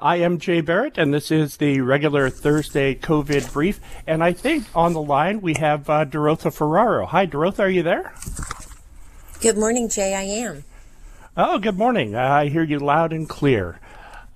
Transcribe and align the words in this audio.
I 0.00 0.18
am 0.18 0.38
Jay 0.38 0.60
Barrett, 0.60 0.96
and 0.96 1.12
this 1.12 1.32
is 1.32 1.56
the 1.56 1.80
regular 1.80 2.30
Thursday 2.30 2.94
COVID 2.94 3.52
brief. 3.52 3.80
And 4.06 4.22
I 4.22 4.32
think 4.32 4.64
on 4.72 4.92
the 4.92 5.02
line 5.02 5.40
we 5.40 5.54
have 5.54 5.90
uh, 5.90 6.04
Derotha 6.04 6.52
Ferraro. 6.52 7.04
Hi, 7.04 7.26
Derotha, 7.26 7.64
are 7.64 7.68
you 7.68 7.82
there? 7.82 8.14
Good 9.40 9.58
morning, 9.58 9.88
Jay. 9.88 10.14
I 10.14 10.22
am. 10.22 10.62
Oh, 11.36 11.58
good 11.58 11.76
morning. 11.76 12.14
I 12.14 12.46
hear 12.46 12.62
you 12.62 12.78
loud 12.78 13.12
and 13.12 13.28
clear. 13.28 13.80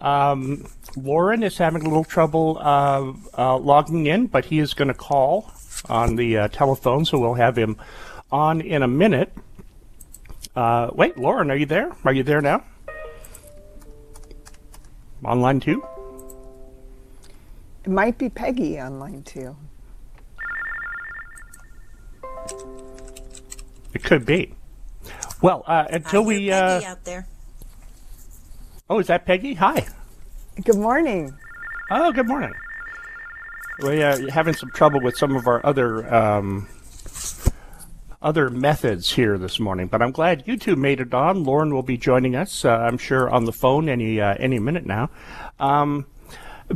Um, 0.00 0.66
Lorne 0.96 1.44
is 1.44 1.58
having 1.58 1.82
a 1.82 1.88
little 1.88 2.02
trouble 2.02 2.58
uh, 2.60 3.12
uh, 3.38 3.56
logging 3.56 4.06
in, 4.06 4.26
but 4.26 4.46
he 4.46 4.58
is 4.58 4.74
going 4.74 4.88
to 4.88 4.94
call 4.94 5.52
on 5.88 6.16
the 6.16 6.38
uh, 6.38 6.48
telephone, 6.48 7.04
so 7.04 7.20
we'll 7.20 7.34
have 7.34 7.56
him 7.56 7.76
on 8.32 8.60
in 8.60 8.82
a 8.82 8.88
minute. 8.88 9.32
Uh, 10.56 10.90
wait, 10.92 11.16
Lorne, 11.16 11.52
are 11.52 11.56
you 11.56 11.66
there? 11.66 11.92
Are 12.04 12.12
you 12.12 12.24
there 12.24 12.40
now? 12.40 12.64
Online 15.24 15.60
two? 15.60 15.84
It 17.84 17.90
might 17.90 18.18
be 18.18 18.28
Peggy 18.28 18.78
on 18.78 18.98
line 18.98 19.22
two. 19.22 19.56
It 23.94 24.02
could 24.04 24.24
be. 24.24 24.54
Well, 25.42 25.64
uh, 25.66 25.86
until 25.90 26.24
we. 26.24 26.50
Peggy 26.50 26.52
uh, 26.52 26.90
out 26.90 27.04
there. 27.04 27.26
Oh, 28.88 28.98
is 28.98 29.06
that 29.08 29.26
Peggy? 29.26 29.54
Hi. 29.54 29.86
Good 30.64 30.76
morning. 30.76 31.32
Oh, 31.90 32.12
good 32.12 32.28
morning. 32.28 32.52
We're 33.80 34.06
uh, 34.06 34.30
having 34.30 34.54
some 34.54 34.70
trouble 34.70 35.00
with 35.00 35.16
some 35.16 35.34
of 35.34 35.46
our 35.46 35.64
other 35.64 36.12
um, 36.14 36.68
other 38.22 38.48
methods 38.48 39.12
here 39.12 39.36
this 39.36 39.58
morning, 39.58 39.88
but 39.88 40.00
I'm 40.00 40.12
glad 40.12 40.44
you 40.46 40.56
two 40.56 40.76
made 40.76 41.00
it 41.00 41.12
on. 41.12 41.44
Lorne 41.44 41.74
will 41.74 41.82
be 41.82 41.96
joining 41.96 42.36
us, 42.36 42.64
uh, 42.64 42.70
I'm 42.70 42.98
sure, 42.98 43.28
on 43.28 43.44
the 43.44 43.52
phone 43.52 43.88
any 43.88 44.20
uh, 44.20 44.34
any 44.38 44.58
minute 44.58 44.86
now. 44.86 45.10
Um, 45.58 46.06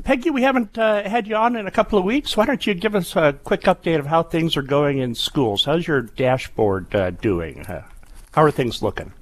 Peggy, 0.03 0.31
we 0.31 0.43
haven't 0.43 0.77
uh, 0.77 1.09
had 1.09 1.27
you 1.27 1.37
on 1.37 1.57
in 1.57 1.67
a 1.67 1.71
couple 1.71 1.99
of 1.99 2.05
weeks. 2.05 2.37
Why 2.37 2.45
don't 2.45 2.67
you 2.67 2.75
give 2.75 2.95
us 2.95 3.17
a 3.17 3.33
quick 3.45 3.63
update 3.63 3.99
of 3.99 4.07
how 4.07 4.23
things 4.23 4.57
are 4.57 4.63
going 4.63 4.99
in 4.99 5.15
schools? 5.15 5.65
How's 5.65 5.87
your 5.87 6.03
dashboard 6.03 6.95
uh, 6.95 7.11
doing? 7.11 7.65
Uh, 7.67 7.87
how 8.33 8.43
are 8.43 8.51
things 8.51 8.83
looking? 8.83 9.13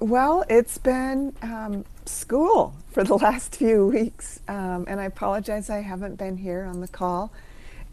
Well, 0.00 0.44
it's 0.48 0.78
been 0.78 1.34
um, 1.42 1.84
school 2.06 2.74
for 2.90 3.04
the 3.04 3.14
last 3.18 3.56
few 3.56 3.86
weeks, 3.86 4.40
um, 4.48 4.84
and 4.88 5.00
I 5.00 5.04
apologize 5.04 5.70
I 5.70 5.80
haven't 5.80 6.16
been 6.16 6.38
here 6.38 6.64
on 6.64 6.80
the 6.80 6.88
call. 6.88 7.32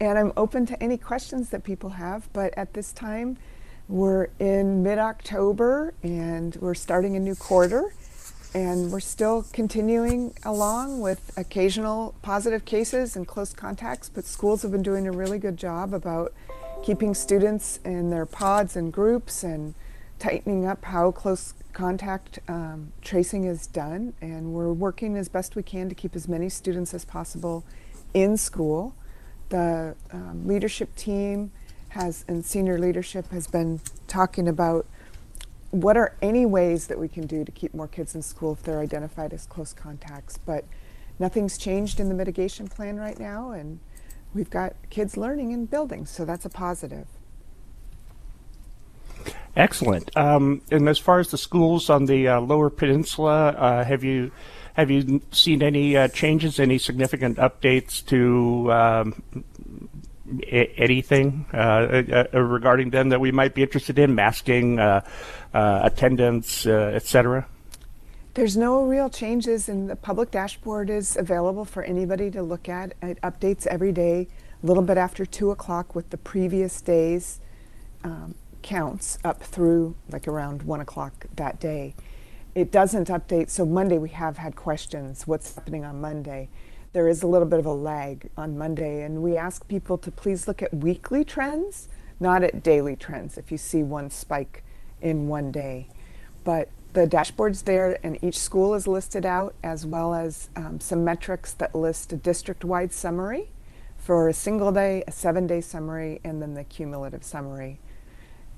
And 0.00 0.18
I'm 0.18 0.32
open 0.36 0.66
to 0.66 0.82
any 0.82 0.98
questions 0.98 1.50
that 1.50 1.62
people 1.62 1.90
have, 1.90 2.28
but 2.32 2.52
at 2.58 2.74
this 2.74 2.92
time, 2.92 3.38
we're 3.88 4.28
in 4.38 4.82
mid 4.82 4.98
October 4.98 5.94
and 6.02 6.56
we're 6.56 6.74
starting 6.74 7.16
a 7.16 7.20
new 7.20 7.34
quarter, 7.34 7.94
and 8.54 8.90
we're 8.90 9.00
still 9.00 9.44
continuing 9.52 10.34
along 10.44 11.00
with 11.00 11.32
occasional 11.36 12.14
positive 12.22 12.64
cases 12.64 13.16
and 13.16 13.26
close 13.26 13.52
contacts. 13.52 14.08
But 14.08 14.24
schools 14.24 14.62
have 14.62 14.70
been 14.70 14.82
doing 14.82 15.06
a 15.06 15.12
really 15.12 15.38
good 15.38 15.56
job 15.56 15.92
about 15.92 16.32
keeping 16.82 17.14
students 17.14 17.78
in 17.84 18.10
their 18.10 18.26
pods 18.26 18.76
and 18.76 18.92
groups 18.92 19.42
and 19.42 19.74
tightening 20.18 20.66
up 20.66 20.84
how 20.84 21.10
close 21.10 21.54
contact 21.72 22.38
um, 22.48 22.92
tracing 23.02 23.44
is 23.44 23.66
done. 23.66 24.14
And 24.20 24.52
we're 24.52 24.72
working 24.72 25.16
as 25.16 25.28
best 25.28 25.56
we 25.56 25.62
can 25.62 25.88
to 25.88 25.94
keep 25.94 26.14
as 26.14 26.28
many 26.28 26.48
students 26.48 26.94
as 26.94 27.04
possible 27.04 27.64
in 28.14 28.36
school. 28.36 28.94
The 29.48 29.94
um, 30.12 30.46
leadership 30.46 30.94
team 30.96 31.52
has 31.94 32.24
and 32.28 32.44
senior 32.44 32.78
leadership 32.78 33.30
has 33.32 33.46
been 33.46 33.80
talking 34.06 34.46
about 34.46 34.86
what 35.70 35.96
are 35.96 36.14
any 36.22 36.46
ways 36.46 36.86
that 36.86 36.98
we 36.98 37.08
can 37.08 37.26
do 37.26 37.44
to 37.44 37.50
keep 37.50 37.74
more 37.74 37.88
kids 37.88 38.14
in 38.14 38.22
school 38.22 38.52
if 38.52 38.62
they're 38.62 38.78
identified 38.78 39.32
as 39.32 39.46
close 39.46 39.72
contacts. 39.72 40.38
But 40.38 40.64
nothing's 41.18 41.58
changed 41.58 41.98
in 41.98 42.08
the 42.08 42.14
mitigation 42.14 42.68
plan 42.68 42.96
right 42.96 43.18
now 43.18 43.50
and 43.50 43.80
we've 44.32 44.50
got 44.50 44.74
kids 44.90 45.16
learning 45.16 45.52
in 45.52 45.66
buildings, 45.66 46.10
so 46.10 46.24
that's 46.24 46.44
a 46.44 46.50
positive. 46.50 47.06
Excellent. 49.56 50.16
Um, 50.16 50.62
and 50.70 50.88
as 50.88 50.98
far 50.98 51.20
as 51.20 51.30
the 51.30 51.38
schools 51.38 51.88
on 51.88 52.06
the 52.06 52.28
uh, 52.28 52.40
lower 52.40 52.70
peninsula 52.70 53.48
uh, 53.50 53.84
have 53.84 54.02
you 54.02 54.32
have 54.74 54.90
you 54.90 55.22
seen 55.30 55.62
any 55.62 55.96
uh, 55.96 56.08
changes 56.08 56.58
any 56.58 56.78
significant 56.78 57.38
updates 57.38 58.04
to 58.06 58.72
um, 58.72 59.22
anything 60.46 61.44
uh, 61.52 61.56
uh, 61.56 62.24
uh, 62.32 62.40
regarding 62.40 62.90
them 62.90 63.10
that 63.10 63.20
we 63.20 63.30
might 63.30 63.54
be 63.54 63.62
interested 63.62 63.98
in, 63.98 64.14
masking, 64.14 64.78
attendance, 65.52 66.66
etc.? 66.66 67.46
There's 68.34 68.56
no 68.56 68.82
real 68.82 69.10
changes, 69.10 69.68
and 69.68 69.88
the 69.88 69.96
public 69.96 70.30
dashboard 70.30 70.90
is 70.90 71.16
available 71.16 71.64
for 71.64 71.84
anybody 71.84 72.30
to 72.32 72.42
look 72.42 72.68
at. 72.68 72.94
It 73.00 73.20
updates 73.22 73.66
every 73.66 73.92
day, 73.92 74.26
a 74.62 74.66
little 74.66 74.82
bit 74.82 74.98
after 74.98 75.24
2 75.24 75.52
o'clock, 75.52 75.94
with 75.94 76.10
the 76.10 76.16
previous 76.16 76.80
day's 76.80 77.40
um, 78.02 78.34
counts 78.62 79.18
up 79.24 79.42
through 79.42 79.94
like 80.10 80.26
around 80.26 80.62
1 80.62 80.80
o'clock 80.80 81.26
that 81.36 81.60
day. 81.60 81.94
It 82.56 82.72
doesn't 82.72 83.08
update, 83.08 83.50
so 83.50 83.64
Monday 83.64 83.98
we 83.98 84.08
have 84.10 84.38
had 84.38 84.56
questions 84.56 85.26
what's 85.26 85.54
happening 85.54 85.84
on 85.84 86.00
Monday? 86.00 86.48
There 86.94 87.08
is 87.08 87.24
a 87.24 87.26
little 87.26 87.48
bit 87.48 87.58
of 87.58 87.66
a 87.66 87.72
lag 87.72 88.30
on 88.36 88.56
Monday, 88.56 89.02
and 89.02 89.20
we 89.20 89.36
ask 89.36 89.66
people 89.66 89.98
to 89.98 90.12
please 90.12 90.46
look 90.46 90.62
at 90.62 90.72
weekly 90.72 91.24
trends, 91.24 91.88
not 92.20 92.44
at 92.44 92.62
daily 92.62 92.94
trends, 92.94 93.36
if 93.36 93.50
you 93.50 93.58
see 93.58 93.82
one 93.82 94.08
spike 94.08 94.62
in 95.02 95.26
one 95.26 95.50
day. 95.50 95.88
But 96.44 96.68
the 96.92 97.08
dashboard's 97.08 97.62
there, 97.62 97.98
and 98.04 98.22
each 98.22 98.38
school 98.38 98.74
is 98.74 98.86
listed 98.86 99.26
out, 99.26 99.56
as 99.64 99.84
well 99.84 100.14
as 100.14 100.50
um, 100.54 100.78
some 100.78 101.04
metrics 101.04 101.52
that 101.54 101.74
list 101.74 102.12
a 102.12 102.16
district 102.16 102.64
wide 102.64 102.92
summary 102.92 103.50
for 103.96 104.28
a 104.28 104.32
single 104.32 104.70
day, 104.70 105.02
a 105.08 105.10
seven 105.10 105.48
day 105.48 105.60
summary, 105.60 106.20
and 106.22 106.40
then 106.40 106.54
the 106.54 106.62
cumulative 106.62 107.24
summary. 107.24 107.80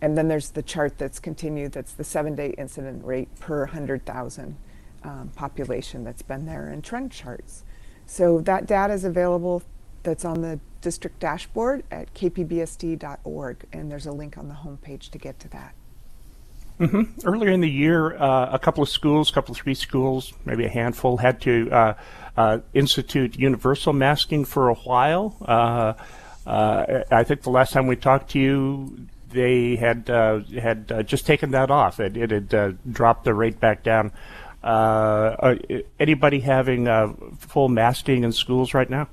And 0.02 0.18
then 0.18 0.28
there's 0.28 0.50
the 0.50 0.62
chart 0.62 0.98
that's 0.98 1.18
continued 1.18 1.72
that's 1.72 1.94
the 1.94 2.04
seven 2.04 2.34
day 2.34 2.50
incident 2.58 3.02
rate 3.02 3.34
per 3.40 3.60
100,000 3.60 4.56
um, 5.04 5.30
population 5.34 6.04
that's 6.04 6.20
been 6.20 6.44
there, 6.44 6.68
and 6.68 6.84
trend 6.84 7.12
charts. 7.12 7.64
So 8.06 8.40
that 8.42 8.66
data 8.66 8.94
is 8.94 9.04
available 9.04 9.62
that's 10.02 10.24
on 10.24 10.40
the 10.40 10.60
district 10.80 11.18
dashboard 11.18 11.82
at 11.90 12.14
kpbsd.org, 12.14 13.64
and 13.72 13.90
there's 13.90 14.06
a 14.06 14.12
link 14.12 14.38
on 14.38 14.48
the 14.48 14.54
homepage 14.54 15.10
to 15.10 15.18
get 15.18 15.38
to 15.40 15.48
that. 15.48 15.74
Mm-hmm. 16.78 17.26
Earlier 17.26 17.50
in 17.50 17.60
the 17.60 17.70
year, 17.70 18.16
uh, 18.16 18.50
a 18.52 18.58
couple 18.58 18.82
of 18.82 18.88
schools, 18.88 19.30
a 19.30 19.32
couple 19.32 19.52
of 19.52 19.58
three 19.58 19.74
schools, 19.74 20.32
maybe 20.44 20.64
a 20.66 20.68
handful, 20.68 21.16
had 21.16 21.40
to 21.42 21.70
uh, 21.70 21.94
uh, 22.36 22.58
institute 22.74 23.36
universal 23.36 23.92
masking 23.92 24.44
for 24.44 24.68
a 24.68 24.74
while. 24.74 25.36
Uh, 25.40 25.94
uh, 26.46 27.02
I 27.10 27.24
think 27.24 27.42
the 27.42 27.50
last 27.50 27.72
time 27.72 27.86
we 27.86 27.96
talked 27.96 28.30
to 28.32 28.38
you, 28.38 29.06
they 29.30 29.76
had 29.76 30.08
uh, 30.08 30.40
had 30.60 31.08
just 31.08 31.26
taken 31.26 31.50
that 31.52 31.70
off. 31.70 31.98
It, 31.98 32.16
it 32.16 32.30
had 32.30 32.92
dropped 32.92 33.24
the 33.24 33.34
rate 33.34 33.58
back 33.58 33.82
down. 33.82 34.12
Uh, 34.66 35.54
anybody 36.00 36.40
having 36.40 36.88
uh, 36.88 37.12
full 37.38 37.68
masking 37.68 38.24
in 38.24 38.32
schools 38.32 38.74
right 38.74 38.90
now? 38.90 39.08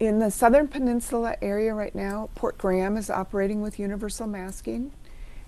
In 0.00 0.18
the 0.18 0.28
Southern 0.28 0.66
Peninsula 0.66 1.36
area 1.40 1.72
right 1.72 1.94
now, 1.94 2.28
Port 2.34 2.58
Graham 2.58 2.96
is 2.96 3.08
operating 3.08 3.62
with 3.62 3.78
universal 3.78 4.26
masking, 4.26 4.90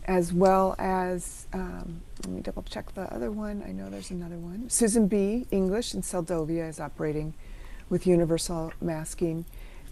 as 0.04 0.32
well 0.32 0.76
as, 0.78 1.48
um, 1.52 2.00
let 2.22 2.32
me 2.32 2.40
double 2.42 2.62
check 2.62 2.94
the 2.94 3.12
other 3.12 3.32
one. 3.32 3.64
I 3.66 3.72
know 3.72 3.90
there's 3.90 4.12
another 4.12 4.38
one. 4.38 4.70
Susan 4.70 5.08
B. 5.08 5.48
English 5.50 5.92
in 5.92 6.02
Seldovia 6.02 6.68
is 6.68 6.78
operating 6.78 7.34
with 7.88 8.06
universal 8.06 8.72
masking. 8.80 9.46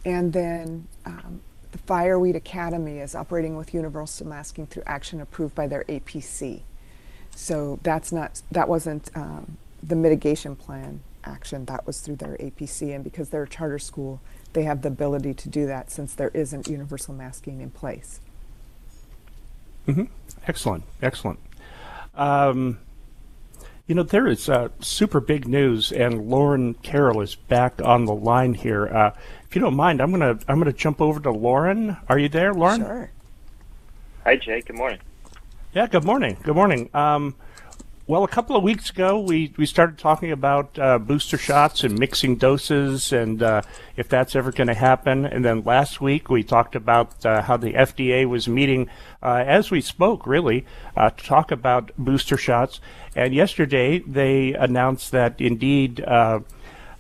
And 0.05 0.33
then 0.33 0.87
um, 1.05 1.41
the 1.73 1.79
Fireweed 1.79 2.37
Academy 2.37 2.99
is 2.99 3.17
operating 3.17 3.57
with 3.57 3.75
universal 3.75 4.29
masking 4.29 4.69
through 4.69 4.85
action 4.87 5.21
approved 5.21 5.57
by 5.57 5.67
their 5.67 5.83
APC. 5.89 6.61
So 7.35 7.79
that's 7.83 8.13
not, 8.13 8.43
that 8.51 8.69
wasn't 8.69 9.11
um, 9.15 9.57
the 9.83 9.97
mitigation 9.97 10.57
plan 10.57 11.01
action, 11.25 11.65
that 11.67 11.87
was 11.87 12.01
through 12.01 12.17
their 12.17 12.37
APC. 12.37 12.95
And 12.95 13.03
because 13.03 13.31
they're 13.31 13.45
a 13.45 13.49
charter 13.49 13.79
school, 13.79 14.21
they 14.53 14.65
have 14.65 14.83
the 14.83 14.89
ability 14.89 15.35
to 15.35 15.49
do 15.49 15.67
that 15.67 15.91
since 15.91 16.15
there 16.15 16.31
isn't 16.35 16.69
universal 16.69 17.15
masking 17.15 17.61
in 17.61 17.71
place. 17.71 18.21
Mm-hmm. 19.87 20.05
Excellent, 20.47 20.85
excellent. 21.01 21.41
Um, 22.15 22.79
you 23.87 23.95
know, 23.95 24.03
there 24.03 24.29
is 24.29 24.49
uh, 24.49 24.69
super 24.81 25.21
big 25.21 25.49
news, 25.49 25.91
and 25.93 26.29
Lorne 26.29 26.75
Carroll 26.75 27.21
is 27.21 27.35
back 27.35 27.81
on 27.83 28.05
the 28.05 28.15
line 28.15 28.55
here. 28.55 28.87
Uh, 28.87 29.11
if 29.49 29.57
you 29.57 29.61
don't 29.61 29.75
mind, 29.75 30.01
I'm 30.01 30.11
gonna 30.11 30.39
I'm 30.47 30.59
gonna 30.59 30.73
jump 30.73 31.01
over 31.01 31.19
to 31.21 31.31
Lorne. 31.31 31.97
Are 32.09 32.19
you 32.19 32.29
there, 32.29 32.55
Lorne? 32.55 32.81
Sure. 32.81 33.11
Hi, 34.25 34.37
Jay. 34.37 34.61
Good 34.61 34.77
morning. 34.77 35.01
Yeah, 35.75 35.87
good 35.87 36.05
morning. 36.05 36.37
Good 36.43 36.55
morning. 36.55 36.91
Um, 36.93 37.35
well, 38.07 38.25
a 38.25 38.29
couple 38.29 38.57
of 38.57 38.63
weeks 38.63 38.91
ago, 38.91 39.19
we, 39.19 39.55
we 39.57 39.65
started 39.65 39.97
talking 39.97 40.31
about 40.31 40.79
uh, 40.79 40.99
booster 40.99 41.39
shots 41.39 41.83
and 41.83 41.99
mixing 41.99 42.37
doses 42.37 43.11
and 43.11 43.43
uh, 43.43 43.63
if 43.97 44.07
that's 44.07 44.37
ever 44.37 44.53
going 44.53 44.67
to 44.67 44.75
happen. 44.75 45.25
And 45.25 45.43
then 45.43 45.63
last 45.63 45.99
week, 45.99 46.29
we 46.29 46.43
talked 46.43 46.77
about 46.77 47.25
uh, 47.25 47.41
how 47.41 47.57
the 47.57 47.73
FDA 47.73 48.29
was 48.29 48.47
meeting 48.49 48.91
uh, 49.23 49.45
as 49.47 49.71
we 49.71 49.81
spoke, 49.81 50.27
really, 50.27 50.67
uh, 50.95 51.09
to 51.09 51.25
talk 51.25 51.51
about 51.51 51.91
booster 51.97 52.37
shots. 52.37 52.79
And 53.17 53.35
yesterday, 53.35 54.01
they 54.01 54.53
announced 54.53 55.11
that 55.13 55.41
indeed 55.41 56.03
uh, 56.03 56.41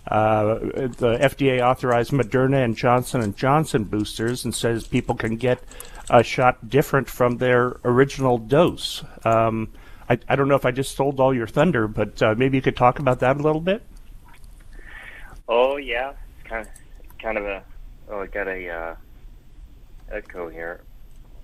the 0.06 1.18
FDA 1.20 1.60
authorized 1.60 2.10
Moderna 2.10 2.64
and 2.64 2.74
Johnson 2.74 3.20
and 3.20 3.36
Johnson 3.36 3.84
boosters 3.84 4.46
and 4.46 4.54
says 4.54 4.86
people 4.86 5.14
can 5.14 5.36
get 5.36 5.62
a 6.10 6.22
shot 6.22 6.68
different 6.68 7.08
from 7.08 7.38
their 7.38 7.76
original 7.84 8.38
dose. 8.38 9.04
Um, 9.24 9.72
I, 10.08 10.18
I 10.28 10.36
don't 10.36 10.48
know 10.48 10.56
if 10.56 10.66
I 10.66 10.70
just 10.70 10.96
sold 10.96 11.20
all 11.20 11.32
your 11.32 11.46
thunder, 11.46 11.88
but 11.88 12.20
uh, 12.22 12.34
maybe 12.36 12.56
you 12.56 12.62
could 12.62 12.76
talk 12.76 12.98
about 12.98 13.20
that 13.20 13.36
a 13.36 13.42
little 13.42 13.60
bit. 13.60 13.82
Oh 15.48 15.76
yeah, 15.76 16.10
it's 16.10 16.48
kind 16.48 16.66
of 16.66 17.18
kind 17.18 17.38
of 17.38 17.44
a 17.44 17.62
oh 18.08 18.20
I 18.20 18.26
got 18.26 18.48
a 18.48 18.68
uh, 18.68 18.94
echo 20.10 20.48
here, 20.48 20.82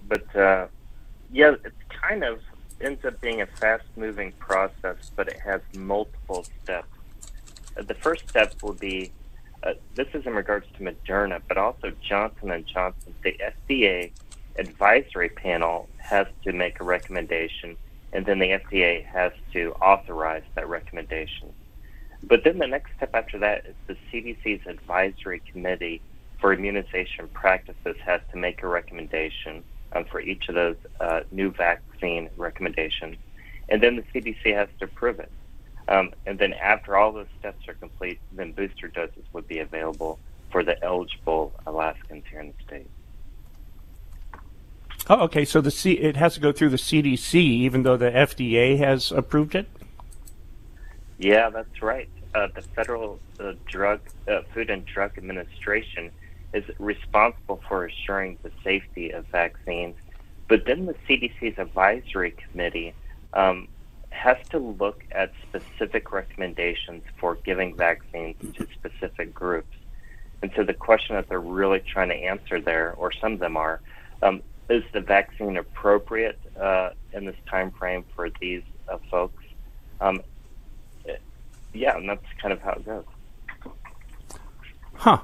but 0.08 0.36
uh, 0.36 0.66
yeah, 1.32 1.52
it 1.64 1.72
kind 1.88 2.24
of 2.24 2.40
ends 2.80 3.04
up 3.04 3.20
being 3.20 3.40
a 3.40 3.46
fast-moving 3.46 4.32
process, 4.32 5.10
but 5.16 5.28
it 5.28 5.38
has 5.40 5.60
multiple 5.74 6.46
steps. 6.62 6.88
Uh, 7.76 7.82
the 7.82 7.94
first 7.94 8.28
step 8.28 8.54
will 8.62 8.74
be 8.74 9.12
uh, 9.62 9.72
this 9.94 10.06
is 10.14 10.24
in 10.26 10.34
regards 10.34 10.66
to 10.76 10.84
Moderna, 10.84 11.40
but 11.48 11.58
also 11.58 11.92
Johnson 12.00 12.50
and 12.50 12.66
Johnson. 12.66 13.14
The 13.22 13.36
FDA 13.68 14.12
advisory 14.58 15.28
panel 15.28 15.88
has 15.98 16.26
to 16.44 16.52
make 16.52 16.80
a 16.80 16.84
recommendation 16.84 17.76
and 18.12 18.24
then 18.24 18.38
the 18.38 18.50
FDA 18.50 19.04
has 19.04 19.32
to 19.52 19.72
authorize 19.82 20.42
that 20.54 20.68
recommendation. 20.68 21.52
But 22.22 22.42
then 22.44 22.58
the 22.58 22.66
next 22.66 22.92
step 22.96 23.10
after 23.14 23.38
that 23.38 23.66
is 23.66 23.74
the 23.86 23.96
CDC's 24.10 24.66
advisory 24.66 25.42
committee 25.52 26.00
for 26.40 26.52
immunization 26.52 27.28
practices 27.32 27.96
has 28.04 28.20
to 28.32 28.38
make 28.38 28.62
a 28.62 28.68
recommendation 28.68 29.62
um, 29.92 30.04
for 30.04 30.20
each 30.20 30.48
of 30.48 30.54
those 30.54 30.76
uh, 31.00 31.20
new 31.30 31.50
vaccine 31.50 32.28
recommendations, 32.36 33.16
and 33.68 33.82
then 33.82 33.96
the 33.96 34.02
CDC 34.14 34.54
has 34.54 34.68
to 34.78 34.84
approve 34.84 35.20
it. 35.20 35.30
Um, 35.88 36.12
and 36.26 36.38
then 36.38 36.52
after 36.54 36.96
all 36.96 37.12
those 37.12 37.28
steps 37.38 37.66
are 37.66 37.74
complete, 37.74 38.20
then 38.32 38.52
booster 38.52 38.88
doses 38.88 39.24
would 39.32 39.48
be 39.48 39.60
available 39.60 40.18
for 40.50 40.62
the 40.62 40.82
eligible 40.84 41.54
Alaskans 41.66 42.24
here 42.30 42.40
in 42.40 42.48
the 42.48 42.54
state. 42.66 42.90
Oh, 45.10 45.20
okay. 45.24 45.44
So 45.44 45.60
the 45.60 45.70
C 45.70 45.92
it 45.92 46.16
has 46.16 46.34
to 46.34 46.40
go 46.40 46.52
through 46.52 46.70
the 46.70 46.76
CDC, 46.76 47.34
even 47.34 47.82
though 47.82 47.96
the 47.96 48.10
FDA 48.10 48.78
has 48.78 49.10
approved 49.10 49.54
it. 49.54 49.68
Yeah, 51.18 51.50
that's 51.50 51.82
right. 51.82 52.08
Uh, 52.34 52.48
the 52.54 52.62
Federal 52.62 53.18
uh, 53.40 53.54
Drug 53.66 54.00
uh, 54.28 54.42
Food 54.52 54.70
and 54.70 54.84
Drug 54.84 55.16
Administration 55.16 56.10
is 56.52 56.64
responsible 56.78 57.60
for 57.68 57.86
assuring 57.86 58.38
the 58.42 58.50
safety 58.62 59.10
of 59.10 59.26
vaccines, 59.26 59.96
but 60.46 60.64
then 60.64 60.86
the 60.86 60.94
CDC's 61.08 61.58
advisory 61.58 62.32
committee 62.32 62.94
um, 63.32 63.68
has 64.10 64.36
to 64.50 64.58
look 64.58 65.04
at 65.10 65.32
specific 65.48 66.12
recommendations 66.12 67.02
for 67.18 67.36
giving 67.36 67.74
vaccines 67.76 68.36
to 68.54 68.66
specific 68.74 69.34
groups. 69.34 69.74
And 70.42 70.50
so 70.54 70.62
the 70.64 70.74
question 70.74 71.16
that 71.16 71.28
they're 71.28 71.40
really 71.40 71.80
trying 71.80 72.10
to 72.10 72.14
answer 72.14 72.60
there, 72.60 72.94
or 72.96 73.12
some 73.12 73.32
of 73.32 73.38
them 73.38 73.56
are, 73.56 73.80
um, 74.22 74.42
is 74.68 74.84
the 74.92 75.00
vaccine 75.00 75.56
appropriate 75.56 76.38
uh, 76.60 76.90
in 77.12 77.24
this 77.24 77.36
time 77.46 77.70
frame 77.70 78.04
for 78.14 78.28
these 78.40 78.62
uh, 78.88 78.98
folks? 79.10 79.42
Um, 80.00 80.22
yeah, 81.72 81.96
and 81.96 82.08
that's 82.08 82.24
kind 82.40 82.52
of 82.52 82.60
how 82.60 82.72
it 82.72 82.84
goes. 82.84 83.04
Huh. 84.94 85.18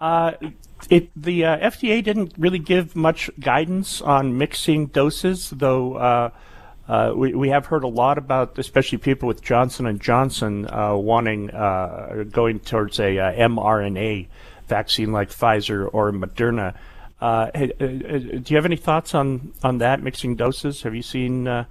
Uh, 0.00 0.32
it 0.90 1.10
the 1.16 1.44
uh, 1.44 1.70
FDA 1.70 2.02
didn't 2.02 2.34
really 2.36 2.58
give 2.58 2.94
much 2.94 3.30
guidance 3.40 4.02
on 4.02 4.36
mixing 4.36 4.86
doses, 4.86 5.50
though. 5.50 5.94
Uh, 5.94 6.30
uh 6.86 7.12
we, 7.16 7.34
we 7.34 7.48
have 7.48 7.66
heard 7.66 7.84
a 7.84 7.88
lot 7.88 8.18
about, 8.18 8.58
especially 8.58 8.98
people 8.98 9.26
with 9.26 9.40
Johnson 9.40 9.86
and 9.86 10.00
Johnson 10.00 10.68
uh, 10.68 10.94
wanting 10.94 11.50
uh, 11.50 12.24
going 12.30 12.60
towards 12.60 12.98
a 12.98 13.16
mRNA 13.38 14.26
vaccine 14.66 15.12
like 15.12 15.30
Pfizer 15.30 15.88
or 15.92 16.12
Moderna. 16.12 16.74
Uh, 17.20 17.50
uh, 17.54 17.58
uh, 17.80 17.86
do 17.86 18.44
you 18.46 18.56
have 18.56 18.64
any 18.64 18.76
thoughts 18.76 19.14
on, 19.14 19.52
on 19.62 19.78
that, 19.78 20.02
mixing 20.02 20.36
doses? 20.36 20.82
Have 20.82 20.94
you 20.94 21.02
seen, 21.02 21.48
uh, 21.48 21.64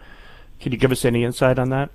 can 0.59 0.71
you 0.71 0.77
give 0.77 0.91
us 0.91 1.05
any 1.05 1.23
insight 1.23 1.59
on 1.59 1.69
that? 1.69 1.89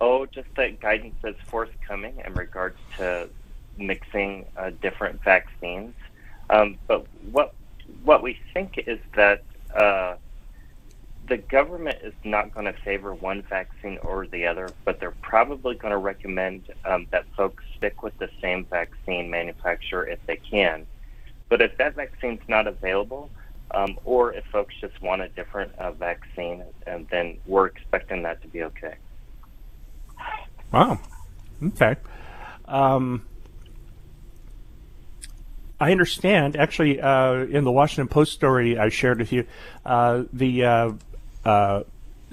Oh, 0.00 0.26
just 0.26 0.48
that 0.56 0.80
guidance 0.80 1.14
that's 1.22 1.40
forthcoming 1.46 2.22
in 2.24 2.34
regards 2.34 2.78
to 2.98 3.28
mixing 3.78 4.46
uh, 4.56 4.70
different 4.82 5.22
vaccines. 5.22 5.94
Um, 6.50 6.78
but 6.86 7.06
what 7.32 7.54
what 8.02 8.22
we 8.22 8.38
think 8.52 8.84
is 8.86 8.98
that 9.14 9.42
the 11.26 11.38
government 11.38 11.98
is 12.02 12.12
not 12.22 12.52
going 12.52 12.66
to 12.66 12.72
favor 12.80 13.14
one 13.14 13.42
vaccine 13.42 13.98
or 14.02 14.26
the 14.26 14.46
other, 14.46 14.68
but 14.84 15.00
they're 15.00 15.14
probably 15.22 15.74
going 15.74 15.90
to 15.90 15.98
recommend 15.98 16.70
um, 16.84 17.06
that 17.10 17.24
folks 17.36 17.64
stick 17.76 18.02
with 18.02 18.16
the 18.18 18.28
same 18.42 18.64
vaccine 18.66 19.30
manufacturer 19.30 20.06
if 20.06 20.18
they 20.26 20.36
can. 20.36 20.86
But 21.48 21.60
if 21.60 21.76
that 21.78 21.94
vaccine's 21.94 22.40
not 22.48 22.66
available, 22.66 23.30
um, 23.70 23.98
or 24.04 24.32
if 24.32 24.44
folks 24.46 24.74
just 24.80 25.00
want 25.02 25.22
a 25.22 25.28
different 25.28 25.74
uh, 25.78 25.92
vaccine, 25.92 26.64
and 26.86 27.06
then 27.10 27.38
we're 27.46 27.66
expecting 27.66 28.22
that 28.22 28.40
to 28.42 28.48
be 28.48 28.62
okay. 28.62 28.94
Wow. 30.72 31.00
Okay. 31.62 31.96
Um, 32.66 33.24
I 35.80 35.92
understand. 35.92 36.56
Actually, 36.56 37.00
uh, 37.00 37.44
in 37.44 37.64
the 37.64 37.72
Washington 37.72 38.08
Post 38.08 38.32
story 38.32 38.78
I 38.78 38.88
shared 38.88 39.18
with 39.18 39.32
you, 39.32 39.46
uh, 39.84 40.24
the 40.32 40.60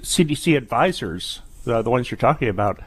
CDC 0.02 0.52
uh, 0.52 0.54
uh, 0.54 0.56
advisors, 0.56 1.42
the, 1.64 1.82
the 1.82 1.90
ones 1.90 2.10
you're 2.10 2.18
talking 2.18 2.48
about, 2.48 2.80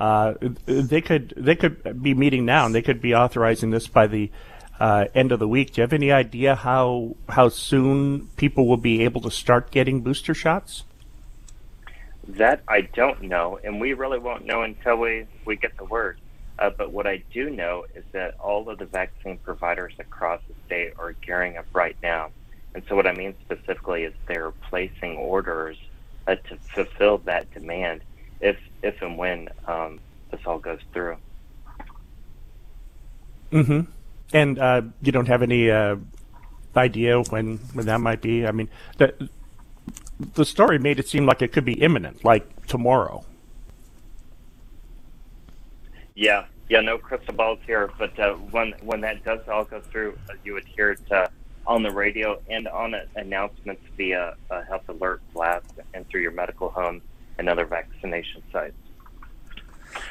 uh, 0.00 0.34
they 0.66 1.00
could 1.00 1.34
they 1.36 1.56
could 1.56 2.02
be 2.02 2.14
meeting 2.14 2.44
now, 2.44 2.66
and 2.66 2.74
they 2.74 2.82
could 2.82 3.00
be 3.00 3.14
authorizing 3.14 3.70
this 3.70 3.86
by 3.86 4.06
the 4.06 4.30
uh, 4.80 5.06
end 5.14 5.32
of 5.32 5.38
the 5.38 5.48
week. 5.48 5.72
Do 5.72 5.80
you 5.80 5.82
have 5.82 5.92
any 5.92 6.12
idea 6.12 6.54
how 6.54 7.16
how 7.28 7.48
soon 7.48 8.28
people 8.36 8.66
will 8.66 8.76
be 8.76 9.04
able 9.04 9.20
to 9.22 9.30
start 9.30 9.70
getting 9.70 10.00
booster 10.00 10.34
shots? 10.34 10.84
That 12.28 12.62
I 12.68 12.82
don't 12.82 13.22
know, 13.22 13.58
and 13.62 13.80
we 13.80 13.94
really 13.94 14.18
won't 14.18 14.44
know 14.44 14.62
until 14.62 14.96
we, 14.96 15.26
we 15.44 15.56
get 15.56 15.76
the 15.78 15.84
word. 15.84 16.18
Uh, 16.58 16.70
but 16.70 16.92
what 16.92 17.06
I 17.06 17.22
do 17.32 17.50
know 17.50 17.86
is 17.94 18.04
that 18.12 18.38
all 18.40 18.68
of 18.68 18.78
the 18.78 18.84
vaccine 18.84 19.38
providers 19.38 19.94
across 19.98 20.40
the 20.48 20.54
state 20.66 20.92
are 20.98 21.12
gearing 21.12 21.56
up 21.56 21.66
right 21.72 21.96
now. 22.02 22.30
And 22.74 22.82
so, 22.88 22.96
what 22.96 23.06
I 23.06 23.14
mean 23.14 23.34
specifically 23.44 24.04
is 24.04 24.12
they're 24.26 24.50
placing 24.68 25.16
orders 25.16 25.78
uh, 26.26 26.34
to 26.34 26.56
fulfill 26.74 27.18
that 27.18 27.52
demand 27.54 28.02
if, 28.40 28.58
if 28.82 29.00
and 29.00 29.16
when 29.16 29.48
um, 29.66 30.00
this 30.30 30.40
all 30.44 30.58
goes 30.58 30.80
through. 30.92 31.16
Mm-hmm. 33.52 33.80
And 34.32 34.58
uh, 34.58 34.82
you 35.00 35.12
don't 35.12 35.28
have 35.28 35.42
any 35.42 35.70
uh, 35.70 35.96
idea 36.76 37.20
when 37.20 37.58
when 37.72 37.86
that 37.86 38.00
might 38.00 38.20
be. 38.20 38.46
I 38.46 38.52
mean, 38.52 38.68
the 38.98 39.28
the 40.34 40.44
story 40.44 40.78
made 40.78 40.98
it 40.98 41.08
seem 41.08 41.26
like 41.26 41.42
it 41.42 41.52
could 41.52 41.64
be 41.64 41.74
imminent, 41.74 42.24
like 42.24 42.66
tomorrow. 42.66 43.24
Yeah, 46.14 46.46
yeah, 46.68 46.80
no 46.80 46.98
crystal 46.98 47.34
balls 47.34 47.60
here, 47.66 47.90
but 47.98 48.18
uh, 48.18 48.34
when 48.34 48.72
when 48.82 49.00
that 49.02 49.24
does 49.24 49.40
all 49.48 49.64
go 49.64 49.80
through, 49.80 50.18
uh, 50.28 50.34
you 50.44 50.52
would 50.54 50.66
hear 50.66 50.90
it 50.90 51.12
uh, 51.12 51.28
on 51.66 51.82
the 51.82 51.90
radio 51.90 52.40
and 52.50 52.68
on 52.68 52.94
announcements 53.16 53.82
via 53.96 54.34
health 54.68 54.88
alert 54.88 55.22
blast 55.32 55.72
and 55.94 56.06
through 56.08 56.22
your 56.22 56.32
medical 56.32 56.68
home 56.70 57.00
and 57.38 57.48
other 57.48 57.64
vaccination 57.64 58.42
sites. 58.52 58.74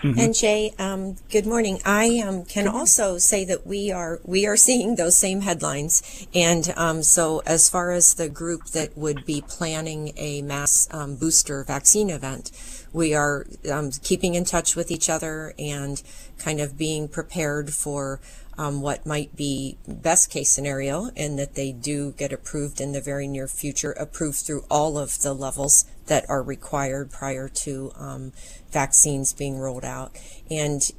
Mm-hmm. 0.01 0.19
And 0.19 0.35
Jay, 0.35 0.73
um, 0.77 1.15
good 1.31 1.45
morning. 1.45 1.79
I 1.83 2.19
um, 2.25 2.45
can 2.45 2.67
also 2.67 3.17
say 3.17 3.45
that 3.45 3.65
we 3.65 3.91
are 3.91 4.19
we 4.23 4.45
are 4.45 4.57
seeing 4.57 4.95
those 4.95 5.17
same 5.17 5.41
headlines, 5.41 6.27
and 6.33 6.71
um, 6.75 7.03
so 7.03 7.41
as 7.45 7.69
far 7.69 7.91
as 7.91 8.13
the 8.13 8.29
group 8.29 8.65
that 8.67 8.97
would 8.97 9.25
be 9.25 9.41
planning 9.47 10.13
a 10.17 10.41
mass 10.43 10.87
um, 10.91 11.15
booster 11.15 11.63
vaccine 11.63 12.09
event, 12.09 12.51
we 12.93 13.13
are 13.13 13.45
um, 13.71 13.91
keeping 14.03 14.35
in 14.35 14.45
touch 14.45 14.75
with 14.75 14.91
each 14.91 15.09
other 15.09 15.53
and 15.57 16.01
kind 16.37 16.59
of 16.59 16.77
being 16.77 17.07
prepared 17.07 17.73
for 17.73 18.19
um, 18.57 18.81
what 18.81 19.05
might 19.05 19.35
be 19.35 19.77
best 19.87 20.29
case 20.31 20.49
scenario 20.49 21.09
and 21.15 21.37
that 21.37 21.55
they 21.55 21.71
do 21.71 22.11
get 22.13 22.33
approved 22.33 22.81
in 22.81 22.91
the 22.91 23.01
very 23.01 23.27
near 23.27 23.47
future, 23.47 23.91
approved 23.93 24.37
through 24.37 24.65
all 24.69 24.97
of 24.97 25.21
the 25.21 25.33
levels 25.33 25.85
that 26.07 26.25
are 26.29 26.41
required 26.41 27.11
prior 27.11 27.47
to 27.49 27.91
um, 27.95 28.31
vaccines 28.71 29.33
being 29.33 29.59
rolled 29.59 29.85
out. 29.85 30.17
And 30.49 30.89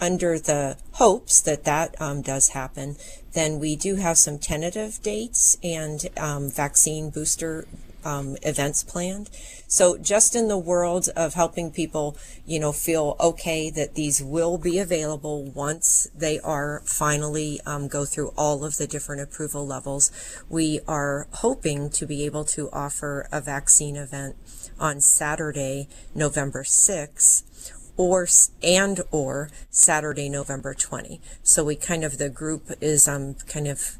under 0.00 0.38
the 0.38 0.76
hopes 0.92 1.40
that 1.42 1.64
that 1.64 2.00
um, 2.00 2.22
does 2.22 2.50
happen, 2.50 2.96
then 3.34 3.58
we 3.60 3.76
do 3.76 3.96
have 3.96 4.18
some 4.18 4.38
tentative 4.38 5.00
dates 5.02 5.56
and 5.62 6.06
um, 6.16 6.50
vaccine 6.50 7.10
booster 7.10 7.66
um, 8.04 8.36
events 8.42 8.82
planned. 8.82 9.30
So 9.66 9.96
just 9.96 10.34
in 10.34 10.48
the 10.48 10.58
world 10.58 11.08
of 11.16 11.34
helping 11.34 11.70
people, 11.70 12.16
you 12.44 12.60
know, 12.60 12.72
feel 12.72 13.16
okay 13.18 13.70
that 13.70 13.94
these 13.94 14.22
will 14.22 14.58
be 14.58 14.78
available 14.78 15.44
once 15.44 16.08
they 16.16 16.38
are 16.40 16.82
finally 16.84 17.60
um, 17.66 17.88
go 17.88 18.04
through 18.04 18.32
all 18.36 18.64
of 18.64 18.76
the 18.76 18.86
different 18.86 19.22
approval 19.22 19.66
levels, 19.66 20.10
we 20.48 20.80
are 20.86 21.26
hoping 21.34 21.90
to 21.90 22.06
be 22.06 22.24
able 22.24 22.44
to 22.44 22.68
offer 22.70 23.28
a 23.32 23.40
vaccine 23.40 23.96
event 23.96 24.36
on 24.78 25.00
Saturday, 25.00 25.88
November 26.14 26.62
6th 26.62 27.44
or 27.96 28.26
and 28.62 29.00
or 29.10 29.50
Saturday, 29.70 30.28
November 30.28 30.74
20. 30.74 31.20
So 31.42 31.64
we 31.64 31.76
kind 31.76 32.04
of 32.04 32.18
the 32.18 32.28
group 32.28 32.70
is 32.80 33.06
um 33.06 33.34
kind 33.46 33.68
of 33.68 33.98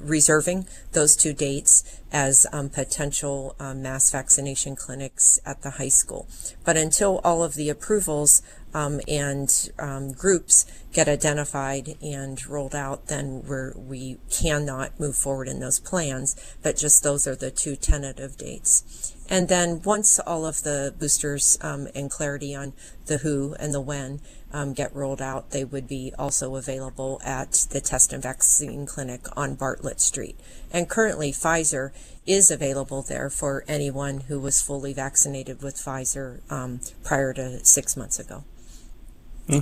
reserving 0.00 0.66
those 0.92 1.16
two 1.16 1.32
dates 1.32 2.00
as 2.12 2.46
um, 2.52 2.68
potential 2.68 3.54
um, 3.60 3.82
mass 3.82 4.10
vaccination 4.10 4.74
clinics 4.74 5.38
at 5.44 5.62
the 5.62 5.70
high 5.70 5.88
school. 5.88 6.26
But 6.64 6.76
until 6.76 7.20
all 7.22 7.42
of 7.42 7.54
the 7.54 7.68
approvals 7.68 8.42
um, 8.72 9.00
and 9.06 9.70
um, 9.78 10.12
groups 10.12 10.66
get 10.92 11.08
identified 11.08 11.96
and 12.02 12.44
rolled 12.46 12.74
out, 12.74 13.06
then 13.06 13.42
we're, 13.46 13.72
we 13.76 14.18
cannot 14.30 14.98
move 14.98 15.16
forward 15.16 15.48
in 15.48 15.60
those 15.60 15.80
plans. 15.80 16.36
But 16.62 16.76
just 16.76 17.02
those 17.02 17.26
are 17.26 17.36
the 17.36 17.50
two 17.50 17.76
tentative 17.76 18.36
dates. 18.36 19.14
And 19.30 19.48
then 19.48 19.80
once 19.82 20.18
all 20.18 20.44
of 20.44 20.64
the 20.64 20.92
boosters 20.98 21.56
um, 21.62 21.86
and 21.94 22.10
clarity 22.10 22.52
on 22.52 22.72
the 23.06 23.18
who 23.18 23.54
and 23.60 23.72
the 23.72 23.80
when 23.80 24.20
um, 24.52 24.72
get 24.72 24.94
rolled 24.94 25.22
out, 25.22 25.52
they 25.52 25.64
would 25.64 25.86
be 25.86 26.12
also 26.18 26.56
available 26.56 27.20
at 27.24 27.52
the 27.70 27.80
test 27.80 28.12
and 28.12 28.20
vaccine 28.20 28.86
clinic 28.86 29.26
on 29.36 29.54
Bartlett 29.54 30.00
Street. 30.00 30.36
And 30.72 30.88
currently, 30.88 31.30
Pfizer 31.30 31.92
is 32.26 32.50
available 32.50 33.02
there 33.02 33.30
for 33.30 33.64
anyone 33.68 34.22
who 34.22 34.40
was 34.40 34.60
fully 34.60 34.92
vaccinated 34.92 35.62
with 35.62 35.76
Pfizer 35.76 36.40
um, 36.50 36.80
prior 37.04 37.32
to 37.34 37.64
six 37.64 37.96
months 37.96 38.18
ago. 38.18 38.42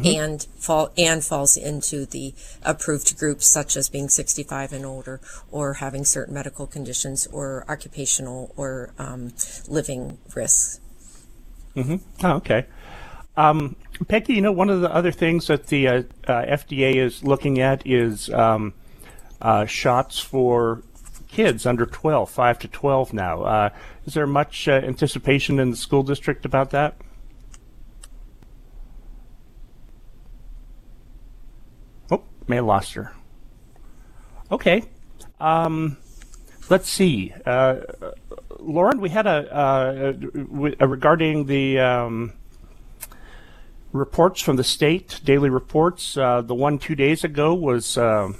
And 0.05 0.43
fall 0.57 0.91
and 0.97 1.25
falls 1.25 1.57
into 1.57 2.05
the 2.07 2.35
approved 2.63 3.19
groups 3.19 3.47
such 3.47 3.77
as 3.77 3.89
being 3.89 4.09
65 4.09 4.73
and 4.73 4.85
older, 4.85 5.21
or 5.51 5.75
having 5.75 6.05
certain 6.05 6.35
medical 6.35 6.67
conditions, 6.67 7.27
or 7.29 7.65
occupational 7.69 8.53
or 8.57 8.91
um, 8.99 9.33
living 9.69 10.19
risks. 10.35 10.81
Oh, 11.77 12.01
okay. 12.25 12.67
Um, 13.37 13.77
Peggy, 14.09 14.35
you 14.35 14.41
know, 14.43 14.53
one 14.53 14.69
of 14.69 14.81
the 14.81 14.93
other 14.93 15.13
things 15.13 15.47
that 15.47 15.69
the 15.69 15.89
uh, 15.89 16.03
uh, 16.27 16.45
FDA 16.45 16.97
is 16.97 17.23
looking 17.23 17.61
at 17.61 17.87
is 17.87 18.31
um, 18.31 18.75
uh, 19.41 19.65
shots 19.65 20.19
for 20.19 20.83
kids 21.29 21.67
under 21.67 21.87
12, 21.87 22.31
5 22.31 22.59
to 22.61 22.69
12 22.69 23.13
now. 23.13 23.43
Uh, 23.43 23.71
is 24.07 24.15
there 24.15 24.27
much 24.27 24.67
uh, 24.67 24.73
anticipation 24.73 25.61
in 25.61 25.71
the 25.71 25.77
school 25.77 26.03
district 26.03 26.45
about 26.45 26.71
that? 26.71 26.97
Oh, 32.11 32.23
may 32.49 32.57
have 32.57 32.65
lost 32.65 32.95
her. 32.95 33.13
Okay. 34.51 34.83
Um, 35.41 35.97
let's 36.71 36.89
see. 36.89 37.33
Uh, 37.45 37.81
Lorne, 38.59 39.01
we 39.01 39.11
had 39.11 39.27
a, 39.27 39.55
uh, 39.55 40.13
w- 40.13 40.77
uh, 40.81 40.87
regarding 40.87 41.47
the 41.47 41.79
um, 41.79 42.33
reports 43.93 44.41
from 44.41 44.57
the 44.57 44.65
state, 44.65 45.21
daily 45.25 45.51
reports. 45.51 46.17
Uh, 46.17 46.41
the 46.41 46.55
one 46.55 46.79
two 46.79 46.95
days 46.95 47.25
ago 47.25 47.55
was 47.55 47.97
uh, 47.97 48.33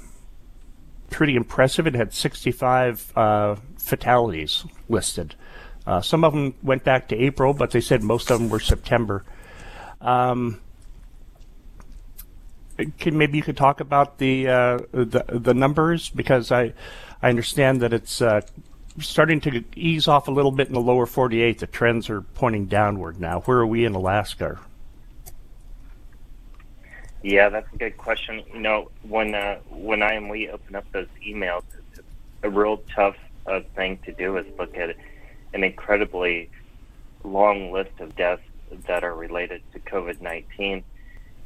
pretty 1.09 1.35
impressive. 1.35 1.87
It 1.87 1.95
had 1.95 2.13
65 2.13 3.13
uh, 3.15 3.55
fatalities 3.77 4.65
listed. 4.87 5.35
Some 6.03 6.23
of 6.23 6.33
them 6.33 6.53
went 6.61 6.83
back 6.83 7.07
to 7.07 7.15
April, 7.15 7.51
but 7.51 7.71
they 7.71 7.81
said 7.81 8.03
most 8.03 8.29
of 8.29 8.37
them 8.37 8.49
were 8.49 8.59
September. 8.59 9.25
Um, 10.01 10.61
can 12.97 13.17
maybe 13.17 13.37
you 13.37 13.43
could 13.43 13.57
talk 13.57 13.79
about 13.79 14.17
the 14.17 14.47
uh, 14.47 14.77
the 14.91 15.23
the 15.27 15.53
numbers 15.53 16.09
because 16.09 16.51
I 16.51 16.73
I 17.21 17.29
understand 17.29 17.81
that 17.81 17.93
it's 17.93 18.21
uh, 18.21 18.41
starting 18.99 19.41
to 19.41 19.63
ease 19.75 20.07
off 20.07 20.27
a 20.27 20.31
little 20.31 20.51
bit 20.51 20.67
in 20.67 20.73
the 20.73 20.81
lower 20.81 21.05
48. 21.05 21.59
The 21.59 21.67
trends 21.67 22.09
are 22.09 22.21
pointing 22.21 22.65
downward 22.65 23.19
now. 23.19 23.41
Where 23.41 23.59
are 23.59 23.67
we 23.67 23.85
in 23.85 23.95
Alaska? 23.95 24.59
Yeah, 27.21 27.49
that's 27.49 27.71
a 27.73 27.77
good 27.77 27.97
question. 27.97 28.43
You 28.53 28.59
know, 28.59 28.91
when 29.03 29.35
uh, 29.35 29.59
when 29.69 30.01
I 30.01 30.13
and 30.13 30.29
Lee 30.29 30.49
open 30.49 30.75
up 30.75 30.85
those 30.91 31.07
emails, 31.25 31.63
it's 31.91 32.01
a 32.43 32.49
real 32.49 32.81
tough 32.95 33.17
uh, 33.45 33.61
thing 33.75 33.97
to 34.05 34.13
do 34.13 34.37
is 34.37 34.45
look 34.57 34.77
at 34.77 34.95
an 35.53 35.63
incredibly 35.63 36.49
long 37.23 37.71
list 37.71 37.99
of 37.99 38.15
deaths 38.15 38.43
that 38.87 39.03
are 39.03 39.13
related 39.13 39.61
to 39.73 39.79
COVID 39.79 40.21
nineteen. 40.21 40.83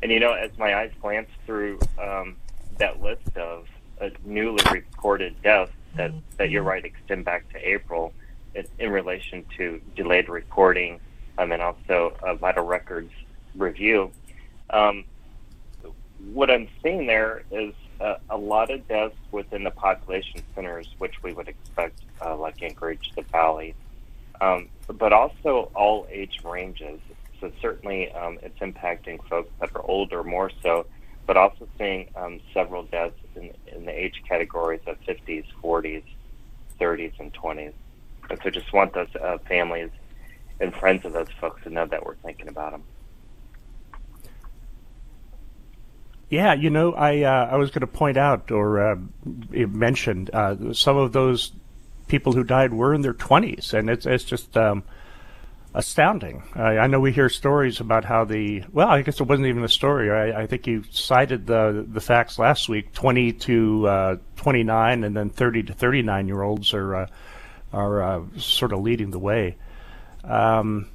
And 0.04 0.12
you 0.12 0.20
know, 0.20 0.34
as 0.34 0.52
my 0.58 0.76
eyes 0.76 0.92
glance 1.02 1.30
through 1.46 1.80
um, 1.98 2.36
that 2.78 3.02
list 3.02 3.38
of 3.38 3.68
uh, 4.02 4.10
newly 4.26 4.62
reported 4.70 5.42
deaths, 5.42 5.72
that 5.96 6.12
that 6.38 6.50
you're 6.50 6.62
right 6.62 6.84
extend 6.84 7.24
back 7.24 7.48
to 7.54 7.58
April, 7.58 8.14
in, 8.54 8.68
in 8.80 8.90
relation 8.92 9.46
to 9.56 9.82
delayed 9.96 10.28
reporting, 10.28 11.00
um, 11.38 11.54
and 11.54 11.62
also 11.62 12.18
vital 12.38 12.66
records 12.66 13.14
review. 13.56 14.12
Um, 14.72 15.06
what 16.34 16.52
I'm 16.52 16.68
seeing 16.82 17.08
there 17.08 17.44
is 17.50 17.74
uh, 18.02 18.16
a 18.30 18.38
lot 18.38 18.72
of 18.72 18.86
deaths 18.90 19.16
within 19.32 19.64
the 19.64 19.72
population 19.72 20.42
centers, 20.54 20.90
which 20.98 21.24
we 21.24 21.32
would 21.32 21.48
expect, 21.48 22.02
uh, 22.22 22.36
like 22.36 22.62
Anchorage, 22.62 23.14
the 23.16 23.22
Valley, 23.22 23.74
um, 24.42 24.68
but 24.88 25.14
also 25.14 25.72
all 25.74 26.08
age 26.12 26.42
ranges. 26.44 27.00
So 27.44 27.52
certainly, 27.62 28.10
um, 28.14 28.40
it's 28.42 28.58
impacting 28.60 29.22
folks 29.28 29.52
that 29.60 29.76
are 29.76 29.82
older 29.82 30.24
more 30.24 30.50
so, 30.62 30.86
but 31.28 31.36
also 31.36 31.68
seeing 31.78 32.08
um, 32.16 32.40
several 32.54 32.84
deaths 32.84 33.20
in, 33.36 33.52
in 33.68 33.84
the 33.84 33.92
age 33.92 34.24
categories 34.26 34.80
of 34.88 34.98
50s, 35.02 35.44
40s, 35.62 36.04
30s, 36.80 37.12
and 37.20 37.34
20s. 37.34 37.74
And 38.30 38.40
so, 38.42 38.50
just 38.50 38.72
want 38.72 38.94
those 38.94 39.14
uh, 39.22 39.40
families 39.40 39.90
and 40.62 40.74
friends 40.74 41.04
of 41.04 41.12
those 41.12 41.28
folks 41.42 41.62
to 41.64 41.70
know 41.70 41.86
that 41.86 42.06
we're 42.06 42.16
thinking 42.16 42.48
about 42.48 42.72
them. 42.72 42.84
Yeah, 46.30 46.54
you 46.54 46.70
know, 46.70 46.94
I 46.94 47.24
uh, 47.24 47.50
I 47.52 47.58
was 47.58 47.72
going 47.72 47.82
to 47.82 47.88
point 47.88 48.16
out 48.16 48.52
or 48.52 48.92
uh, 48.92 48.96
mention 49.52 50.30
uh, 50.32 50.72
some 50.72 50.96
of 50.96 51.12
those 51.12 51.52
people 52.08 52.32
who 52.32 52.46
died 52.46 52.74
were 52.74 52.94
in 52.94 53.02
their 53.02 53.14
20s, 53.14 53.74
and 53.74 53.90
it's 53.90 54.06
it's 54.06 54.24
just 54.24 54.56
um, 54.56 54.84
astounding. 55.74 56.44
I, 56.54 56.78
I 56.78 56.88
know 56.88 57.00
we 57.00 57.12
hear 57.12 57.30
stories 57.30 57.80
about 57.80 58.06
how 58.06 58.26
the 58.26 58.64
well, 58.72 58.90
I 58.90 59.02
guess 59.02 59.20
it 59.20 59.24
wasn't 59.24 59.48
even 59.48 59.64
a 59.64 59.70
story. 59.70 60.12
I, 60.12 60.44
I 60.44 60.48
think 60.48 60.68
you 60.68 60.84
cited 60.92 61.48
the 61.48 61.86
the 61.88 62.02
facts 62.02 62.38
last 62.40 62.70
week: 62.70 62.94
20 62.94 63.34
to 63.34 63.88
uh, 63.88 64.16
29, 64.38 65.04
and 65.04 65.16
then 65.16 65.30
30 65.30 65.64
to 65.64 65.74
39 65.74 66.28
year 66.28 66.42
olds 66.42 66.74
are 66.74 66.96
uh, 66.96 67.08
are 67.72 68.04
uh, 68.04 68.22
sort 68.38 68.74
of 68.74 68.80
leading 68.80 69.12
the 69.12 69.20
way. 69.20 69.58
Um, 70.24 70.88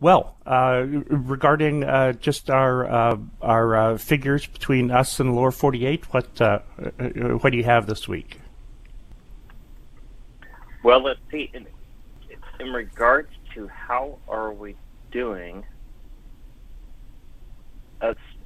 well, 0.00 0.36
uh, 0.44 0.84
regarding 0.86 1.84
uh, 1.84 2.12
just 2.12 2.50
our 2.50 2.84
uh, 2.84 3.16
our 3.40 3.96
figures 3.96 4.46
between 4.46 4.90
us 4.90 5.20
and 5.20 5.34
lower 5.34 5.50
48, 5.50 6.12
what 6.12 6.40
uh, 6.40 6.58
uh, 6.98 7.08
what 7.38 7.50
do 7.50 7.56
you 7.56 7.64
have 7.64 7.86
this 7.86 8.08
week? 8.08 8.40
Well, 10.82 11.02
let's 11.02 11.20
see. 11.30 11.50
In, 12.60 12.72
regards 12.72 13.30
to 13.54 13.68
how 13.68 14.18
are 14.28 14.52
we 14.52 14.76
doing, 15.10 15.64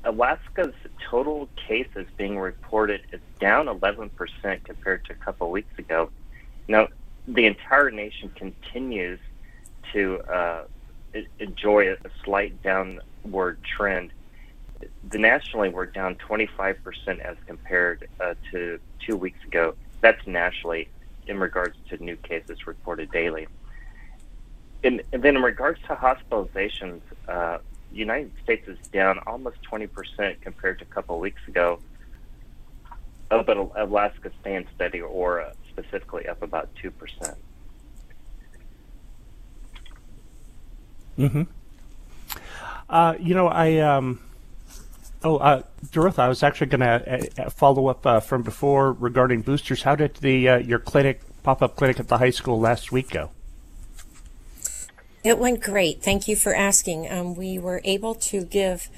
Alaska's 0.05 0.75
total 1.11 1.49
cases 1.57 2.07
being 2.17 2.39
reported 2.39 3.03
is 3.13 3.21
down 3.41 3.67
11% 3.67 4.11
compared 4.65 5.05
to 5.07 5.13
a 5.13 5.17
couple 5.17 5.51
weeks 5.51 5.79
ago. 5.79 6.11
Now, 6.69 6.89
the 7.27 7.47
entire 7.47 7.91
nation 7.91 8.31
continues 8.35 9.19
to 9.93 10.21
uh, 10.21 10.65
enjoy 11.39 11.91
a, 11.91 11.93
a 11.93 12.11
slight 12.25 12.63
downward 12.63 13.59
trend. 13.63 14.13
The 15.11 15.19
nationally, 15.19 15.71
we're 15.71 15.87
down 15.87 16.17
25% 16.17 16.77
as 17.21 17.37
compared 17.47 18.09
uh, 18.21 18.35
to 18.53 18.79
two 19.05 19.17
weeks 19.17 19.43
ago. 19.45 19.75
That's 20.01 20.25
nationally 20.27 20.89
in 21.27 21.39
regards 21.39 21.77
to 21.91 22.03
new 22.03 22.17
cases 22.17 22.67
reported 22.67 23.11
daily. 23.11 23.49
In, 24.83 25.03
and 25.13 25.23
then 25.23 25.37
in 25.37 25.43
regards 25.43 25.81
to 25.83 25.95
hospitalizations, 25.95 27.01
uh, 27.29 27.59
United 27.93 28.33
States 28.43 28.69
is 28.69 28.79
down 28.89 29.19
almost 29.27 29.57
20% 29.63 30.41
compared 30.41 30.79
to 30.79 30.85
a 30.85 30.89
couple 30.89 31.17
of 31.17 31.21
weeks 31.21 31.41
ago. 31.49 31.81
Oh, 33.31 33.43
but 33.43 33.57
Alaska 33.57 34.31
staying 34.41 34.67
steady, 34.75 35.01
or 35.01 35.41
uh, 35.41 35.53
specifically 35.71 36.27
up 36.29 36.43
about 36.43 36.69
2%. 36.83 37.35
Mm-hmm. 41.19 41.43
Uh, 42.89 43.15
you 43.19 43.35
know, 43.35 43.49
I 43.49 43.79
um, 43.79 44.21
Oh, 45.25 45.37
uh, 45.39 45.63
I 45.95 46.29
was 46.29 46.43
actually 46.43 46.69
going 46.69 46.81
to 46.81 47.43
uh, 47.43 47.51
follow 47.51 47.89
up 47.89 48.07
uh, 48.07 48.21
from 48.21 48.43
before 48.43 48.93
regarding 48.93 49.43
boosters. 49.43 49.83
How 49.83 49.97
did 49.97 50.15
the 50.17 50.49
uh, 50.49 50.59
your 50.59 50.79
clinic, 50.79 51.21
pop-up 51.43 51.75
clinic 51.75 51.99
at 51.99 52.07
the 52.07 52.19
high 52.19 52.31
school 52.31 52.61
last 52.61 52.93
week 52.93 53.11
go? 53.11 53.31
It 55.29 55.39
went 55.39 55.61
great. 55.61 56.03
Thank 56.03 56.27
you 56.27 56.37
for 56.37 56.55
asking. 56.55 57.07
Um, 57.13 57.35
we 57.35 57.59
were 57.59 57.83
able 57.85 58.15
to 58.15 58.45
give 58.47 58.89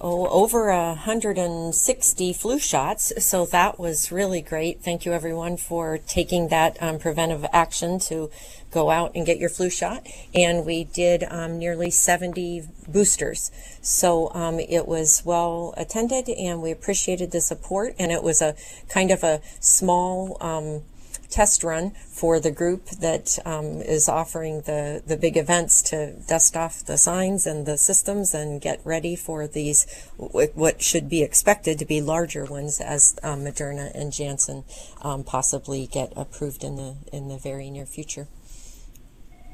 oh, 0.00 0.26
over 0.28 0.72
160 0.74 2.32
flu 2.32 2.58
shots, 2.58 3.12
so 3.22 3.44
that 3.44 3.78
was 3.78 4.10
really 4.10 4.40
great. 4.40 4.80
Thank 4.80 5.04
you, 5.04 5.12
everyone, 5.12 5.58
for 5.58 5.98
taking 5.98 6.48
that 6.48 6.82
um, 6.82 6.98
preventive 6.98 7.44
action 7.52 7.98
to 8.08 8.30
go 8.70 8.88
out 8.88 9.12
and 9.14 9.26
get 9.26 9.36
your 9.36 9.50
flu 9.50 9.68
shot. 9.68 10.06
And 10.34 10.64
we 10.64 10.84
did 10.84 11.24
um, 11.28 11.58
nearly 11.58 11.90
70 11.90 12.62
boosters, 12.88 13.50
so 13.82 14.32
um, 14.32 14.60
it 14.60 14.88
was 14.88 15.22
well 15.26 15.74
attended, 15.76 16.30
and 16.30 16.62
we 16.62 16.70
appreciated 16.70 17.32
the 17.32 17.42
support. 17.42 17.94
And 17.98 18.10
it 18.10 18.22
was 18.22 18.40
a 18.40 18.54
kind 18.88 19.10
of 19.10 19.22
a 19.22 19.42
small 19.60 20.38
um, 20.40 20.84
test 21.30 21.62
run 21.62 21.92
for 22.08 22.40
the 22.40 22.50
group 22.50 22.86
that 22.90 23.38
um, 23.44 23.80
is 23.80 24.08
offering 24.08 24.62
the, 24.62 25.02
the 25.06 25.16
big 25.16 25.36
events 25.36 25.80
to 25.82 26.12
dust 26.28 26.56
off 26.56 26.84
the 26.84 26.98
signs 26.98 27.46
and 27.46 27.66
the 27.66 27.78
systems 27.78 28.34
and 28.34 28.60
get 28.60 28.80
ready 28.84 29.16
for 29.16 29.46
these, 29.46 29.86
what 30.16 30.82
should 30.82 31.08
be 31.08 31.22
expected 31.22 31.78
to 31.78 31.84
be 31.84 32.00
larger 32.00 32.44
ones 32.44 32.80
as 32.80 33.18
um, 33.22 33.40
Moderna 33.40 33.94
and 33.94 34.12
Janssen 34.12 34.64
um, 35.02 35.24
possibly 35.24 35.86
get 35.86 36.12
approved 36.16 36.64
in 36.64 36.76
the, 36.76 36.96
in 37.12 37.28
the 37.28 37.38
very 37.38 37.70
near 37.70 37.86
future. 37.86 38.26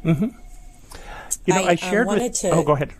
Mm-hmm. 0.04 0.28
You 1.44 1.54
know, 1.54 1.62
I, 1.62 1.68
I, 1.68 1.70
um, 1.72 1.76
shared 1.76 2.08
with. 2.08 2.32
to- 2.40 2.50
oh, 2.50 2.62
go 2.62 2.72
ahead. 2.72 2.92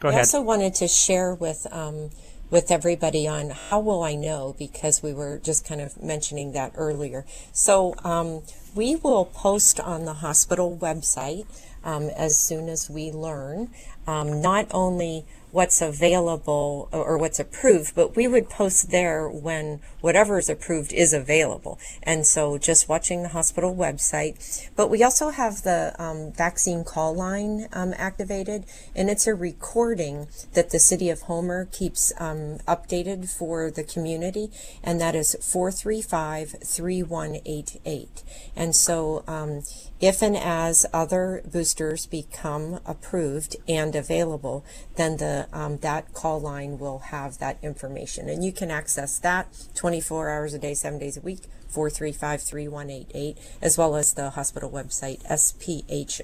Go 0.00 0.08
I 0.08 0.10
ahead. 0.12 0.20
also 0.20 0.42
wanted 0.42 0.74
to 0.76 0.88
share 0.88 1.34
with 1.34 1.66
um, 1.70 2.10
with 2.54 2.70
everybody 2.70 3.26
on 3.26 3.50
how 3.50 3.80
will 3.80 4.04
I 4.04 4.14
know 4.14 4.54
because 4.56 5.02
we 5.02 5.12
were 5.12 5.40
just 5.42 5.66
kind 5.66 5.80
of 5.80 6.00
mentioning 6.00 6.52
that 6.52 6.70
earlier. 6.76 7.24
So 7.52 7.96
um, 8.04 8.42
we 8.76 8.94
will 8.94 9.24
post 9.24 9.80
on 9.80 10.04
the 10.04 10.12
hospital 10.12 10.78
website 10.80 11.46
um, 11.82 12.04
as 12.16 12.36
soon 12.36 12.68
as 12.68 12.88
we 12.88 13.10
learn 13.10 13.70
um, 14.06 14.40
not 14.40 14.68
only 14.70 15.24
what's 15.54 15.80
available 15.80 16.88
or 16.90 17.16
what's 17.16 17.38
approved, 17.38 17.94
but 17.94 18.16
we 18.16 18.26
would 18.26 18.50
post 18.50 18.90
there 18.90 19.28
when 19.28 19.78
whatever 20.00 20.36
is 20.36 20.50
approved 20.50 20.92
is 20.92 21.12
available. 21.12 21.78
And 22.02 22.26
so 22.26 22.58
just 22.58 22.88
watching 22.88 23.22
the 23.22 23.28
hospital 23.28 23.72
website. 23.72 24.68
But 24.74 24.90
we 24.90 25.04
also 25.04 25.28
have 25.28 25.62
the 25.62 25.94
um, 25.96 26.32
vaccine 26.32 26.82
call 26.82 27.14
line 27.14 27.68
um, 27.72 27.94
activated, 27.96 28.64
and 28.96 29.08
it's 29.08 29.28
a 29.28 29.34
recording 29.34 30.26
that 30.54 30.70
the 30.70 30.80
city 30.80 31.08
of 31.08 31.22
Homer 31.22 31.66
keeps 31.66 32.12
um, 32.18 32.58
updated 32.66 33.30
for 33.30 33.70
the 33.70 33.84
community, 33.84 34.50
and 34.82 35.00
that 35.00 35.14
is 35.14 35.36
435 35.40 36.56
3188. 36.64 38.24
And 38.56 38.74
so 38.74 39.22
um, 39.28 39.62
if 40.00 40.20
and 40.20 40.36
as 40.36 40.84
other 40.92 41.42
boosters 41.50 42.06
become 42.06 42.80
approved 42.84 43.56
and 43.68 43.94
available, 43.94 44.64
then 44.96 45.18
the 45.18 45.43
um, 45.52 45.78
that 45.78 46.12
call 46.12 46.40
line 46.40 46.78
will 46.78 46.98
have 46.98 47.38
that 47.38 47.58
information, 47.62 48.28
and 48.28 48.44
you 48.44 48.52
can 48.52 48.70
access 48.70 49.18
that 49.18 49.48
24 49.74 50.30
hours 50.30 50.54
a 50.54 50.58
day, 50.58 50.74
seven 50.74 50.98
days 50.98 51.16
a 51.16 51.20
week. 51.20 51.42
435-3188 51.74 53.36
as 53.60 53.76
well 53.76 53.96
as 53.96 54.14
the 54.14 54.30
hospital 54.30 54.70
website 54.70 55.20
sphosp.org 55.26 56.22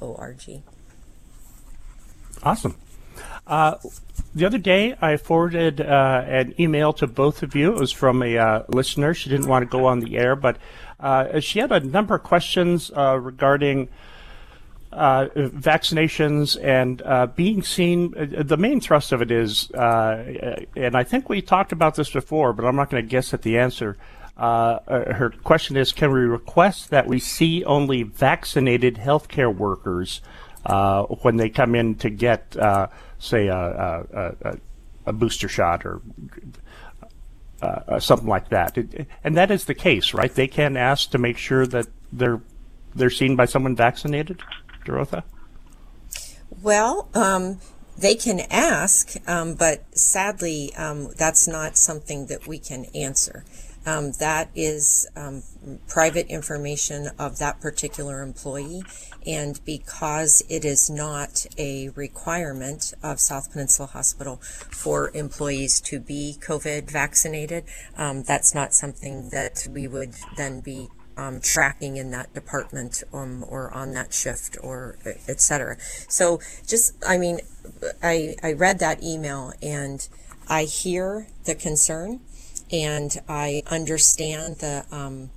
org 0.00 0.62
Awesome. 2.42 2.76
Uh, 3.46 3.76
the 4.34 4.44
other 4.44 4.58
day, 4.58 4.96
I 5.00 5.16
forwarded 5.16 5.80
uh, 5.80 6.24
an 6.26 6.54
email 6.60 6.92
to 6.94 7.06
both 7.06 7.42
of 7.42 7.54
you. 7.54 7.72
It 7.74 7.80
was 7.80 7.92
from 7.92 8.22
a 8.22 8.36
uh, 8.36 8.62
listener. 8.68 9.14
She 9.14 9.30
didn't 9.30 9.46
want 9.46 9.62
to 9.62 9.66
go 9.66 9.86
on 9.86 10.00
the 10.00 10.18
air, 10.18 10.36
but 10.36 10.58
uh, 11.00 11.40
she 11.40 11.60
had 11.60 11.72
a 11.72 11.80
number 11.80 12.14
of 12.14 12.22
questions 12.22 12.90
uh, 12.94 13.18
regarding 13.18 13.88
vaccinations 14.96 16.62
and 16.62 17.02
uh, 17.02 17.26
being 17.26 17.62
seen. 17.62 18.14
uh, 18.16 18.42
The 18.42 18.56
main 18.56 18.80
thrust 18.80 19.12
of 19.12 19.20
it 19.20 19.30
is, 19.30 19.70
uh, 19.72 20.58
and 20.74 20.96
I 20.96 21.04
think 21.04 21.28
we 21.28 21.42
talked 21.42 21.72
about 21.72 21.96
this 21.96 22.10
before, 22.10 22.52
but 22.52 22.64
I'm 22.64 22.76
not 22.76 22.90
going 22.90 23.02
to 23.02 23.08
guess 23.08 23.34
at 23.34 23.42
the 23.42 23.58
answer. 23.58 23.96
Uh, 24.36 24.80
uh, 24.86 25.14
her 25.14 25.30
question 25.30 25.76
is 25.76 25.92
Can 25.92 26.12
we 26.12 26.20
request 26.20 26.90
that 26.90 27.06
we 27.06 27.18
see 27.18 27.64
only 27.64 28.02
vaccinated 28.02 28.96
healthcare 28.96 29.54
workers 29.54 30.20
uh, 30.66 31.04
when 31.04 31.36
they 31.36 31.48
come 31.48 31.74
in 31.74 31.94
to 31.96 32.10
get, 32.10 32.56
uh, 32.56 32.88
say, 33.18 33.48
a, 33.48 34.36
a, 34.42 34.56
a, 35.06 35.12
booster 35.12 35.48
shot 35.48 35.86
or 35.86 36.02
uh, 37.62 37.66
uh, 37.66 38.00
something 38.00 38.28
like 38.28 38.50
that? 38.50 38.76
It, 38.76 39.06
and 39.24 39.36
that 39.36 39.50
is 39.50 39.64
the 39.64 39.74
case, 39.74 40.12
right? 40.12 40.34
They 40.34 40.48
can 40.48 40.76
ask 40.76 41.10
to 41.12 41.18
make 41.18 41.38
sure 41.38 41.66
that 41.66 41.86
they're 42.12 42.40
they're 42.94 43.10
seen 43.10 43.36
by 43.36 43.44
someone 43.44 43.76
vaccinated, 43.76 44.42
Derotha? 44.86 45.24
Well, 46.62 47.08
um, 47.14 47.60
they 47.98 48.14
can 48.14 48.40
ask, 48.50 49.16
um, 49.28 49.54
but 49.54 49.84
sadly, 49.96 50.74
um, 50.76 51.10
that's 51.16 51.48
not 51.48 51.76
something 51.76 52.26
that 52.26 52.46
we 52.46 52.58
can 52.58 52.86
answer. 52.94 53.44
Um, 53.86 54.12
that 54.18 54.50
is 54.54 55.06
um, 55.14 55.44
private 55.86 56.26
information 56.26 57.08
of 57.20 57.38
that 57.38 57.60
particular 57.60 58.20
employee, 58.20 58.82
and 59.24 59.64
because 59.64 60.42
it 60.48 60.64
is 60.64 60.90
not 60.90 61.46
a 61.56 61.90
requirement 61.90 62.92
of 63.00 63.20
South 63.20 63.52
Peninsula 63.52 63.86
Hospital 63.86 64.36
for 64.42 65.12
employees 65.14 65.80
to 65.82 66.00
be 66.00 66.36
COVID 66.40 66.90
vaccinated, 66.90 67.64
um, 67.96 68.24
that's 68.24 68.54
not 68.56 68.74
something 68.74 69.30
that 69.30 69.68
we 69.70 69.86
would 69.86 70.14
then 70.36 70.60
be 70.60 70.88
um, 71.16 71.40
tracking 71.40 71.96
in 71.96 72.10
that 72.10 72.32
department 72.34 73.02
um, 73.12 73.44
or 73.48 73.72
on 73.72 73.92
that 73.92 74.12
shift 74.12 74.56
or 74.62 74.98
et 75.04 75.40
cetera. 75.40 75.76
So 76.08 76.40
just, 76.66 76.94
I 77.06 77.18
mean, 77.18 77.40
I, 78.02 78.36
I 78.42 78.52
read 78.52 78.78
that 78.80 79.02
email 79.02 79.52
and 79.62 80.06
I 80.48 80.64
hear 80.64 81.28
the 81.44 81.54
concern 81.54 82.20
and 82.70 83.16
I 83.28 83.62
understand 83.70 84.56
the, 84.56 84.84
um, 84.90 85.30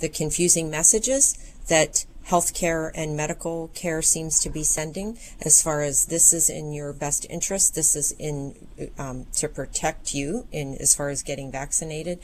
the 0.00 0.08
confusing 0.08 0.70
messages 0.70 1.38
that 1.68 2.06
healthcare 2.28 2.90
and 2.94 3.16
medical 3.16 3.68
care 3.68 4.02
seems 4.02 4.40
to 4.40 4.50
be 4.50 4.62
sending. 4.62 5.18
As 5.42 5.62
far 5.62 5.82
as 5.82 6.06
this 6.06 6.32
is 6.32 6.50
in 6.50 6.72
your 6.72 6.92
best 6.92 7.26
interest 7.30 7.74
this 7.74 7.94
is 7.94 8.12
in 8.18 8.54
um, 8.98 9.26
to 9.34 9.48
protect 9.48 10.14
you 10.14 10.46
in 10.52 10.76
as 10.76 10.94
far 10.94 11.08
as 11.08 11.22
getting 11.22 11.52
vaccinated. 11.52 12.18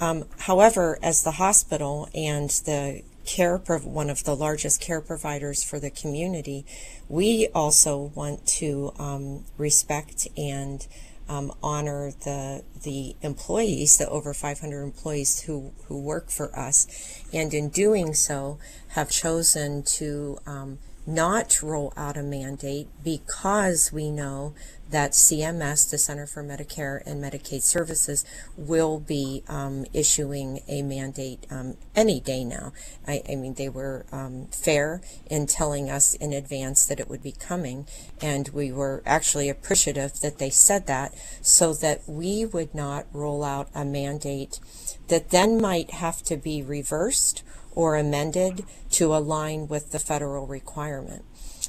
Um, 0.00 0.24
however 0.38 0.98
as 1.02 1.22
the 1.22 1.32
hospital 1.32 2.08
and 2.14 2.50
the 2.50 3.02
care 3.24 3.56
one 3.56 4.10
of 4.10 4.24
the 4.24 4.34
largest 4.34 4.80
care 4.80 5.00
providers 5.00 5.62
for 5.62 5.78
the 5.78 5.90
community 5.90 6.66
we 7.08 7.46
also 7.54 8.10
want 8.16 8.44
to 8.46 8.92
um, 8.98 9.44
respect 9.56 10.26
and 10.36 10.86
um, 11.28 11.52
honor 11.62 12.12
the 12.24 12.64
the 12.82 13.16
employees, 13.22 13.98
the 13.98 14.08
over 14.08 14.34
500 14.34 14.82
employees 14.82 15.42
who 15.42 15.72
who 15.86 16.00
work 16.00 16.30
for 16.30 16.56
us, 16.58 16.86
and 17.32 17.54
in 17.54 17.68
doing 17.68 18.14
so, 18.14 18.58
have 18.88 19.10
chosen 19.10 19.82
to 19.84 20.38
um, 20.46 20.78
not 21.06 21.62
roll 21.62 21.92
out 21.96 22.16
a 22.16 22.22
mandate 22.22 22.88
because 23.02 23.92
we 23.92 24.10
know 24.10 24.54
that 24.92 25.12
CMS, 25.12 25.90
the 25.90 25.98
Center 25.98 26.26
for 26.26 26.44
Medicare 26.44 27.02
and 27.04 27.22
Medicaid 27.22 27.62
Services, 27.62 28.24
will 28.56 29.00
be 29.00 29.42
um, 29.48 29.84
issuing 29.92 30.60
a 30.68 30.82
mandate 30.82 31.46
um, 31.50 31.76
any 31.96 32.20
day 32.20 32.44
now. 32.44 32.72
I, 33.06 33.22
I 33.28 33.34
mean, 33.34 33.54
they 33.54 33.68
were 33.68 34.06
um, 34.12 34.46
fair 34.52 35.00
in 35.26 35.46
telling 35.46 35.90
us 35.90 36.14
in 36.14 36.32
advance 36.32 36.84
that 36.86 37.00
it 37.00 37.08
would 37.08 37.22
be 37.22 37.32
coming, 37.32 37.86
and 38.20 38.48
we 38.50 38.70
were 38.70 39.02
actually 39.04 39.48
appreciative 39.48 40.20
that 40.20 40.38
they 40.38 40.50
said 40.50 40.86
that 40.86 41.14
so 41.40 41.74
that 41.74 42.02
we 42.06 42.44
would 42.44 42.74
not 42.74 43.06
roll 43.12 43.42
out 43.42 43.68
a 43.74 43.84
mandate 43.84 44.60
that 45.08 45.30
then 45.30 45.60
might 45.60 45.90
have 45.90 46.22
to 46.22 46.36
be 46.36 46.62
reversed 46.62 47.42
or 47.74 47.96
amended 47.96 48.64
to 48.90 49.14
align 49.14 49.66
with 49.66 49.90
the 49.90 49.98
federal 49.98 50.46
requirement. 50.46 51.24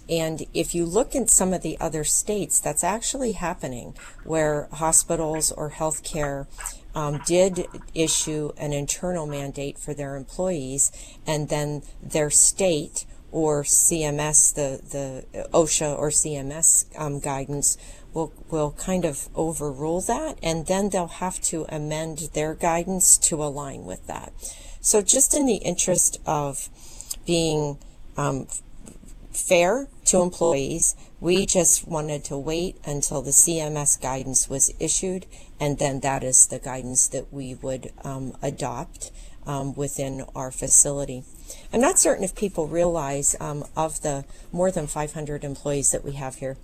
And 0.09 0.45
if 0.53 0.75
you 0.75 0.85
look 0.85 1.15
at 1.15 1.29
some 1.29 1.53
of 1.53 1.61
the 1.61 1.77
other 1.79 2.03
states, 2.03 2.59
that's 2.59 2.83
actually 2.83 3.33
happening 3.33 3.95
where 4.23 4.67
hospitals 4.73 5.51
or 5.51 5.71
healthcare 5.71 6.47
um, 6.95 7.21
did 7.25 7.65
issue 7.93 8.51
an 8.57 8.73
internal 8.73 9.25
mandate 9.25 9.79
for 9.79 9.93
their 9.93 10.15
employees, 10.15 10.91
and 11.25 11.49
then 11.49 11.83
their 12.01 12.29
state 12.29 13.05
or 13.31 13.63
CMS, 13.63 14.53
the, 14.53 14.79
the 14.91 15.47
OSHA 15.49 15.97
or 15.97 16.09
CMS 16.09 16.85
um, 16.99 17.19
guidance 17.19 17.77
will, 18.13 18.31
will 18.51 18.71
kind 18.71 19.05
of 19.05 19.27
overrule 19.33 20.01
that, 20.01 20.37
and 20.43 20.67
then 20.67 20.89
they'll 20.89 21.07
have 21.07 21.41
to 21.41 21.65
amend 21.69 22.29
their 22.33 22.53
guidance 22.53 23.17
to 23.17 23.43
align 23.43 23.85
with 23.85 24.05
that. 24.05 24.31
So, 24.81 25.01
just 25.01 25.33
in 25.33 25.47
the 25.47 25.55
interest 25.55 26.19
of 26.27 26.69
being 27.25 27.79
um, 28.17 28.47
fair 29.31 29.87
to 30.05 30.21
employees, 30.21 30.95
We 31.23 31.45
just 31.45 31.87
wanted 31.87 32.25
to 32.25 32.37
wait 32.37 32.75
until 32.85 33.21
the 33.21 33.31
CMS 33.31 34.01
guidance 34.01 34.49
was 34.49 34.73
issued, 34.77 35.25
and 35.57 35.79
then 35.79 36.01
that 36.01 36.21
is 36.21 36.47
the 36.47 36.59
guidance 36.59 37.07
that 37.07 37.31
we 37.31 37.55
would 37.55 37.93
um, 38.03 38.35
adopt 38.41 39.11
um, 39.45 39.73
within 39.73 40.25
our 40.35 40.51
facility. 40.51 41.23
I'm 41.71 41.79
not 41.79 41.97
certain 41.97 42.25
if 42.25 42.35
people 42.35 42.67
realize 42.67 43.37
um, 43.39 43.63
of 43.77 44.01
the 44.01 44.25
more 44.51 44.69
than 44.69 44.85
500 44.85 45.45
employees 45.45 45.91
that 45.91 46.03
we 46.03 46.11
have 46.13 46.35
here. 46.35 46.57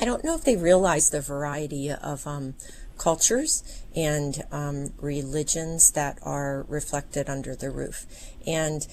I 0.00 0.04
don't 0.04 0.22
know 0.22 0.36
if 0.36 0.44
they 0.44 0.56
realize 0.56 1.10
the 1.10 1.20
variety 1.20 1.90
of 1.90 2.24
um, 2.24 2.54
cultures 2.98 3.82
and 3.96 4.44
um, 4.52 4.92
religions 5.00 5.90
that 5.92 6.18
are 6.22 6.66
reflected 6.68 7.28
under 7.28 7.56
the 7.56 7.70
roof. 7.70 8.06
And 8.46 8.86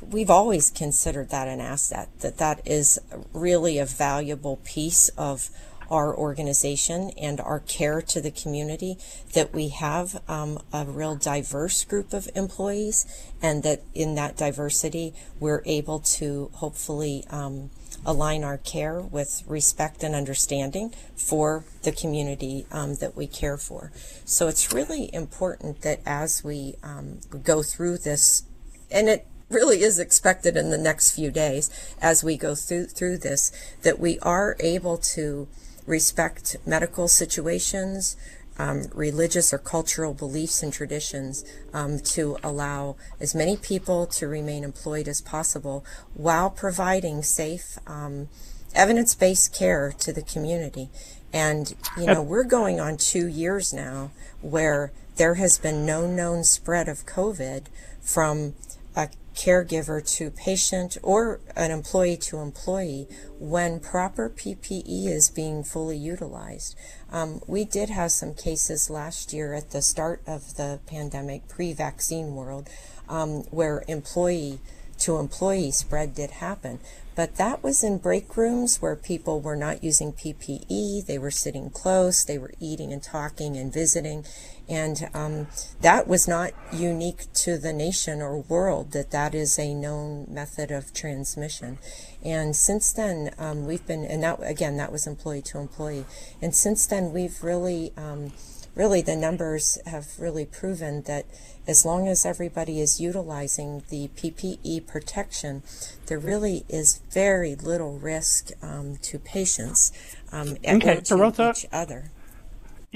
we've 0.00 0.30
always 0.30 0.70
considered 0.70 1.30
that 1.30 1.48
an 1.48 1.60
asset, 1.60 2.08
that 2.20 2.38
that 2.38 2.60
is 2.66 2.98
really 3.32 3.78
a 3.78 3.86
valuable 3.86 4.56
piece 4.64 5.08
of 5.10 5.50
our 5.90 6.16
organization 6.16 7.10
and 7.16 7.40
our 7.40 7.60
care 7.60 8.02
to 8.02 8.20
the 8.20 8.30
community, 8.30 8.98
that 9.34 9.54
we 9.54 9.68
have 9.68 10.20
um, 10.28 10.58
a 10.72 10.84
real 10.84 11.14
diverse 11.14 11.84
group 11.84 12.12
of 12.12 12.28
employees, 12.34 13.06
and 13.40 13.62
that 13.62 13.82
in 13.94 14.16
that 14.16 14.36
diversity, 14.36 15.14
we're 15.38 15.62
able 15.64 16.00
to 16.00 16.50
hopefully 16.54 17.24
um, 17.30 17.70
align 18.04 18.42
our 18.42 18.58
care 18.58 19.00
with 19.00 19.42
respect 19.46 20.02
and 20.02 20.14
understanding 20.14 20.92
for 21.14 21.64
the 21.82 21.92
community 21.92 22.66
um, 22.72 22.96
that 22.96 23.16
we 23.16 23.26
care 23.26 23.56
for. 23.56 23.92
So 24.24 24.48
it's 24.48 24.72
really 24.72 25.08
important 25.14 25.82
that 25.82 26.00
as 26.04 26.42
we 26.42 26.74
um, 26.82 27.20
go 27.44 27.62
through 27.62 27.98
this, 27.98 28.42
and 28.90 29.08
it 29.08 29.26
really 29.48 29.82
is 29.82 29.98
expected 29.98 30.56
in 30.56 30.70
the 30.70 30.78
next 30.78 31.12
few 31.12 31.30
days 31.30 31.70
as 32.00 32.24
we 32.24 32.36
go 32.36 32.54
through 32.54 32.86
through 32.86 33.18
this, 33.18 33.52
that 33.82 33.98
we 33.98 34.18
are 34.20 34.56
able 34.60 34.96
to 34.96 35.46
respect 35.86 36.56
medical 36.66 37.06
situations, 37.06 38.16
um, 38.58 38.86
religious 38.94 39.52
or 39.52 39.58
cultural 39.58 40.14
beliefs 40.14 40.62
and 40.62 40.72
traditions 40.72 41.44
um, 41.72 41.98
to 42.00 42.36
allow 42.42 42.96
as 43.20 43.34
many 43.34 43.56
people 43.56 44.06
to 44.06 44.26
remain 44.26 44.64
employed 44.64 45.08
as 45.08 45.20
possible 45.20 45.84
while 46.14 46.50
providing 46.50 47.22
safe, 47.22 47.78
um, 47.86 48.28
evidence 48.74 49.14
based 49.14 49.54
care 49.54 49.92
to 49.98 50.12
the 50.12 50.22
community. 50.22 50.88
And, 51.32 51.74
you 51.98 52.06
know, 52.06 52.22
we're 52.22 52.44
going 52.44 52.80
on 52.80 52.96
two 52.96 53.26
years 53.26 53.72
now 53.72 54.10
where 54.40 54.92
there 55.16 55.34
has 55.34 55.58
been 55.58 55.84
no 55.84 56.06
known 56.06 56.44
spread 56.44 56.88
of 56.88 57.04
COVID 57.04 57.66
from 58.00 58.54
a 58.94 59.08
caregiver 59.36 60.04
to 60.16 60.30
patient 60.30 60.96
or 61.02 61.40
an 61.54 61.70
employee 61.70 62.16
to 62.16 62.38
employee 62.38 63.06
when 63.38 63.78
proper 63.78 64.30
PPE 64.30 65.06
is 65.06 65.28
being 65.28 65.62
fully 65.62 65.96
utilized. 65.96 66.74
Um, 67.12 67.40
we 67.46 67.64
did 67.64 67.90
have 67.90 68.12
some 68.12 68.34
cases 68.34 68.90
last 68.90 69.32
year 69.32 69.52
at 69.52 69.70
the 69.70 69.82
start 69.82 70.22
of 70.26 70.56
the 70.56 70.80
pandemic, 70.86 71.46
pre 71.48 71.72
vaccine 71.72 72.34
world, 72.34 72.68
um, 73.08 73.42
where 73.50 73.84
employee 73.86 74.58
to 74.98 75.18
employee 75.18 75.70
spread 75.70 76.14
did 76.14 76.30
happen. 76.30 76.80
But 77.14 77.36
that 77.36 77.62
was 77.62 77.82
in 77.82 77.98
break 77.98 78.36
rooms 78.36 78.82
where 78.82 78.94
people 78.94 79.40
were 79.40 79.56
not 79.56 79.82
using 79.82 80.12
PPE, 80.12 81.06
they 81.06 81.18
were 81.18 81.30
sitting 81.30 81.70
close, 81.70 82.24
they 82.24 82.36
were 82.36 82.52
eating 82.60 82.92
and 82.92 83.02
talking 83.02 83.56
and 83.56 83.72
visiting. 83.72 84.24
And 84.68 85.08
um, 85.14 85.46
that 85.80 86.08
was 86.08 86.26
not 86.26 86.52
unique 86.72 87.32
to 87.34 87.56
the 87.56 87.72
nation 87.72 88.20
or 88.20 88.38
world, 88.38 88.92
that 88.92 89.12
that 89.12 89.34
is 89.34 89.58
a 89.58 89.74
known 89.74 90.26
method 90.28 90.70
of 90.70 90.92
transmission. 90.92 91.78
And 92.24 92.56
since 92.56 92.92
then, 92.92 93.30
um, 93.38 93.66
we've 93.66 93.86
been, 93.86 94.04
and 94.04 94.22
that, 94.24 94.40
again, 94.42 94.76
that 94.78 94.90
was 94.90 95.06
employee 95.06 95.42
to 95.42 95.58
employee. 95.58 96.04
And 96.42 96.54
since 96.54 96.86
then, 96.86 97.12
we've 97.12 97.42
really, 97.44 97.92
um, 97.96 98.32
really, 98.74 99.02
the 99.02 99.14
numbers 99.14 99.78
have 99.86 100.18
really 100.18 100.44
proven 100.44 101.02
that 101.02 101.26
as 101.68 101.84
long 101.84 102.08
as 102.08 102.24
everybody 102.24 102.80
is 102.80 103.00
utilizing 103.00 103.82
the 103.88 104.08
PPE 104.16 104.86
protection, 104.86 105.62
there 106.06 106.18
really 106.18 106.64
is 106.68 107.00
very 107.10 107.54
little 107.54 107.98
risk 107.98 108.50
um, 108.62 108.96
to 109.02 109.18
patients 109.18 109.92
um, 110.32 110.56
and 110.62 110.82
Okay, 110.82 111.00
to 111.00 111.50
each 111.50 111.66
other. 111.72 112.10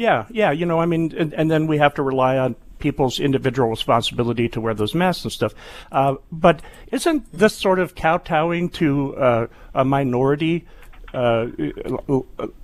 Yeah, 0.00 0.24
yeah. 0.30 0.50
You 0.50 0.64
know, 0.64 0.80
I 0.80 0.86
mean, 0.86 1.14
and, 1.14 1.34
and 1.34 1.50
then 1.50 1.66
we 1.66 1.76
have 1.76 1.92
to 1.96 2.02
rely 2.02 2.38
on 2.38 2.56
people's 2.78 3.20
individual 3.20 3.68
responsibility 3.68 4.48
to 4.48 4.58
wear 4.58 4.72
those 4.72 4.94
masks 4.94 5.24
and 5.24 5.32
stuff. 5.32 5.52
Uh, 5.92 6.14
but 6.32 6.62
isn't 6.90 7.30
this 7.34 7.54
sort 7.54 7.78
of 7.78 7.94
kowtowing 7.94 8.70
to 8.70 9.14
uh, 9.16 9.46
a 9.74 9.84
minority 9.84 10.66
uh, 11.12 11.48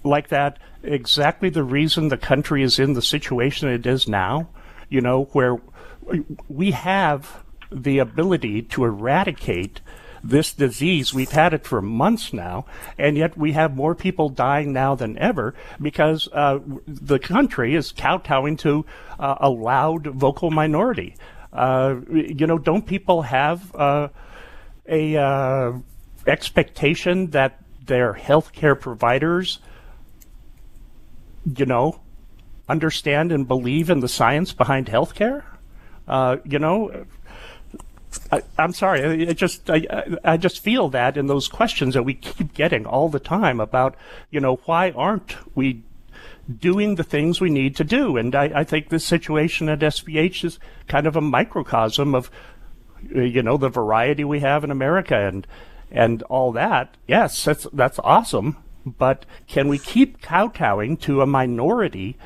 like 0.03 0.29
that 0.29 0.59
exactly 0.83 1.51
the 1.51 1.63
reason 1.63 2.09
the 2.09 2.17
country 2.17 2.63
is 2.63 2.79
in 2.79 2.95
the 2.95 3.03
situation 3.03 3.69
it 3.69 3.87
is 3.87 4.09
now? 4.09 4.49
You 4.89 5.03
know, 5.03 5.25
where 5.33 5.61
we 6.49 6.71
have 6.71 7.45
the 7.71 7.99
ability 7.99 8.63
to 8.63 8.85
eradicate 8.85 9.83
this 10.23 10.53
disease. 10.53 11.13
We've 11.13 11.31
had 11.31 11.55
it 11.55 11.65
for 11.65 11.81
months 11.83 12.33
now, 12.33 12.67
and 12.99 13.17
yet 13.17 13.37
we 13.37 13.53
have 13.53 13.77
more 13.77 13.95
people 13.95 14.29
dying 14.29 14.73
now 14.73 14.95
than 14.95 15.19
ever 15.19 15.55
because 15.81 16.29
uh, 16.33 16.61
the 16.87 17.19
country 17.19 17.75
is 17.75 17.93
kowtowing 17.93 18.57
to 18.59 18.85
uh, 19.19 19.37
a 19.41 19.51
loud 19.51 20.07
vocal 20.07 20.51
minority. 20.51 21.17
Uh, 21.53 21.97
you 22.11 22.47
know, 22.47 22.59
don't 22.59 22.87
people 22.87 23.23
have 23.23 23.75
uh, 23.75 24.09
a 24.87 25.17
uh, 25.17 25.73
expectation 26.27 27.31
that 27.31 27.63
their 27.85 28.15
healthcare 28.15 28.79
providers, 28.79 29.59
you 31.57 31.67
know, 31.67 32.01
understand 32.69 33.33
and 33.33 33.47
believe 33.47 33.89
in 33.91 34.01
the 34.01 34.09
science 34.09 34.53
behind 34.53 34.87
healthcare? 34.87 35.45
Uh, 36.07 36.37
you 36.45 36.59
know, 36.59 37.07
I, 38.31 38.43
am 38.59 38.73
sorry. 38.73 39.29
I 39.29 39.33
just 39.33 39.69
I, 39.71 40.17
I 40.25 40.37
just 40.37 40.61
feel 40.61 40.89
that 40.91 41.17
in 41.17 41.27
those 41.27 41.49
questions 41.49 41.95
that 41.95 42.03
we 42.03 42.15
keep 42.15 42.55
getting 42.55 42.87
all 42.87 43.09
the 43.09 43.21
time 43.21 43.61
about 43.61 43.97
you 44.31 44.41
know 44.41 44.57
why 44.65 44.91
aren't 44.93 45.37
we 45.55 45.83
doing 46.61 46.95
the 46.95 47.05
things 47.05 47.41
we 47.41 47.51
need 47.51 47.77
to 47.77 47.85
do? 47.85 48.17
And 48.17 48.35
I, 48.35 48.51
I 48.55 48.65
think 48.65 48.89
this 48.89 49.05
situation 49.05 49.69
at 49.69 49.81
SPH 49.81 50.45
is 50.45 50.59
kind 50.89 51.07
of 51.07 51.17
a 51.17 51.21
microcosm 51.21 52.15
of 52.15 52.31
you 53.11 53.43
know 53.43 53.57
the 53.57 53.69
variety 53.69 54.25
we 54.25 54.41
have 54.41 54.65
in 54.65 54.71
America 54.71 55.17
and 55.17 55.47
and 55.91 56.23
all 56.25 56.53
that. 56.53 56.97
Yes, 57.07 57.45
that's 57.45 57.67
that's 57.73 57.99
awesome. 58.01 58.57
But 58.85 59.27
can 59.49 59.67
we 59.69 59.79
keep 59.79 60.23
kowtowing 60.23 60.97
to 60.99 61.21
a 61.21 61.27
minority? 61.27 62.17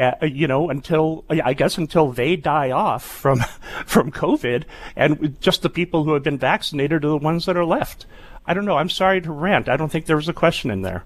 Uh, 0.00 0.24
you 0.24 0.46
know, 0.46 0.70
until 0.70 1.24
I 1.28 1.52
guess 1.52 1.76
until 1.76 2.10
they 2.12 2.34
die 2.36 2.70
off 2.70 3.04
from 3.04 3.40
from 3.86 4.10
COVID, 4.10 4.64
and 4.96 5.36
just 5.40 5.62
the 5.62 5.68
people 5.68 6.04
who 6.04 6.14
have 6.14 6.22
been 6.22 6.38
vaccinated 6.38 7.04
are 7.04 7.08
the 7.10 7.16
ones 7.18 7.44
that 7.46 7.56
are 7.56 7.64
left. 7.64 8.06
I 8.46 8.54
don't 8.54 8.64
know. 8.64 8.76
I'm 8.78 8.88
sorry 8.88 9.20
to 9.20 9.30
rant. 9.30 9.68
I 9.68 9.76
don't 9.76 9.90
think 9.90 10.06
there 10.06 10.16
was 10.16 10.28
a 10.28 10.32
question 10.32 10.70
in 10.70 10.82
there. 10.82 11.04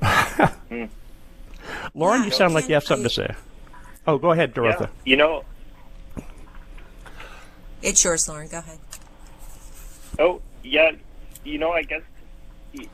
Lorne, 1.94 2.20
Yeah, 2.20 2.24
you 2.24 2.30
sound 2.30 2.54
like 2.54 2.68
you 2.68 2.74
have 2.74 2.84
something 2.84 3.04
I- 3.06 3.08
to 3.08 3.14
say. 3.14 3.34
Oh, 4.06 4.16
go 4.18 4.30
ahead, 4.32 4.54
Derotha. 4.54 4.80
Yeah, 4.82 4.86
you 5.04 5.16
know, 5.16 5.44
It's 7.82 8.02
yours, 8.04 8.28
Lorne. 8.28 8.48
Go 8.48 8.58
ahead. 8.58 8.78
Oh, 10.18 10.40
yeah. 10.62 10.92
You 11.44 11.58
know, 11.58 11.72
I 11.72 11.82
guess, 11.82 12.02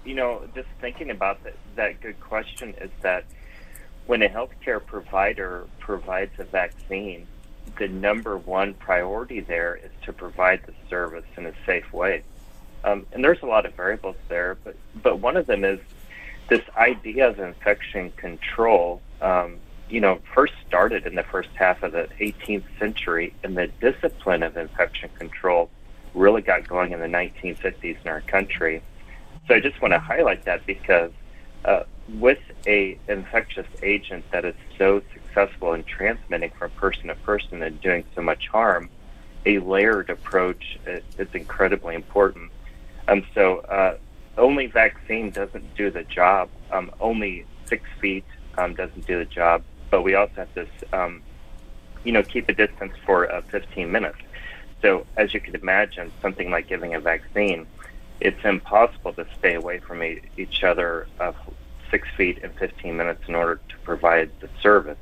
you 0.04 0.14
know, 0.14 0.42
just 0.54 0.68
thinking 0.80 1.11
about 1.11 1.42
that, 1.44 1.54
that 1.76 2.00
good 2.00 2.18
question 2.20 2.74
is 2.80 2.90
that 3.02 3.24
when 4.06 4.22
a 4.22 4.28
healthcare 4.28 4.84
provider 4.84 5.66
provides 5.78 6.32
a 6.38 6.44
vaccine, 6.44 7.26
the 7.78 7.88
number 7.88 8.36
one 8.36 8.74
priority 8.74 9.40
there 9.40 9.76
is 9.76 9.90
to 10.04 10.12
provide 10.12 10.62
the 10.66 10.74
service 10.88 11.24
in 11.36 11.46
a 11.46 11.52
safe 11.66 11.92
way. 11.92 12.22
Um, 12.84 13.06
and 13.12 13.24
there's 13.24 13.42
a 13.42 13.46
lot 13.46 13.64
of 13.64 13.74
variables 13.74 14.16
there, 14.28 14.56
but, 14.62 14.76
but 15.02 15.18
one 15.18 15.36
of 15.36 15.46
them 15.46 15.64
is 15.64 15.80
this 16.48 16.60
idea 16.76 17.28
of 17.28 17.40
infection 17.40 18.10
control. 18.12 19.00
Um, 19.22 19.58
you 19.88 20.00
know, 20.00 20.20
first 20.34 20.52
started 20.66 21.06
in 21.06 21.14
the 21.14 21.22
first 21.22 21.48
half 21.54 21.82
of 21.82 21.92
the 21.92 22.08
18th 22.20 22.64
century, 22.78 23.34
and 23.42 23.56
the 23.56 23.68
discipline 23.80 24.42
of 24.42 24.56
infection 24.56 25.08
control 25.18 25.70
really 26.14 26.42
got 26.42 26.68
going 26.68 26.92
in 26.92 27.00
the 27.00 27.06
1950s 27.06 27.96
in 28.02 28.08
our 28.08 28.20
country. 28.22 28.82
So 29.48 29.54
I 29.54 29.60
just 29.60 29.80
want 29.80 29.92
to 29.92 29.98
highlight 29.98 30.44
that 30.44 30.64
because 30.66 31.10
uh, 31.64 31.85
with 32.09 32.40
a 32.66 32.98
infectious 33.09 33.66
agent 33.83 34.24
that 34.31 34.44
is 34.44 34.55
so 34.77 35.03
successful 35.12 35.72
in 35.72 35.83
transmitting 35.85 36.50
from 36.50 36.70
person 36.72 37.09
to 37.09 37.14
person 37.16 37.62
and 37.62 37.81
doing 37.81 38.05
so 38.14 38.22
much 38.22 38.48
harm, 38.48 38.90
a 39.46 39.59
layered 39.59 40.11
approach 40.11 40.79
is, 40.87 41.03
incredibly 41.35 41.94
important. 41.94 42.50
Um, 43.09 43.27
so 43.35 43.59
uh, 43.61 43.96
only 44.38 44.66
vaccine 44.66 45.31
doesn't 45.31 45.74
do 45.77 45.90
the 45.90 46.05
job. 46.05 46.48
Um, 46.70 46.90
only 47.00 47.44
six 47.66 47.88
feet 48.00 48.24
um, 48.57 48.74
doesn't 48.74 49.07
do 49.07 49.18
the 49.18 49.24
job. 49.24 49.62
But 49.90 50.03
we 50.03 50.14
also 50.14 50.35
have 50.37 50.55
this, 50.55 50.68
um, 50.92 51.22
you 52.05 52.12
know, 52.12 52.22
keep 52.22 52.48
a 52.48 52.55
distance 52.55 52.94
for 53.05 53.31
uh, 53.31 53.42
15 53.42 53.90
minutes. 53.90 54.18
So 54.83 55.07
as 55.16 55.33
you 55.33 55.40
can 55.40 55.55
imagine, 55.55 56.12
something 56.20 56.50
like 56.50 56.68
giving 56.68 56.94
a 56.94 57.00
vaccine, 57.00 57.66
it's 58.20 58.44
impossible 58.44 59.12
to 59.14 59.27
stay 59.38 59.55
away 59.55 59.79
from 59.79 60.03
e- 60.03 60.20
each 60.37 60.64
other 60.64 61.07
uh, 61.20 61.33
six 61.90 62.09
feet 62.16 62.38
in 62.38 62.50
15 62.53 62.96
minutes 62.96 63.22
in 63.29 63.35
order 63.35 63.61
to 63.68 63.77
provide 63.85 64.31
the 64.40 64.48
service. 64.61 64.98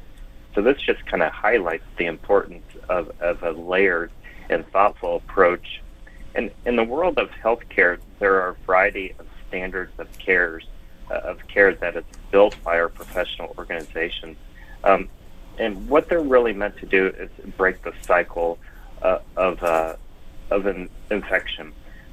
So 0.54 0.62
this 0.62 0.80
just 0.80 1.04
kind 1.06 1.22
of 1.22 1.32
highlights 1.32 1.84
the 1.96 2.06
importance 2.06 2.66
of, 2.88 3.10
of 3.20 3.42
a 3.42 3.52
layered 3.52 4.10
and 4.50 4.66
thoughtful 4.68 5.16
approach. 5.16 5.80
And 6.34 6.50
in 6.66 6.76
the 6.76 6.84
world 6.84 7.18
of 7.18 7.30
healthcare, 7.30 7.98
there 8.18 8.42
are 8.42 8.50
a 8.50 8.54
variety 8.66 9.14
of 9.18 9.26
standards 9.48 9.92
of 9.98 10.10
cares 10.18 10.66
uh, 11.10 11.14
of 11.14 11.46
care 11.48 11.74
that 11.74 11.96
is 11.96 12.04
built 12.30 12.56
by 12.62 12.78
our 12.78 12.88
professional 12.88 13.54
organizations. 13.58 14.36
Um, 14.84 15.08
and 15.58 15.88
what 15.88 16.08
they're 16.08 16.22
really 16.22 16.52
meant 16.52 16.76
to 16.78 16.86
do 16.86 17.06
is 17.08 17.30
break 17.56 17.82
the 17.82 17.92
cycle 18.02 18.58
uh, 19.02 19.18
of 19.36 19.62
uh, 19.62 19.96
of 20.50 20.66
an 20.66 20.88
infection. 21.10 21.72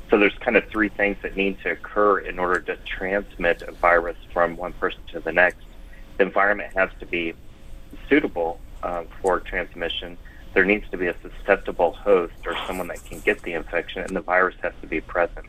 So 0.10 0.17
there's 0.17 0.38
kind 0.39 0.58
of 0.58 0.67
three 0.69 0.89
things 0.89 1.17
that 1.22 1.36
need 1.36 1.60
to 1.62 1.72
occur 1.72 2.19
in 2.19 2.39
order 2.39 2.60
to 2.62 2.76
transmit 2.78 3.62
a 3.62 3.72
virus 3.72 4.17
from 4.34 4.58
one 4.58 4.74
person 4.74 5.02
to 5.12 5.19
the 5.19 5.32
next. 5.32 5.65
The 6.17 6.24
environment 6.24 6.74
has 6.76 6.89
to 7.00 7.06
be 7.06 7.34
suitable 8.08 8.60
uh, 8.82 9.04
for 9.22 9.39
transmission. 9.39 10.17
There 10.54 10.65
needs 10.65 10.89
to 10.89 10.98
be 10.98 11.08
a 11.08 11.15
susceptible 11.22 11.91
host 11.91 12.34
or 12.45 12.56
someone 12.65 12.88
that 12.88 13.06
can 13.06 13.19
get 13.19 13.43
the 13.43 13.54
infection, 13.54 14.02
and 14.02 14.15
the 14.15 14.22
virus 14.22 14.56
has 14.63 14.74
to 14.82 14.88
be 14.88 15.00
present. 15.00 15.45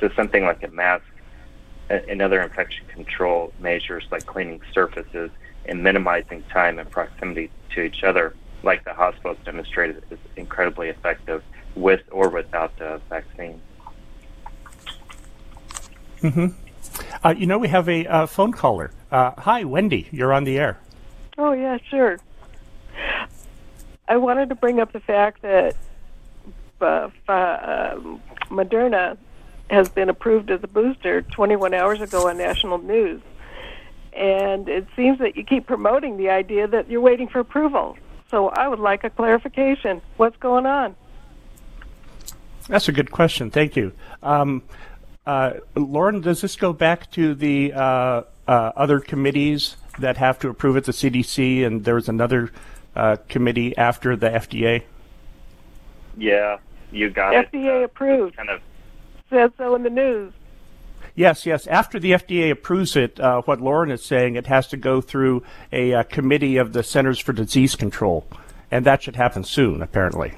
So 0.00 0.08
something 0.16 0.44
like 0.44 0.62
a 0.62 0.68
mask 0.68 1.04
and 1.90 2.22
other 2.22 2.40
infection 2.40 2.86
control 2.86 3.52
measures 3.58 4.04
like 4.10 4.26
cleaning 4.26 4.60
surfaces 4.72 5.30
and 5.66 5.82
minimizing 5.82 6.42
time 6.44 6.78
and 6.78 6.90
proximity 6.90 7.50
to 7.74 7.82
each 7.82 8.04
other, 8.04 8.34
like 8.62 8.84
the 8.84 8.94
hospital 8.94 9.34
has 9.34 9.44
demonstrated, 9.44 10.02
is 10.10 10.18
incredibly 10.36 10.88
effective 10.88 11.42
with 11.74 12.00
or 12.10 12.28
without 12.30 12.76
the 12.78 13.00
vaccine. 13.10 13.60
Uh, 17.22 17.34
you 17.36 17.46
know, 17.46 17.58
we 17.58 17.68
have 17.68 17.88
a 17.88 18.06
uh, 18.06 18.26
phone 18.26 18.52
caller. 18.52 18.90
Uh, 19.10 19.32
hi, 19.38 19.64
Wendy. 19.64 20.08
You're 20.10 20.32
on 20.32 20.44
the 20.44 20.58
air. 20.58 20.78
Oh, 21.36 21.52
yeah, 21.52 21.78
sure. 21.90 22.18
I 24.08 24.16
wanted 24.16 24.48
to 24.48 24.54
bring 24.54 24.80
up 24.80 24.92
the 24.92 25.00
fact 25.00 25.42
that 25.42 25.76
uh, 26.80 27.10
uh, 27.28 27.96
Moderna 28.48 29.16
has 29.70 29.88
been 29.88 30.08
approved 30.08 30.50
as 30.50 30.62
a 30.62 30.68
booster 30.68 31.22
21 31.22 31.74
hours 31.74 32.00
ago 32.00 32.28
on 32.28 32.38
national 32.38 32.78
news. 32.78 33.20
And 34.14 34.68
it 34.68 34.86
seems 34.96 35.18
that 35.18 35.36
you 35.36 35.44
keep 35.44 35.66
promoting 35.66 36.16
the 36.16 36.30
idea 36.30 36.66
that 36.66 36.90
you're 36.90 37.00
waiting 37.00 37.28
for 37.28 37.40
approval. 37.40 37.96
So 38.30 38.48
I 38.48 38.68
would 38.68 38.80
like 38.80 39.04
a 39.04 39.10
clarification. 39.10 40.00
What's 40.16 40.36
going 40.38 40.66
on? 40.66 40.96
That's 42.68 42.88
a 42.88 42.92
good 42.92 43.10
question. 43.10 43.50
Thank 43.50 43.76
you. 43.76 43.92
Um, 44.22 44.62
Lorne, 45.76 46.20
does 46.20 46.40
this 46.40 46.56
go 46.56 46.72
back 46.72 47.10
to 47.12 47.34
the 47.34 47.72
uh, 47.72 48.22
uh, 48.46 48.72
other 48.76 49.00
committees 49.00 49.76
that 49.98 50.16
have 50.16 50.38
to 50.40 50.48
approve 50.48 50.76
it, 50.76 50.84
the 50.84 50.92
CDC, 50.92 51.64
and 51.66 51.84
there's 51.84 52.08
another 52.08 52.50
uh, 52.96 53.16
committee 53.28 53.76
after 53.76 54.16
the 54.16 54.28
FDA? 54.30 54.82
Yeah, 56.16 56.58
you 56.90 57.10
got 57.10 57.34
it. 57.34 57.52
FDA 57.52 57.82
Uh, 57.82 57.84
approved. 57.84 58.36
Kind 58.36 58.50
of 58.50 58.60
Said 59.30 59.52
so 59.58 59.74
in 59.74 59.82
the 59.82 59.90
news. 59.90 60.32
Yes, 61.14 61.44
yes. 61.44 61.66
After 61.66 61.98
the 61.98 62.12
FDA 62.12 62.50
approves 62.50 62.96
it, 62.96 63.20
uh, 63.20 63.42
what 63.42 63.60
Lorne 63.60 63.90
is 63.90 64.04
saying, 64.04 64.36
it 64.36 64.46
has 64.46 64.68
to 64.68 64.76
go 64.76 65.00
through 65.00 65.42
a 65.72 65.92
uh, 65.92 66.02
committee 66.04 66.56
of 66.56 66.72
the 66.72 66.82
Centers 66.82 67.18
for 67.18 67.32
Disease 67.32 67.76
Control, 67.76 68.26
and 68.70 68.86
that 68.86 69.02
should 69.02 69.16
happen 69.16 69.44
soon, 69.44 69.82
apparently. 69.82 70.32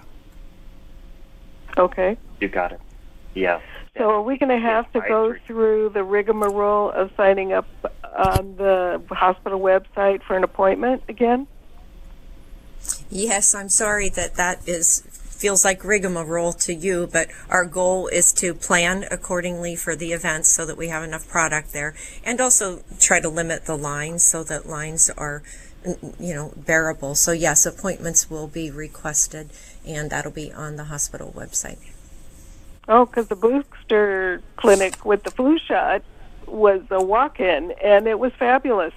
Okay. 1.79 2.17
you 2.41 2.49
got 2.49 2.73
it. 2.73 2.81
Yeah. 3.35 3.61
So 3.97 4.09
are 4.09 4.23
we 4.23 4.39
going 4.39 4.51
to 4.51 4.59
have 4.59 4.91
to 4.93 5.01
go 5.01 5.35
through 5.47 5.91
the 5.91 6.05
rigmarole 6.05 6.91
of 6.91 7.11
signing 7.17 7.53
up 7.53 7.67
on 8.05 8.57
the 8.57 9.03
hospital 9.11 9.61
website 9.61 10.23
for 10.23 10.37
an 10.37 10.45
appointment 10.45 11.03
again? 11.09 11.47
Yes, 13.11 13.55
I'm 13.55 13.69
sorry 13.69 14.09
that 14.11 14.37
that 14.37 14.67
is 14.69 15.03
feels 15.41 15.65
like 15.65 15.83
rigmarole 15.85 16.53
to 16.53 16.75
you, 16.75 17.09
but 17.11 17.29
our 17.49 17.65
goal 17.65 18.09
is 18.09 18.31
to 18.31 18.53
plan 18.53 19.07
accordingly 19.11 19.75
for 19.75 19.97
the 19.97 20.13
events 20.13 20.51
so 20.51 20.67
that 20.67 20.77
we 20.77 20.89
have 20.89 21.03
enough 21.03 21.27
product 21.27 21.73
there, 21.73 21.95
and 22.23 22.41
also 22.41 22.83
try 22.99 23.21
to 23.21 23.29
limit 23.29 23.65
the 23.65 23.77
lines 23.77 24.23
so 24.23 24.45
that 24.45 24.67
lines 24.67 25.09
are, 25.17 25.43
you 26.19 26.35
know, 26.35 26.53
bearable. 26.57 27.15
So 27.15 27.33
yes, 27.33 27.65
appointments 27.65 28.29
will 28.29 28.49
be 28.49 28.71
requested, 28.71 29.51
and 29.87 30.11
that'll 30.11 30.31
be 30.31 30.53
on 30.53 30.77
the 30.77 30.85
hospital 30.85 31.33
website. 31.35 31.79
Oh, 32.93 33.07
because 33.07 33.29
the 33.29 33.37
booster 33.37 34.43
clinic 34.57 35.05
with 35.05 35.23
the 35.23 35.31
flu 35.31 35.61
shot 35.61 36.03
was 36.49 36.83
a 36.91 37.01
walk-in, 37.01 37.71
and 37.83 38.09
it 38.09 38.19
was 38.19 38.33
fabulous. 38.37 38.93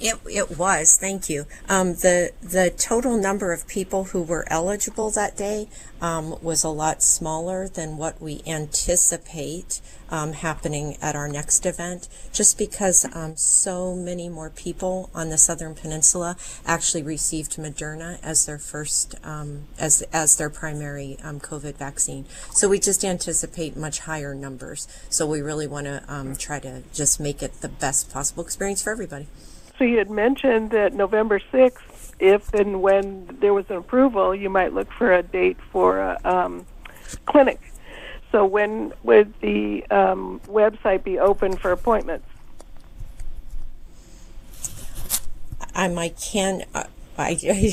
It, 0.00 0.16
it 0.30 0.56
was, 0.56 0.96
thank 0.96 1.28
you. 1.28 1.46
Um, 1.68 1.94
the 1.94 2.30
the 2.40 2.70
total 2.70 3.18
number 3.18 3.52
of 3.52 3.66
people 3.66 4.04
who 4.04 4.22
were 4.22 4.46
eligible 4.48 5.10
that 5.10 5.36
day 5.36 5.68
um, 6.00 6.36
was 6.40 6.62
a 6.62 6.68
lot 6.68 7.02
smaller 7.02 7.66
than 7.66 7.96
what 7.96 8.22
we 8.22 8.40
anticipate 8.46 9.80
um, 10.08 10.34
happening 10.34 10.96
at 11.02 11.16
our 11.16 11.28
next 11.28 11.66
event, 11.66 12.08
just 12.32 12.56
because 12.58 13.06
um, 13.12 13.36
so 13.36 13.96
many 13.96 14.28
more 14.28 14.50
people 14.50 15.10
on 15.16 15.30
the 15.30 15.38
Southern 15.38 15.74
Peninsula 15.74 16.36
actually 16.64 17.02
received 17.02 17.56
Moderna 17.56 18.20
as 18.22 18.46
their 18.46 18.58
first 18.58 19.16
um, 19.24 19.64
as 19.80 20.02
as 20.12 20.36
their 20.36 20.48
primary 20.48 21.18
um, 21.24 21.40
COVID 21.40 21.74
vaccine. 21.74 22.24
So 22.52 22.68
we 22.68 22.78
just 22.78 23.04
anticipate 23.04 23.76
much 23.76 23.98
higher 24.00 24.32
numbers. 24.32 24.86
So 25.10 25.26
we 25.26 25.40
really 25.40 25.66
want 25.66 25.86
to 25.86 26.04
um, 26.06 26.36
try 26.36 26.60
to 26.60 26.84
just 26.94 27.18
make 27.18 27.42
it 27.42 27.62
the 27.62 27.68
best 27.68 28.12
possible 28.12 28.44
experience 28.44 28.80
for 28.80 28.90
everybody. 28.90 29.26
You 29.84 29.98
had 29.98 30.10
mentioned 30.10 30.70
that 30.70 30.92
November 30.92 31.40
6th, 31.52 32.12
if 32.18 32.52
and 32.52 32.82
when 32.82 33.38
there 33.40 33.54
was 33.54 33.66
an 33.70 33.76
approval, 33.76 34.34
you 34.34 34.50
might 34.50 34.72
look 34.72 34.90
for 34.92 35.12
a 35.12 35.22
date 35.22 35.58
for 35.70 36.00
a 36.00 36.18
um, 36.24 36.66
clinic. 37.26 37.60
So 38.32 38.44
when 38.44 38.92
would 39.02 39.32
the 39.40 39.84
um, 39.90 40.40
website 40.46 41.04
be 41.04 41.18
open 41.18 41.56
for 41.56 41.72
appointments? 41.72 42.26
Um, 45.74 45.98
I 45.98 46.08
can. 46.08 46.64
Uh, 46.74 46.84
I, 47.16 47.38
I 47.42 47.72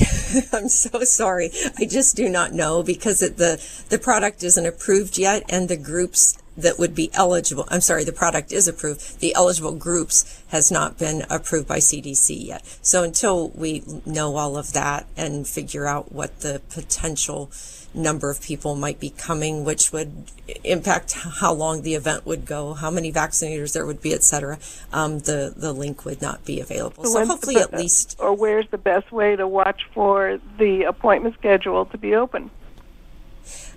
I'm 0.52 0.68
so 0.68 1.00
sorry. 1.00 1.50
I 1.78 1.86
just 1.86 2.16
do 2.16 2.28
not 2.28 2.52
know 2.52 2.82
because 2.82 3.20
it, 3.22 3.36
the 3.36 3.62
the 3.88 3.98
product 3.98 4.42
isn't 4.42 4.64
approved 4.64 5.18
yet, 5.18 5.42
and 5.48 5.68
the 5.68 5.76
groups 5.76 6.38
that 6.56 6.78
would 6.78 6.94
be 6.94 7.10
eligible. 7.12 7.66
I'm 7.68 7.80
sorry, 7.80 8.04
the 8.04 8.12
product 8.12 8.52
is 8.52 8.66
approved. 8.66 9.20
The 9.20 9.34
eligible 9.34 9.74
groups 9.74 10.42
has 10.48 10.70
not 10.70 10.98
been 10.98 11.24
approved 11.28 11.68
by 11.68 11.78
CDC 11.78 12.46
yet. 12.46 12.64
So 12.82 13.02
until 13.02 13.50
we 13.50 13.82
know 14.04 14.36
all 14.36 14.56
of 14.56 14.72
that 14.72 15.06
and 15.16 15.46
figure 15.46 15.86
out 15.86 16.12
what 16.12 16.40
the 16.40 16.62
potential 16.70 17.50
number 17.96 18.30
of 18.30 18.42
people 18.42 18.74
might 18.74 19.00
be 19.00 19.10
coming, 19.10 19.64
which 19.64 19.92
would 19.92 20.30
impact 20.62 21.12
how 21.12 21.52
long 21.52 21.82
the 21.82 21.94
event 21.94 22.26
would 22.26 22.44
go, 22.44 22.74
how 22.74 22.90
many 22.90 23.10
vaccinators 23.10 23.72
there 23.72 23.86
would 23.86 24.02
be, 24.02 24.12
et 24.12 24.22
cetera, 24.22 24.58
um, 24.92 25.20
the 25.20 25.52
the 25.56 25.72
link 25.72 26.04
would 26.04 26.20
not 26.20 26.44
be 26.44 26.60
available. 26.60 27.04
So, 27.04 27.20
the 27.20 27.26
hopefully, 27.26 27.54
be- 27.54 27.60
at 27.60 27.72
least 27.72 28.16
Or 28.18 28.34
where's 28.34 28.66
the 28.70 28.78
best 28.78 29.10
way 29.12 29.36
to 29.36 29.48
watch 29.48 29.82
for 29.94 30.38
the 30.58 30.82
appointment 30.82 31.34
schedule 31.36 31.86
to 31.86 31.98
be 31.98 32.14
open? 32.14 32.50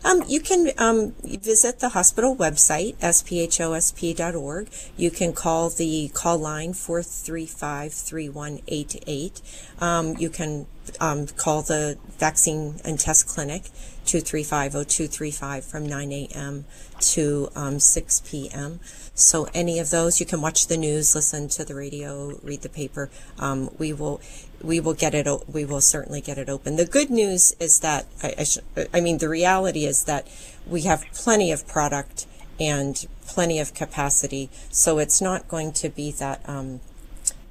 Um, 0.03 0.23
you 0.27 0.39
can 0.39 0.71
um, 0.77 1.12
visit 1.23 1.79
the 1.79 1.89
hospital 1.89 2.35
website, 2.35 2.95
sphosp.org. 2.97 4.69
You 4.95 5.12
can 5.12 5.33
call 5.33 5.69
the 5.69 6.09
call 6.13 6.38
line 6.38 6.73
435 6.73 7.93
3188. 7.93 9.41
Um, 9.79 10.15
you 10.17 10.29
can 10.29 10.67
um, 10.99 11.27
call 11.27 11.62
the 11.62 11.97
vaccine 12.17 12.79
and 12.85 12.99
test 12.99 13.27
clinic 13.27 13.63
235 14.09 14.71
0235 14.71 15.63
from 15.63 15.85
9 15.85 16.11
a.m. 16.11 16.65
to 16.99 17.49
um, 17.55 17.79
6 17.79 18.23
p.m. 18.25 18.79
So 19.13 19.47
any 19.53 19.77
of 19.77 19.91
those, 19.91 20.19
you 20.19 20.25
can 20.25 20.41
watch 20.41 20.65
the 20.65 20.77
news, 20.77 21.13
listen 21.13 21.47
to 21.49 21.63
the 21.63 21.75
radio, 21.75 22.39
read 22.41 22.63
the 22.63 22.69
paper. 22.69 23.11
Um, 23.37 23.69
we 23.77 23.93
will, 23.93 24.19
we 24.63 24.79
will 24.79 24.95
get 24.95 25.13
it. 25.13 25.27
We 25.47 25.63
will 25.63 25.81
certainly 25.81 26.21
get 26.21 26.39
it 26.39 26.49
open. 26.49 26.75
The 26.75 26.87
good 26.87 27.11
news 27.11 27.55
is 27.59 27.81
that 27.81 28.07
I, 28.23 28.47
I, 28.75 28.87
I 28.95 28.99
mean, 28.99 29.19
the 29.19 29.29
reality 29.29 29.85
is 29.85 30.05
that 30.05 30.27
we 30.65 30.81
have 30.81 31.05
plenty 31.13 31.51
of 31.51 31.67
product 31.67 32.25
and 32.59 33.05
plenty 33.27 33.59
of 33.59 33.75
capacity. 33.75 34.49
So 34.71 34.97
it's 34.97 35.21
not 35.21 35.47
going 35.47 35.71
to 35.73 35.89
be 35.89 36.11
that 36.13 36.41
um, 36.49 36.79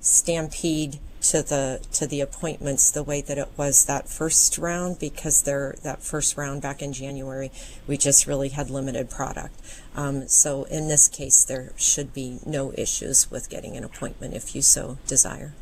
stampede 0.01 0.99
to 1.21 1.43
the 1.43 1.81
to 1.93 2.07
the 2.07 2.21
appointments 2.21 2.91
the 2.91 3.03
way 3.03 3.21
that 3.21 3.39
it 3.39 3.49
was 3.57 3.85
that 3.87 4.09
first 4.09 4.57
round 4.59 4.99
because 4.99 5.43
there 5.43 5.75
that 5.83 6.03
first 6.03 6.37
round 6.37 6.63
back 6.63 6.81
in 6.81 6.93
January 6.93 7.51
we 7.87 7.97
just 7.97 8.27
really 8.27 8.51
had 8.51 8.71
limited 8.71 9.11
product. 9.11 9.55
Um, 9.97 10.29
so 10.29 10.65
in 10.65 10.89
this 10.89 11.09
case 11.09 11.45
there 11.45 11.73
should 11.77 12.13
be 12.15 12.39
no 12.47 12.73
issues 12.77 13.31
with 13.31 13.51
getting 13.51 13.77
an 13.77 13.85
appointment 13.85 14.35
if 14.35 14.55
you 14.55 14.63
so 14.63 14.99
desire. 15.07 15.55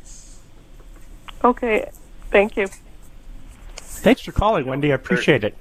Okay, 1.43 1.89
thank 2.31 2.55
you. 2.57 2.67
Thanks 3.77 4.21
for 4.21 4.31
calling, 4.31 4.65
Wendy. 4.65 4.91
I 4.91 4.95
appreciate 4.95 5.43
it. 5.43 5.55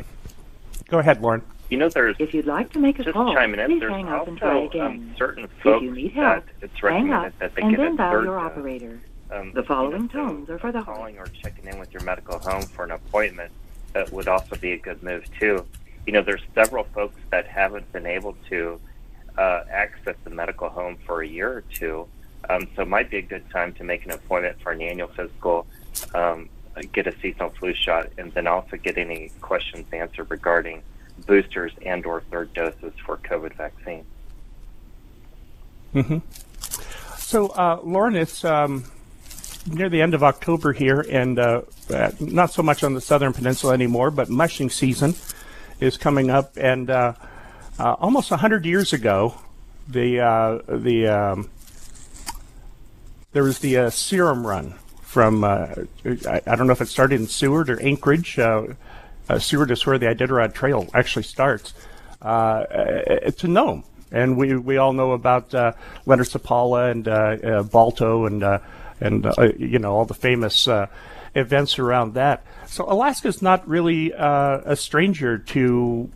Go 0.88 0.98
ahead, 0.98 1.20
Lorne. 1.22 1.42
you 1.70 1.78
know, 1.78 1.88
there's 1.88 2.16
If 2.18 2.32
you'd 2.34 2.46
like 2.46 2.72
to 2.72 2.78
make 2.78 2.98
a 2.98 3.04
just 3.04 3.14
call, 3.14 3.34
chiming 3.34 3.60
in. 3.60 3.66
please 3.66 3.80
There's 3.80 3.92
hang 3.92 4.08
up 4.08 4.20
also 4.20 4.30
and 4.30 4.38
try 4.38 4.58
um, 4.58 4.66
again. 4.66 5.14
certain 5.18 5.44
If 5.44 5.82
you 5.82 5.92
need 5.92 6.12
help, 6.12 6.44
it's 6.60 6.80
hang 6.80 7.10
recommended 7.10 7.12
up 7.12 7.38
that 7.38 7.54
they 7.54 7.62
and 7.62 7.70
get 7.72 7.78
then 7.78 7.96
dial 7.96 8.12
third 8.12 8.24
your 8.24 8.38
dose. 8.38 8.52
operator. 8.52 9.00
Um, 9.30 9.52
The 9.52 9.62
following 9.62 9.92
you 9.92 9.98
know, 9.98 10.08
so 10.12 10.28
tones 10.28 10.50
are 10.50 10.58
for 10.58 10.72
the 10.72 10.82
calling 10.82 11.18
or 11.18 11.26
checking 11.26 11.66
in 11.66 11.78
with 11.78 11.92
your 11.92 12.02
medical 12.02 12.38
home 12.38 12.62
for 12.62 12.84
an 12.84 12.92
appointment 12.92 13.50
that 13.92 14.12
would 14.12 14.28
also 14.28 14.56
be 14.56 14.72
a 14.72 14.78
good 14.78 15.02
move 15.02 15.24
too. 15.38 15.64
You 16.06 16.12
know, 16.12 16.22
there's 16.22 16.42
several 16.54 16.84
folks 16.84 17.20
that 17.30 17.46
haven't 17.46 17.90
been 17.92 18.06
able 18.06 18.36
to 18.48 18.80
uh, 19.36 19.64
access 19.70 20.14
the 20.24 20.30
medical 20.30 20.68
home 20.68 20.96
for 21.04 21.22
a 21.22 21.26
year 21.26 21.50
or 21.50 21.64
two, 21.72 22.06
um, 22.48 22.68
so 22.76 22.82
it 22.82 22.88
might 22.88 23.10
be 23.10 23.16
a 23.16 23.22
good 23.22 23.48
time 23.50 23.72
to 23.74 23.84
make 23.84 24.04
an 24.04 24.12
appointment 24.12 24.60
for 24.60 24.72
an 24.72 24.80
annual 24.80 25.08
physical, 25.08 25.66
um, 26.14 26.48
get 26.92 27.06
a 27.06 27.18
seasonal 27.20 27.50
flu 27.50 27.74
shot, 27.74 28.08
and 28.18 28.32
then 28.34 28.46
also 28.46 28.76
get 28.76 28.96
any 28.98 29.30
questions 29.40 29.86
answered 29.92 30.30
regarding 30.30 30.82
boosters 31.26 31.72
and/or 31.84 32.20
third 32.30 32.52
doses 32.54 32.92
for 33.04 33.16
COVID 33.16 33.54
vaccine. 33.54 34.04
So, 37.16 37.48
uh, 37.48 37.80
Lorne, 37.82 38.14
it's 38.16 38.44
um, 38.44 38.84
near 39.66 39.88
the 39.88 40.00
end 40.00 40.14
of 40.14 40.22
October 40.22 40.72
here, 40.72 41.00
and 41.00 41.38
uh, 41.38 41.62
uh, 41.92 42.10
not 42.20 42.52
so 42.52 42.62
much 42.62 42.84
on 42.84 42.94
the 42.94 43.00
southern 43.00 43.32
peninsula 43.32 43.74
anymore, 43.74 44.10
but 44.10 44.28
mushing 44.28 44.70
season 44.70 45.14
is 45.80 45.96
coming 45.96 46.30
up. 46.30 46.56
And 46.56 46.90
uh, 46.90 47.14
uh, 47.78 47.92
almost 47.94 48.30
100 48.30 48.64
years 48.64 48.92
ago, 48.92 49.34
the, 49.88 50.20
uh, 50.20 50.58
the, 50.68 51.08
um, 51.08 51.50
there 53.32 53.42
was 53.42 53.58
the 53.58 53.76
uh, 53.76 53.90
serum 53.90 54.46
run 54.46 54.74
from, 55.02 55.44
I, 55.44 55.86
I 56.04 56.56
don't 56.56 56.66
know 56.66 56.72
if 56.72 56.80
it 56.80 56.88
started 56.88 57.20
in 57.20 57.26
Seward 57.26 57.70
or 57.70 57.80
Anchorage. 57.80 58.34
Seward 59.38 59.70
is 59.70 59.86
where 59.86 59.98
the 59.98 60.06
Iditarod 60.06 60.54
Trail 60.54 60.88
actually 60.94 61.24
starts, 61.24 61.74
to 62.22 63.36
Nome. 63.44 63.84
And 64.12 64.36
we, 64.36 64.56
we 64.56 64.76
all 64.76 64.92
know 64.92 65.12
about 65.12 65.52
Leonard 65.52 66.26
Seppala 66.26 66.90
and 66.90 67.70
Balto 67.70 68.26
and 68.26 68.60
and 69.00 69.26
uh, 69.26 69.52
you 69.58 69.78
know 69.78 69.94
all 69.94 70.04
the 70.04 70.14
famous 70.14 70.68
uh, 70.68 70.86
events 71.34 71.78
around 71.78 72.14
that. 72.14 72.44
So 72.66 72.84
Alaska's 72.90 73.42
not 73.42 73.66
really 73.68 74.12
uh, 74.12 74.60
a 74.64 74.76
stranger 74.76 75.38
to 75.38 76.10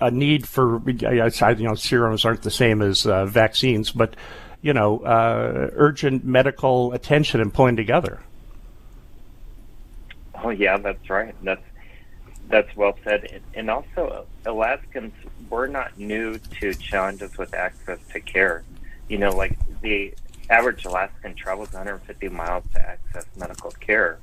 a 0.00 0.10
need 0.10 0.46
for 0.46 0.80
you 0.88 1.66
know 1.66 1.74
serums 1.74 2.24
aren't 2.24 2.42
the 2.42 2.50
same 2.50 2.82
as 2.82 3.06
uh, 3.06 3.26
vaccines, 3.26 3.90
but 3.90 4.14
you 4.62 4.72
know 4.72 5.00
uh, 5.00 5.70
urgent 5.72 6.24
medical 6.24 6.92
attention 6.92 7.40
and 7.40 7.52
pulling 7.52 7.76
together. 7.76 8.20
Oh 10.42 10.50
yeah, 10.50 10.76
that's 10.76 11.08
right. 11.10 11.34
That's 11.42 11.62
that's 12.48 12.74
well 12.76 12.96
said. 13.04 13.42
And 13.54 13.68
also, 13.68 14.26
Alaskans 14.46 15.12
we're 15.50 15.66
not 15.66 15.98
new 15.98 16.38
to 16.60 16.74
challenges 16.74 17.36
with 17.38 17.54
access 17.54 17.98
to 18.12 18.20
care. 18.20 18.64
You 19.08 19.18
know, 19.18 19.30
like 19.30 19.58
the 19.80 20.14
average 20.50 20.84
Alaskan 20.84 21.34
travels 21.34 21.72
150 21.72 22.28
miles 22.28 22.64
to 22.74 22.80
access 22.80 23.24
medical 23.36 23.70
care, 23.72 24.18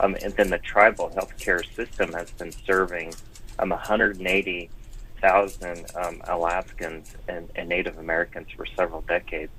um, 0.00 0.16
and 0.22 0.32
then 0.34 0.50
the 0.50 0.58
tribal 0.58 1.10
healthcare 1.10 1.64
system 1.74 2.12
has 2.12 2.30
been 2.32 2.52
serving 2.52 3.14
um, 3.58 3.70
180,000 3.70 5.86
um, 5.96 6.22
Alaskans 6.26 7.16
and, 7.28 7.48
and 7.54 7.68
Native 7.68 7.98
Americans 7.98 8.48
for 8.56 8.66
several 8.66 9.02
decades. 9.02 9.52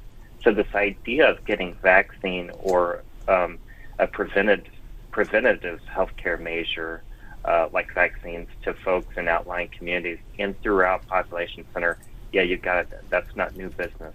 So 0.43 0.52
this 0.52 0.74
idea 0.74 1.30
of 1.30 1.45
getting 1.45 1.76
vaccine 1.76 2.50
or 2.63 3.04
um, 3.28 3.60
a 4.00 4.08
preventative 4.08 4.74
preventative 5.12 5.82
healthcare 5.93 6.39
measure 6.39 7.04
uh, 7.43 7.67
like 7.74 7.93
vaccines 7.93 8.47
to 8.63 8.74
folks 8.74 9.17
in 9.17 9.28
outlying 9.28 9.69
communities 9.69 10.19
and 10.39 10.60
throughout 10.62 11.06
population 11.08 11.65
center, 11.74 11.97
yeah, 12.32 12.43
you 12.43 12.58
got 12.58 12.78
it. 12.78 12.89
That's 13.10 13.36
not 13.36 13.56
new 13.56 13.69
business. 13.69 14.13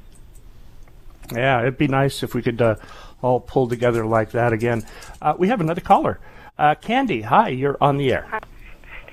Yeah, 1.32 1.60
it'd 1.62 1.78
be 1.78 1.88
nice 1.88 2.22
if 2.22 2.34
we 2.34 2.42
could 2.42 2.60
uh, 2.60 2.76
all 3.22 3.40
pull 3.40 3.68
together 3.68 4.06
like 4.06 4.30
that 4.32 4.52
again. 4.52 4.86
Uh, 5.20 5.34
we 5.38 5.48
have 5.48 5.60
another 5.60 5.80
caller. 5.80 6.20
Uh, 6.58 6.74
Candy, 6.74 7.22
hi, 7.22 7.48
you're 7.48 7.76
on 7.80 7.96
the 7.96 8.12
air. 8.12 8.40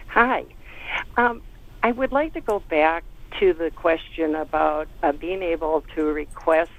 Hi. 0.08 0.45
Um, 1.17 1.41
I 1.82 1.91
would 1.91 2.12
like 2.12 2.34
to 2.34 2.41
go 2.41 2.60
back 2.60 3.04
to 3.39 3.54
the 3.54 3.71
question 3.71 4.36
about 4.36 4.88
uh, 5.02 5.12
being 5.12 5.41
able 5.41 5.84
to 5.95 6.04
request 6.04 6.71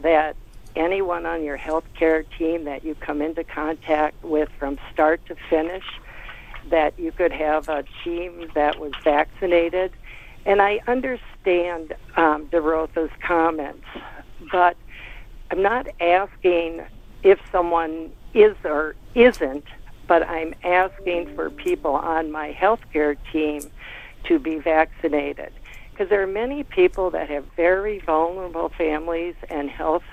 that 0.00 0.36
anyone 0.74 1.26
on 1.26 1.42
your 1.44 1.58
healthcare 1.58 2.24
team 2.38 2.64
that 2.64 2.84
you 2.84 2.94
come 2.94 3.20
into 3.20 3.44
contact 3.44 4.22
with 4.22 4.48
from 4.58 4.78
start 4.92 5.24
to 5.26 5.36
finish, 5.50 5.84
that 6.70 6.98
you 6.98 7.12
could 7.12 7.32
have 7.32 7.68
a 7.68 7.84
team 8.04 8.50
that 8.54 8.78
was 8.78 8.92
vaccinated. 9.02 9.92
And 10.46 10.62
I 10.62 10.80
understand 10.86 11.94
um, 12.16 12.46
Derotha's 12.46 13.10
comments, 13.20 13.86
but 14.52 14.76
I'm 15.50 15.62
not 15.62 15.88
asking 16.00 16.82
if 17.22 17.40
someone 17.50 18.12
is 18.34 18.54
or 18.64 18.94
isn't, 19.14 19.64
but 20.06 20.28
I'm 20.28 20.54
asking 20.62 21.34
for 21.34 21.50
people 21.50 21.94
on 21.94 22.30
my 22.30 22.52
healthcare 22.52 23.16
team 23.32 23.62
to 24.24 24.38
be 24.38 24.58
vaccinated. 24.58 25.52
Because 25.90 26.08
there 26.08 26.22
are 26.22 26.26
many 26.26 26.62
people 26.62 27.10
that 27.10 27.28
have 27.28 27.44
very 27.56 27.98
vulnerable 27.98 28.68
families 28.70 29.34
and 29.50 29.68
health 29.68 30.04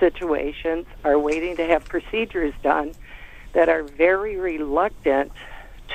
situations, 0.00 0.86
are 1.04 1.18
waiting 1.18 1.56
to 1.56 1.66
have 1.66 1.84
procedures 1.84 2.54
done, 2.62 2.92
that 3.52 3.68
are 3.68 3.82
very 3.82 4.36
reluctant 4.36 5.32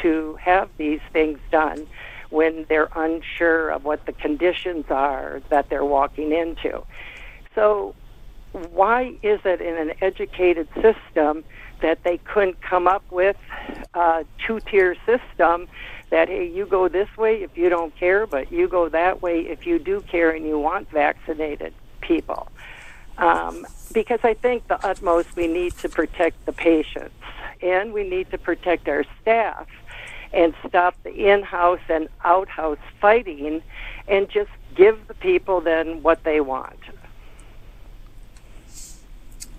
to 0.01 0.37
have 0.41 0.69
these 0.77 0.99
things 1.11 1.39
done 1.51 1.87
when 2.29 2.65
they're 2.67 2.89
unsure 2.95 3.69
of 3.69 3.85
what 3.85 4.05
the 4.05 4.11
conditions 4.11 4.85
are 4.89 5.41
that 5.49 5.69
they're 5.69 5.85
walking 5.85 6.31
into. 6.31 6.83
So, 7.55 7.95
why 8.51 9.15
is 9.23 9.39
it 9.45 9.61
in 9.61 9.77
an 9.77 9.93
educated 10.01 10.67
system 10.75 11.43
that 11.81 12.03
they 12.03 12.17
couldn't 12.19 12.61
come 12.61 12.87
up 12.87 13.03
with 13.11 13.35
a 13.93 14.25
two 14.45 14.59
tier 14.59 14.95
system 15.05 15.67
that, 16.11 16.29
hey, 16.29 16.47
you 16.47 16.65
go 16.65 16.87
this 16.87 17.09
way 17.17 17.41
if 17.41 17.57
you 17.57 17.69
don't 17.69 17.95
care, 17.95 18.27
but 18.27 18.51
you 18.51 18.67
go 18.67 18.89
that 18.89 19.21
way 19.21 19.41
if 19.41 19.65
you 19.65 19.79
do 19.79 20.01
care 20.01 20.29
and 20.29 20.45
you 20.45 20.59
want 20.59 20.89
vaccinated 20.91 21.73
people? 22.01 22.47
Um, 23.17 23.65
because 23.91 24.19
I 24.23 24.33
think 24.33 24.67
the 24.67 24.83
utmost 24.85 25.35
we 25.35 25.47
need 25.47 25.73
to 25.79 25.89
protect 25.89 26.45
the 26.45 26.53
patients 26.53 27.15
and 27.61 27.93
we 27.93 28.07
need 28.07 28.29
to 28.31 28.37
protect 28.37 28.87
our 28.87 29.05
staff 29.21 29.67
and 30.33 30.53
stop 30.67 30.95
the 31.03 31.13
in-house 31.31 31.79
and 31.89 32.09
out-house 32.23 32.79
fighting 32.99 33.61
and 34.07 34.29
just 34.29 34.49
give 34.75 35.07
the 35.07 35.13
people 35.13 35.61
then 35.61 36.01
what 36.01 36.23
they 36.23 36.41
want. 36.41 36.79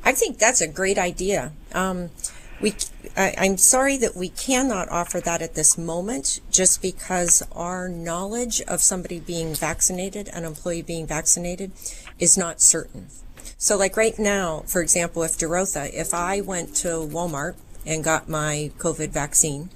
I 0.04 0.12
think 0.12 0.38
that's 0.38 0.60
a 0.60 0.68
great 0.68 0.98
idea. 0.98 1.52
Um, 1.72 2.10
we, 2.60 2.74
I, 3.16 3.34
I'm 3.38 3.56
sorry 3.56 3.96
that 3.98 4.14
we 4.14 4.28
cannot 4.28 4.88
offer 4.90 5.20
that 5.20 5.42
at 5.42 5.54
this 5.54 5.76
moment, 5.78 6.40
just 6.50 6.82
because 6.82 7.42
our 7.52 7.88
knowledge 7.88 8.60
of 8.62 8.80
somebody 8.80 9.18
being 9.18 9.54
vaccinated, 9.54 10.28
an 10.28 10.44
employee 10.44 10.82
being 10.82 11.06
vaccinated, 11.06 11.72
is 12.18 12.36
not 12.36 12.60
certain. 12.60 13.08
So, 13.58 13.76
like 13.76 13.96
right 13.96 14.18
now, 14.18 14.64
for 14.66 14.82
example, 14.82 15.22
if 15.22 15.38
Derotha, 15.38 15.92
if 15.92 16.12
I 16.12 16.40
went 16.40 16.74
to 16.76 16.88
Walmart 16.88 17.54
and 17.86 18.04
got 18.04 18.28
my 18.28 18.72
COVID 18.78 19.10
vaccine, 19.10 19.70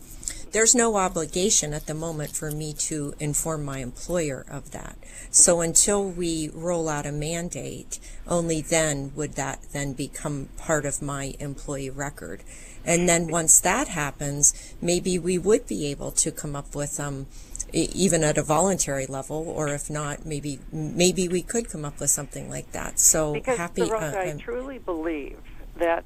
there's 0.52 0.74
no 0.74 0.96
obligation 0.96 1.72
at 1.72 1.86
the 1.86 1.94
moment 1.94 2.30
for 2.30 2.50
me 2.50 2.72
to 2.72 3.14
inform 3.20 3.64
my 3.64 3.78
employer 3.78 4.44
of 4.50 4.70
that. 4.72 4.96
So 5.30 5.60
until 5.60 6.08
we 6.08 6.50
roll 6.52 6.88
out 6.88 7.06
a 7.06 7.12
mandate, 7.12 7.98
only 8.26 8.60
then 8.60 9.12
would 9.14 9.32
that 9.34 9.60
then 9.72 9.92
become 9.92 10.48
part 10.56 10.84
of 10.84 11.02
my 11.02 11.34
employee 11.38 11.90
record. 11.90 12.42
And 12.84 13.08
then 13.08 13.28
once 13.28 13.60
that 13.60 13.88
happens, 13.88 14.74
maybe 14.80 15.18
we 15.18 15.36
would 15.36 15.66
be 15.66 15.86
able 15.86 16.10
to 16.12 16.30
come 16.30 16.56
up 16.56 16.74
with 16.74 16.98
um, 16.98 17.26
even 17.72 18.24
at 18.24 18.38
a 18.38 18.42
voluntary 18.42 19.06
level, 19.06 19.46
or 19.48 19.68
if 19.68 19.90
not, 19.90 20.24
maybe 20.24 20.58
maybe 20.72 21.28
we 21.28 21.42
could 21.42 21.68
come 21.68 21.84
up 21.84 22.00
with 22.00 22.10
something 22.10 22.48
like 22.48 22.72
that. 22.72 22.98
So 22.98 23.34
Because 23.34 23.58
happy. 23.58 23.86
Baroque, 23.86 24.14
I 24.14 24.32
truly 24.38 24.78
believe 24.78 25.38
that 25.76 26.04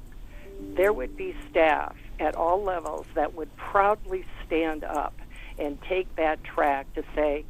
there 0.74 0.92
would 0.92 1.16
be 1.16 1.36
staff 1.50 1.94
at 2.22 2.34
all 2.36 2.62
levels 2.62 3.06
that 3.14 3.34
would 3.34 3.54
proudly 3.56 4.24
stand 4.46 4.84
up 4.84 5.14
and 5.58 5.78
take 5.82 6.14
that 6.16 6.42
track 6.44 6.86
to 6.94 7.02
say, 7.14 7.44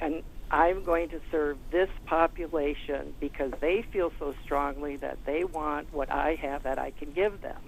and 0.00 0.22
I'm 0.50 0.84
going 0.84 1.08
to 1.10 1.20
serve 1.30 1.58
this 1.70 1.88
population 2.04 3.14
because 3.20 3.52
they 3.60 3.82
feel 3.82 4.12
so 4.18 4.34
strongly 4.44 4.96
that 4.96 5.18
they 5.26 5.44
want 5.44 5.92
what 5.92 6.10
I 6.10 6.34
have 6.42 6.64
that 6.64 6.78
I 6.78 6.90
can 6.90 7.12
give 7.12 7.40
them. 7.40 7.60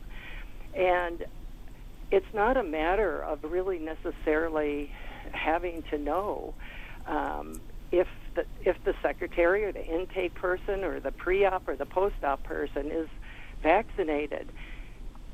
And 0.74 1.24
it's 2.10 2.32
not 2.34 2.56
a 2.56 2.62
matter 2.62 3.22
of 3.22 3.42
really 3.44 3.78
necessarily 3.78 4.90
having 5.32 5.82
to 5.90 5.98
know 5.98 6.54
um, 7.06 7.60
if 7.90 8.06
the 8.34 8.44
if 8.64 8.76
the 8.84 8.94
secretary 9.02 9.64
or 9.64 9.72
the 9.72 9.84
intake 9.84 10.34
person 10.34 10.84
or 10.84 11.00
the 11.00 11.12
pre-op 11.12 11.66
or 11.68 11.76
the 11.76 11.86
post-op 11.86 12.42
person 12.44 12.90
is 12.90 13.08
vaccinated. 13.62 14.48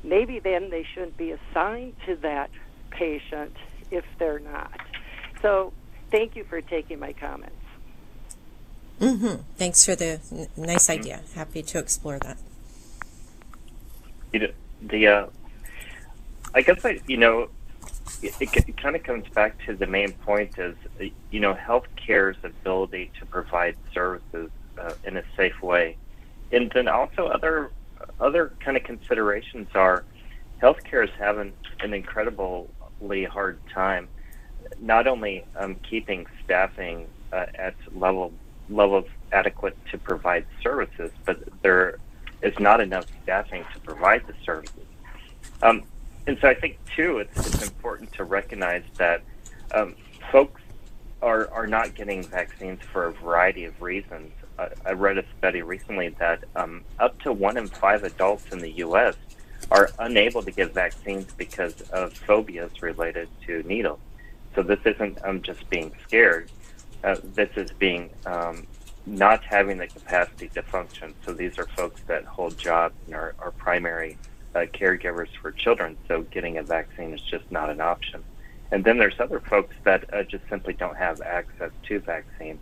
Maybe 0.05 0.39
then 0.39 0.69
they 0.69 0.85
shouldn't 0.93 1.17
be 1.17 1.31
assigned 1.31 1.95
to 2.05 2.15
that 2.17 2.51
patient 2.91 3.55
if 3.89 4.05
they're 4.19 4.39
not. 4.39 4.79
So 5.41 5.73
thank 6.11 6.35
you 6.35 6.43
for 6.43 6.61
taking 6.61 6.99
my 6.99 7.13
comments. 7.13 7.55
Mm-hmm. 8.99 9.41
Thanks 9.57 9.83
for 9.83 9.95
the 9.95 10.21
n- 10.31 10.47
nice 10.55 10.89
idea. 10.89 11.21
Happy 11.33 11.61
to 11.63 11.79
explore 11.79 12.19
that. 12.19 12.37
You 14.31 14.39
know, 14.39 14.51
the 14.81 15.07
uh, 15.07 15.27
I 16.53 16.61
guess 16.61 16.85
I 16.85 17.01
you 17.07 17.17
know 17.17 17.49
it, 18.21 18.35
it 18.39 18.77
kind 18.77 18.95
of 18.95 19.03
comes 19.03 19.27
back 19.29 19.57
to 19.65 19.75
the 19.75 19.87
main 19.87 20.13
point 20.13 20.57
is 20.57 20.75
you 21.31 21.39
know 21.39 21.53
healthcare's 21.53 22.37
ability 22.43 23.11
to 23.19 23.25
provide 23.25 23.75
services 23.93 24.49
uh, 24.79 24.93
in 25.03 25.17
a 25.17 25.23
safe 25.35 25.61
way, 25.61 25.97
and 26.51 26.71
then 26.73 26.87
also 26.87 27.27
other 27.27 27.71
other 28.19 28.53
kind 28.59 28.77
of 28.77 28.83
considerations 28.83 29.67
are 29.75 30.03
healthcare 30.61 31.03
is 31.03 31.11
having 31.17 31.53
an 31.81 31.93
incredibly 31.93 33.23
hard 33.25 33.59
time, 33.69 34.07
not 34.79 35.07
only 35.07 35.45
um, 35.57 35.75
keeping 35.75 36.25
staffing 36.43 37.07
uh, 37.31 37.45
at 37.55 37.75
level 37.93 38.31
levels 38.69 39.05
adequate 39.31 39.77
to 39.91 39.97
provide 39.97 40.45
services, 40.63 41.11
but 41.25 41.37
there 41.61 41.99
is 42.41 42.57
not 42.59 42.81
enough 42.81 43.05
staffing 43.23 43.63
to 43.73 43.79
provide 43.81 44.25
the 44.27 44.33
services. 44.43 44.85
Um, 45.61 45.83
and 46.25 46.37
so 46.41 46.47
I 46.47 46.55
think 46.55 46.79
too, 46.95 47.19
it's, 47.19 47.37
it's 47.37 47.63
important 47.63 48.11
to 48.13 48.23
recognize 48.23 48.83
that 48.97 49.21
um, 49.73 49.95
folks 50.31 50.61
are 51.21 51.49
are 51.51 51.67
not 51.67 51.95
getting 51.95 52.23
vaccines 52.23 52.81
for 52.91 53.05
a 53.05 53.13
variety 53.13 53.65
of 53.65 53.81
reasons. 53.81 54.31
I, 54.57 54.91
read 54.93 55.17
a 55.17 55.25
study 55.37 55.61
recently 55.61 56.09
that 56.19 56.43
um, 56.55 56.83
up 56.99 57.19
to 57.21 57.33
one 57.33 57.57
in 57.57 57.67
five 57.67 58.03
adults 58.03 58.51
in 58.51 58.59
the 58.59 58.71
U.S. 58.71 59.15
are 59.71 59.89
unable 59.99 60.41
to 60.43 60.51
get 60.51 60.73
vaccines 60.73 61.31
because 61.33 61.81
of 61.91 62.13
phobias 62.13 62.81
related 62.81 63.27
to 63.47 63.63
needles. 63.63 63.99
So 64.55 64.63
this 64.63 64.79
isn't 64.85 65.19
um, 65.23 65.41
just 65.41 65.69
being 65.69 65.91
scared. 66.07 66.51
Uh, 67.03 67.17
this 67.23 67.49
is 67.55 67.71
being 67.71 68.09
um, 68.25 68.65
not 69.05 69.43
having 69.43 69.77
the 69.77 69.87
capacity 69.87 70.47
to 70.49 70.63
function. 70.63 71.13
So 71.25 71.33
these 71.33 71.59
are 71.59 71.67
folks 71.67 72.01
that 72.07 72.25
hold 72.25 72.57
jobs 72.57 72.95
and 73.05 73.15
are, 73.15 73.35
are 73.39 73.51
primary 73.51 74.17
uh, 74.55 74.59
caregivers 74.73 75.29
for 75.41 75.51
children. 75.51 75.97
So 76.07 76.23
getting 76.23 76.57
a 76.57 76.63
vaccine 76.63 77.13
is 77.13 77.21
just 77.21 77.49
not 77.51 77.69
an 77.69 77.81
option. 77.81 78.23
And 78.71 78.83
then 78.83 78.97
there's 78.97 79.19
other 79.19 79.39
folks 79.41 79.75
that 79.83 80.11
uh, 80.13 80.23
just 80.23 80.47
simply 80.49 80.73
don't 80.73 80.97
have 80.97 81.21
access 81.21 81.71
to 81.87 81.99
vaccine. 81.99 82.59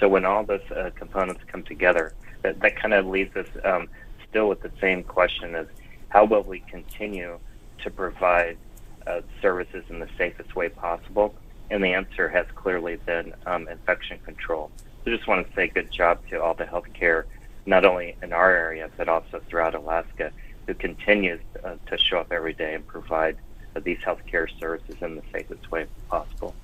So 0.00 0.08
when 0.08 0.24
all 0.24 0.44
those 0.44 0.70
uh, 0.70 0.90
components 0.94 1.42
come 1.46 1.62
together, 1.62 2.12
that, 2.42 2.60
that 2.60 2.76
kind 2.76 2.94
of 2.94 3.06
leaves 3.06 3.34
us 3.36 3.48
um, 3.64 3.88
still 4.28 4.48
with 4.48 4.62
the 4.62 4.72
same 4.80 5.02
question 5.02 5.54
of 5.54 5.68
how 6.08 6.24
will 6.24 6.42
we 6.42 6.60
continue 6.60 7.38
to 7.82 7.90
provide 7.90 8.58
uh, 9.06 9.20
services 9.40 9.84
in 9.88 9.98
the 9.98 10.08
safest 10.18 10.54
way 10.54 10.68
possible? 10.68 11.34
And 11.70 11.82
the 11.82 11.94
answer 11.94 12.28
has 12.28 12.46
clearly 12.54 12.96
been 12.96 13.34
um, 13.46 13.68
infection 13.68 14.18
control. 14.24 14.70
So 15.04 15.10
just 15.10 15.26
want 15.26 15.46
to 15.46 15.54
say 15.54 15.68
good 15.68 15.90
job 15.90 16.20
to 16.30 16.42
all 16.42 16.54
the 16.54 16.64
healthcare, 16.64 17.24
not 17.64 17.84
only 17.84 18.16
in 18.22 18.32
our 18.32 18.50
area, 18.50 18.90
but 18.96 19.08
also 19.08 19.40
throughout 19.48 19.74
Alaska, 19.74 20.32
who 20.66 20.74
continues 20.74 21.40
uh, 21.64 21.76
to 21.86 21.98
show 21.98 22.18
up 22.18 22.32
every 22.32 22.52
day 22.52 22.74
and 22.74 22.86
provide 22.86 23.36
uh, 23.74 23.80
these 23.80 23.98
healthcare 23.98 24.48
services 24.58 24.96
in 25.00 25.16
the 25.16 25.22
safest 25.32 25.70
way 25.70 25.86
possible. 26.08 26.54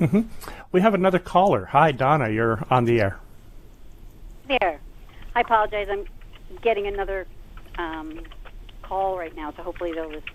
Mm-hmm. 0.00 0.20
We 0.70 0.80
have 0.80 0.94
another 0.94 1.18
caller. 1.18 1.64
Hi, 1.66 1.90
Donna. 1.92 2.28
You're 2.30 2.64
on 2.70 2.84
the 2.84 3.00
air. 3.00 3.18
There. 4.46 4.80
I 5.34 5.40
apologize. 5.40 5.88
I'm 5.90 6.06
getting 6.62 6.86
another 6.86 7.26
um, 7.78 8.20
call 8.82 9.18
right 9.18 9.34
now, 9.34 9.52
so 9.56 9.62
hopefully 9.62 9.92
they'll 9.92 10.10
just 10.10 10.26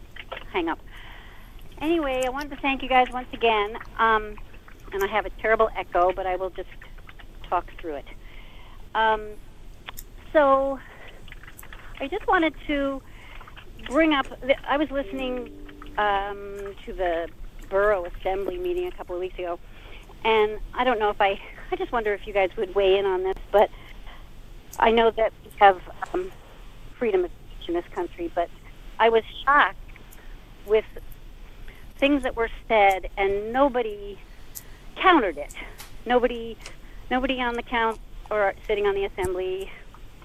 hang 0.52 0.68
up. 0.68 0.80
Anyway, 1.80 2.24
I 2.26 2.30
wanted 2.30 2.50
to 2.52 2.58
thank 2.58 2.84
you 2.84 2.90
guys 2.90 3.08
once 3.12 3.28
again. 3.32 3.78
Um, 3.98 4.36
and 4.92 5.04
I 5.04 5.08
have 5.08 5.26
a 5.26 5.30
terrible 5.42 5.70
echo, 5.76 6.12
but 6.14 6.26
I 6.26 6.36
will 6.36 6.52
just 6.52 6.70
talk 7.50 7.72
through 7.80 7.96
it. 7.96 8.06
Um, 8.94 9.30
so 10.32 10.80
I 12.00 12.08
just 12.08 12.28
wanted 12.28 12.54
to 12.68 13.02
bring 13.88 14.14
up. 14.14 14.28
I 14.68 14.78
was 14.78 14.92
listening 14.92 15.52
um, 15.98 16.76
to 16.86 16.94
the 16.94 17.28
borough 17.74 18.06
assembly 18.06 18.60
meeting 18.60 18.86
a 18.86 18.92
couple 18.92 19.16
of 19.16 19.20
weeks 19.20 19.34
ago, 19.40 19.60
and 20.24 20.60
I 20.76 20.84
don't 20.84 21.00
know 21.00 21.10
if 21.10 21.20
I. 21.20 21.42
I 21.72 21.76
just 21.76 21.92
wonder 21.92 22.14
if 22.14 22.28
you 22.28 22.34
guys 22.34 22.52
would 22.56 22.76
weigh 22.76 23.00
in 23.00 23.06
on 23.08 23.24
this, 23.24 23.38
but 23.52 23.68
I 24.78 24.92
know 24.92 25.10
that 25.10 25.34
we 25.44 25.50
have 25.58 25.82
um, 26.14 26.32
freedom 27.00 27.26
of 27.26 27.32
speech 27.32 27.70
in 27.70 27.74
this 27.74 27.86
country, 27.96 28.32
but 28.36 28.48
I 29.00 29.10
was 29.10 29.24
shocked 29.44 29.80
with 30.68 30.86
things 31.98 32.22
that 32.22 32.36
were 32.36 32.52
said, 32.68 33.10
and 33.18 33.52
nobody 33.52 34.20
countered 34.96 35.40
it. 35.40 35.56
Nobody, 36.06 36.56
nobody 37.10 37.42
on 37.42 37.56
the 37.56 37.64
count 37.64 38.00
or 38.30 38.54
sitting 38.68 38.86
on 38.86 38.94
the 38.94 39.06
assembly 39.06 39.72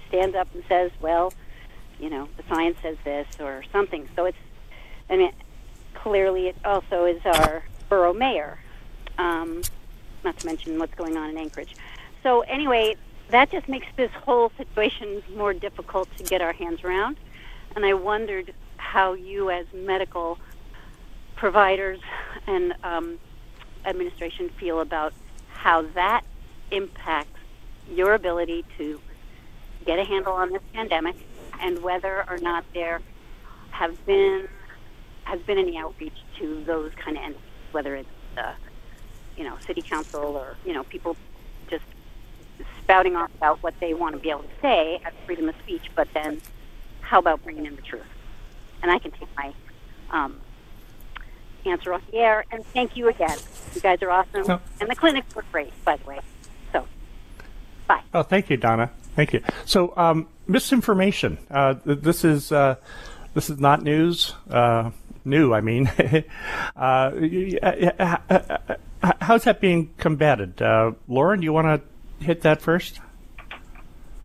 stands 0.08 0.36
up 0.36 0.48
and 0.52 0.62
says, 0.68 0.90
"Well, 1.00 1.32
you 1.98 2.10
know, 2.10 2.28
the 2.36 2.42
science 2.46 2.76
says 2.82 2.98
this" 3.04 3.26
or 3.40 3.64
something. 3.72 4.06
So 4.14 4.26
it's, 4.26 4.36
I 5.08 5.16
mean, 5.16 5.32
clearly 6.02 6.48
it 6.48 6.56
also 6.64 7.04
is 7.04 7.20
our 7.24 7.62
borough 7.88 8.12
mayor, 8.12 8.58
um, 9.18 9.62
not 10.24 10.38
to 10.38 10.46
mention 10.46 10.78
what's 10.78 10.94
going 10.94 11.16
on 11.16 11.30
in 11.30 11.38
Anchorage. 11.38 11.74
So 12.22 12.40
anyway, 12.42 12.96
that 13.30 13.50
just 13.50 13.68
makes 13.68 13.86
this 13.96 14.10
whole 14.12 14.50
situation 14.56 15.22
more 15.36 15.52
difficult 15.52 16.08
to 16.16 16.24
get 16.24 16.40
our 16.40 16.52
hands 16.52 16.82
around. 16.84 17.16
And 17.76 17.84
I 17.84 17.94
wondered 17.94 18.54
how 18.76 19.12
you, 19.12 19.50
as 19.50 19.66
medical 19.72 20.38
providers 21.36 22.00
and 22.46 22.74
um, 22.82 23.18
administration, 23.84 24.48
feel 24.50 24.80
about 24.80 25.12
how 25.48 25.82
that 25.94 26.22
impacts 26.70 27.38
your 27.90 28.14
ability 28.14 28.64
to 28.76 29.00
get 29.84 29.98
a 29.98 30.04
handle 30.04 30.32
on 30.32 30.52
this 30.52 30.62
pandemic 30.72 31.16
and 31.60 31.82
whether 31.82 32.24
or 32.28 32.38
not 32.38 32.64
there 32.74 33.00
have 33.70 34.04
been 34.06 34.48
has 35.28 35.40
been 35.42 35.58
any 35.58 35.76
outreach 35.76 36.16
to 36.38 36.64
those 36.64 36.90
kind 36.94 37.16
of 37.16 37.22
entities, 37.22 37.42
whether 37.72 37.94
it's 37.96 38.08
uh, 38.38 38.52
you 39.36 39.44
know 39.44 39.56
city 39.66 39.82
council 39.82 40.36
or 40.36 40.56
you 40.64 40.72
know 40.72 40.84
people 40.84 41.16
just 41.70 41.84
spouting 42.82 43.14
off 43.14 43.30
about 43.36 43.62
what 43.62 43.74
they 43.80 43.92
want 43.92 44.14
to 44.14 44.20
be 44.20 44.30
able 44.30 44.42
to 44.42 44.60
say 44.62 45.00
as 45.04 45.12
freedom 45.26 45.48
of 45.48 45.54
speech, 45.62 45.90
but 45.94 46.08
then 46.14 46.40
how 47.00 47.18
about 47.18 47.42
bringing 47.44 47.66
in 47.66 47.76
the 47.76 47.82
truth? 47.82 48.02
And 48.82 48.90
I 48.90 48.98
can 48.98 49.10
take 49.10 49.28
my 49.36 49.52
um, 50.10 50.40
answer 51.66 51.92
off 51.92 52.02
the 52.10 52.18
air. 52.18 52.44
And 52.50 52.64
thank 52.66 52.96
you 52.96 53.08
again. 53.08 53.36
You 53.74 53.80
guys 53.80 54.02
are 54.02 54.10
awesome, 54.10 54.50
oh. 54.50 54.60
and 54.80 54.88
the 54.88 54.96
clinics 54.96 55.34
were 55.34 55.44
great, 55.52 55.72
by 55.84 55.96
the 55.96 56.04
way. 56.04 56.20
So, 56.72 56.86
bye. 57.86 58.02
Oh, 58.14 58.22
thank 58.22 58.48
you, 58.48 58.56
Donna. 58.56 58.90
Thank 59.14 59.34
you. 59.34 59.42
So, 59.66 59.92
um, 59.96 60.28
misinformation. 60.46 61.38
Uh, 61.50 61.74
this 61.84 62.24
is 62.24 62.50
uh, 62.50 62.76
this 63.34 63.50
is 63.50 63.58
not 63.58 63.82
news. 63.82 64.34
Uh, 64.50 64.90
new, 65.28 65.54
I 65.54 65.60
mean. 65.60 65.90
Uh, 66.76 67.10
how's 69.20 69.44
that 69.44 69.60
being 69.60 69.90
combated, 69.96 70.62
uh, 70.62 70.92
Lorne? 71.08 71.42
You 71.42 71.52
want 71.52 71.66
to 71.66 72.24
hit 72.24 72.42
that 72.42 72.62
first? 72.62 73.00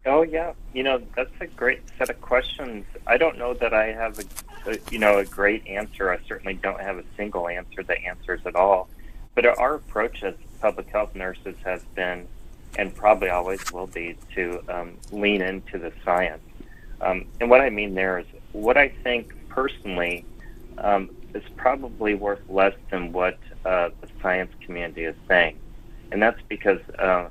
Oh 0.05 0.21
yeah, 0.21 0.53
you 0.73 0.83
know 0.83 1.01
that's 1.15 1.31
a 1.39 1.47
great 1.47 1.81
set 1.97 2.09
of 2.09 2.19
questions. 2.21 2.85
I 3.07 3.17
don't 3.17 3.37
know 3.37 3.53
that 3.55 3.73
I 3.73 3.85
have 3.87 4.19
a, 4.19 4.71
a, 4.71 4.77
you 4.91 4.99
know 4.99 5.17
a 5.17 5.25
great 5.25 5.65
answer. 5.65 6.11
I 6.11 6.19
certainly 6.27 6.55
don't 6.55 6.81
have 6.81 6.97
a 6.97 7.03
single 7.15 7.47
answer 7.47 7.83
that 7.83 8.03
answers 8.03 8.41
it 8.45 8.55
all. 8.55 8.89
But 9.33 9.45
our 9.45 9.75
approach 9.75 10.21
as 10.23 10.35
public 10.61 10.89
health 10.89 11.15
nurses 11.15 11.55
has 11.63 11.81
been, 11.95 12.27
and 12.77 12.93
probably 12.93 13.29
always 13.29 13.71
will 13.71 13.87
be, 13.87 14.17
to 14.35 14.61
um, 14.69 14.97
lean 15.11 15.41
into 15.41 15.79
the 15.79 15.91
science. 16.03 16.43
Um, 17.01 17.25
and 17.39 17.49
what 17.49 17.61
I 17.61 17.69
mean 17.69 17.95
there 17.95 18.19
is 18.19 18.25
what 18.51 18.77
I 18.77 18.89
think 18.89 19.33
personally 19.49 20.25
um, 20.78 21.09
is 21.34 21.43
probably 21.57 22.13
worth 22.13 22.41
less 22.49 22.76
than 22.91 23.11
what 23.11 23.38
uh, 23.65 23.89
the 24.01 24.07
science 24.21 24.51
community 24.65 25.03
is 25.03 25.15
saying, 25.28 25.57
and 26.11 26.21
that's 26.21 26.41
because. 26.47 26.80
Uh, 26.97 27.30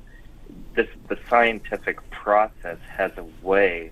this 0.74 0.88
the 1.08 1.18
scientific 1.28 1.98
process 2.10 2.78
has 2.88 3.12
a 3.16 3.24
way 3.46 3.90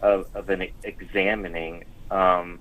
of, 0.00 0.26
of 0.34 0.48
an 0.50 0.68
examining 0.84 1.84
um, 2.10 2.58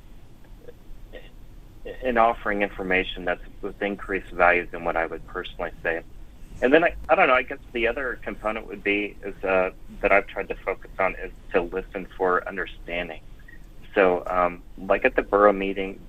and 2.04 2.18
offering 2.18 2.62
information 2.62 3.26
that's 3.26 3.42
with 3.62 3.82
increased 3.82 4.30
value 4.32 4.68
than 4.72 4.86
what 4.86 4.96
I 4.96 5.06
would 5.06 5.26
personally 5.28 5.72
say. 5.84 6.02
And 6.62 6.72
then 6.72 6.84
I, 6.84 6.94
I 7.10 7.16
don't 7.16 7.28
know. 7.28 7.34
I 7.34 7.42
guess 7.42 7.58
the 7.74 7.88
other 7.88 8.20
component 8.24 8.68
would 8.68 8.84
be 8.84 9.18
is 9.24 9.44
uh, 9.44 9.72
that 10.02 10.12
I've 10.12 10.28
tried 10.28 10.48
to 10.50 10.56
focus 10.56 10.92
on 11.00 11.16
is 11.24 11.32
to 11.54 11.62
listen 11.62 12.08
for 12.18 12.48
understanding. 12.48 13.22
So, 13.96 14.24
um, 14.28 14.62
like 14.78 15.04
at 15.04 15.16
the 15.16 15.24
borough 15.24 15.54
meeting, 15.54 16.00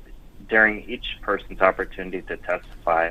during 0.48 0.88
each 0.88 1.18
person's 1.20 1.60
opportunity 1.60 2.22
to 2.22 2.36
testify, 2.36 3.10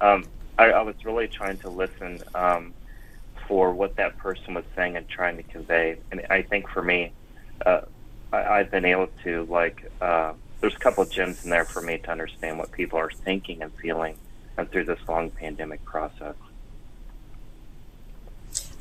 um, 0.00 0.24
I, 0.58 0.66
I 0.70 0.82
was 0.82 0.96
really 1.04 1.28
trying 1.28 1.58
to 1.58 1.68
listen 1.68 2.22
um, 2.34 2.74
for 3.46 3.72
what 3.72 3.96
that 3.96 4.18
person 4.18 4.54
was 4.54 4.64
saying 4.76 4.96
and 4.96 5.08
trying 5.08 5.36
to 5.36 5.42
convey. 5.42 5.98
And 6.10 6.26
I 6.30 6.42
think 6.42 6.68
for 6.68 6.82
me, 6.82 7.12
uh, 7.64 7.82
I, 8.32 8.44
I've 8.44 8.70
been 8.70 8.84
able 8.84 9.08
to 9.24 9.44
like. 9.44 9.90
Uh, 10.00 10.34
there's 10.60 10.74
a 10.74 10.78
couple 10.78 11.04
of 11.04 11.10
gems 11.10 11.44
in 11.44 11.50
there 11.50 11.64
for 11.64 11.80
me 11.80 11.98
to 11.98 12.10
understand 12.10 12.58
what 12.58 12.72
people 12.72 12.98
are 12.98 13.10
thinking 13.10 13.62
and 13.62 13.72
feeling 13.74 14.16
uh, 14.56 14.64
through 14.64 14.84
this 14.84 14.98
long 15.08 15.30
pandemic 15.30 15.84
process. 15.84 16.34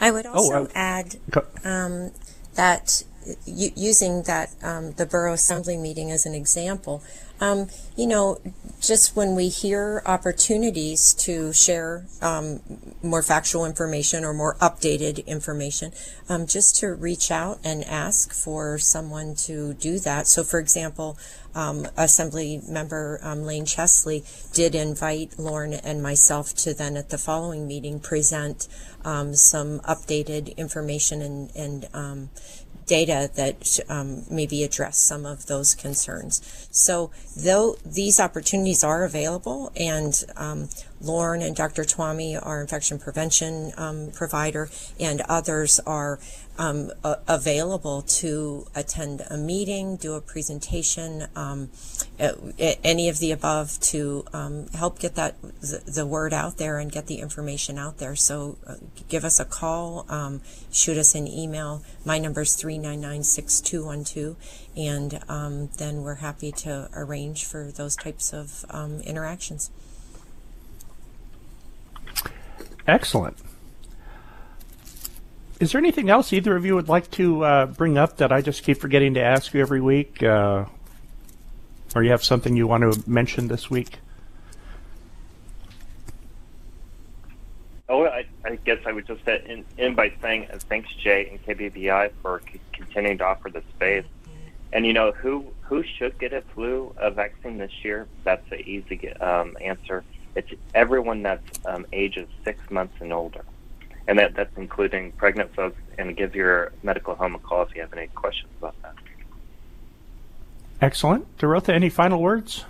I 0.01 0.11
would 0.11 0.25
also 0.25 0.65
uh, 0.65 0.69
add 0.73 1.17
um, 1.63 2.11
that 2.55 3.03
using 3.45 4.23
that 4.23 4.51
um, 4.63 4.93
the 4.93 5.05
borough 5.05 5.33
assembly 5.33 5.77
meeting 5.77 6.11
as 6.11 6.25
an 6.25 6.33
example, 6.33 7.03
um, 7.39 7.67
you 7.95 8.07
know, 8.07 8.39
just 8.79 9.15
when 9.15 9.35
we 9.35 9.49
hear 9.49 10.01
opportunities 10.05 11.13
to 11.13 11.51
share 11.53 12.05
um, 12.21 12.61
more 13.01 13.23
factual 13.23 13.65
information 13.65 14.23
or 14.23 14.33
more 14.33 14.55
updated 14.55 15.25
information, 15.25 15.91
um, 16.29 16.45
just 16.45 16.75
to 16.77 16.93
reach 16.93 17.31
out 17.31 17.59
and 17.63 17.83
ask 17.85 18.33
for 18.33 18.77
someone 18.77 19.35
to 19.35 19.73
do 19.75 19.99
that. 19.99 20.27
So, 20.27 20.43
for 20.43 20.59
example, 20.59 21.17
um, 21.55 21.87
Assembly 21.97 22.61
Member 22.67 23.19
um, 23.23 23.43
Lane 23.43 23.65
Chesley 23.65 24.23
did 24.53 24.75
invite 24.75 25.39
Lorne 25.39 25.73
and 25.73 26.03
myself 26.03 26.53
to 26.55 26.73
then 26.73 26.97
at 26.97 27.09
the 27.09 27.17
following 27.17 27.67
meeting 27.67 27.99
present 27.99 28.67
um, 29.03 29.33
some 29.33 29.79
updated 29.81 30.55
information 30.57 31.21
and, 31.21 31.51
and 31.55 32.29
data 32.87 33.29
that 33.35 33.79
um, 33.89 34.23
maybe 34.31 34.63
address 34.63 34.97
some 34.97 35.25
of 35.25 35.45
those 35.45 35.75
concerns. 35.75 36.67
So 36.71 37.11
though 37.37 37.77
these 37.85 38.19
opportunities 38.19 38.83
are 38.83 39.03
available 39.03 39.71
and 39.75 40.25
um, 40.35 40.69
Lorne 41.01 41.41
and 41.41 41.55
Dr. 41.55 41.83
Twami, 41.83 42.39
our 42.41 42.61
infection 42.61 42.99
prevention 42.99 43.71
um, 43.77 44.11
provider, 44.13 44.69
and 44.99 45.21
others 45.21 45.79
are 45.85 46.19
um, 46.57 46.91
a- 47.03 47.17
available 47.27 48.01
to 48.01 48.65
attend 48.75 49.21
a 49.29 49.37
meeting, 49.37 49.95
do 49.95 50.13
a 50.13 50.21
presentation, 50.21 51.27
um, 51.35 51.69
a- 52.19 52.79
any 52.83 53.09
of 53.09 53.19
the 53.19 53.31
above 53.31 53.79
to 53.79 54.25
um, 54.33 54.67
help 54.69 54.97
get 54.99 55.13
that 55.15 55.39
the, 55.61 55.83
the 55.85 56.05
word 56.05 56.33
out 56.33 56.57
there 56.57 56.79
and 56.79 56.91
get 56.91 57.07
the 57.07 57.19
information 57.19 57.77
out 57.77 57.99
there. 57.99 58.15
So 58.15 58.57
uh, 58.65 58.75
give 59.07 59.23
us 59.23 59.39
a 59.39 59.45
call, 59.45 60.05
um, 60.09 60.41
shoot 60.71 60.97
us 60.97 61.13
an 61.13 61.27
email. 61.27 61.83
My 62.05 62.17
number 62.17 62.41
is 62.41 62.55
399-6212, 62.55 64.35
and 64.75 65.19
um, 65.29 65.69
then 65.77 66.01
we're 66.01 66.15
happy 66.15 66.51
to 66.53 66.89
arrange 66.93 67.45
for 67.45 67.71
those 67.71 67.95
types 67.95 68.33
of 68.33 68.65
interactions. 69.03 69.69
Excellent. 72.87 73.37
Is 75.59 75.71
there 75.71 75.79
anything 75.79 76.09
else 76.09 76.31
either 76.31 76.55
of 76.55 76.65
you 76.65 76.75
would 76.75 76.87
like 76.87 77.09
to 77.11 77.43
uh, 77.43 77.65
bring 77.65 77.97
up 77.97 78.17
that 78.17 78.31
I 78.31 78.41
just 78.41 78.63
keep 78.63 78.79
forgetting 78.79 79.15
to 79.15 79.21
ask 79.21 79.53
you 79.53 79.61
every 79.61 79.81
week? 79.81 80.21
Uh, 80.21 80.65
or 81.95 82.03
you 82.03 82.11
have 82.11 82.23
something 82.23 82.55
you 82.55 82.67
want 82.67 82.83
to 82.83 83.09
mention 83.09 83.47
this 83.47 83.69
week? 83.69 83.99
Oh, 87.89 88.05
I, 88.05 88.25
I 88.45 88.55
guess 88.55 88.79
I 88.85 88.91
would 88.91 89.07
just 89.07 89.27
end, 89.27 89.65
end 89.77 89.95
by 89.95 90.13
saying 90.21 90.47
uh, 90.51 90.59
thanks, 90.59 90.93
Jay 90.95 91.29
and 91.31 91.43
KBBI, 91.43 92.11
for 92.21 92.41
c- 92.51 92.59
continuing 92.73 93.17
to 93.19 93.25
offer 93.25 93.49
the 93.49 93.63
space. 93.75 94.05
And 94.73 94.85
you 94.85 94.91
know 94.91 95.13
who 95.13 95.47
who 95.61 95.81
should 95.83 96.19
get 96.19 96.33
a 96.33 96.41
flu 96.53 96.93
uh, 96.97 97.09
vaccine 97.09 97.57
this 97.57 97.71
year? 97.83 98.05
That's 98.25 98.45
an 98.51 98.59
easy 98.59 99.09
um, 99.13 99.57
answer. 99.61 100.03
It's 100.37 100.53
everyone 100.75 101.23
that's 101.23 101.65
um, 101.65 101.85
ages 101.91 102.29
six 102.45 102.59
months 102.69 102.95
and 103.01 103.11
older, 103.11 103.43
and 104.07 104.19
that 104.19 104.35
that's 104.35 104.55
including 104.55 105.11
pregnant 105.13 105.53
folks. 105.55 105.77
And 105.97 106.15
give 106.15 106.35
your 106.35 106.71
medical 106.83 107.15
home 107.15 107.33
a 107.33 107.39
call 107.39 107.63
if 107.63 107.75
you 107.75 107.81
have 107.81 107.91
any 107.91 108.05
questions 108.07 108.51
about 108.59 108.75
that. 108.83 108.93
Excellent. 110.79 111.37
Derotha, 111.39 111.73
any 111.73 111.89
final 111.89 112.21
words? 112.21 112.65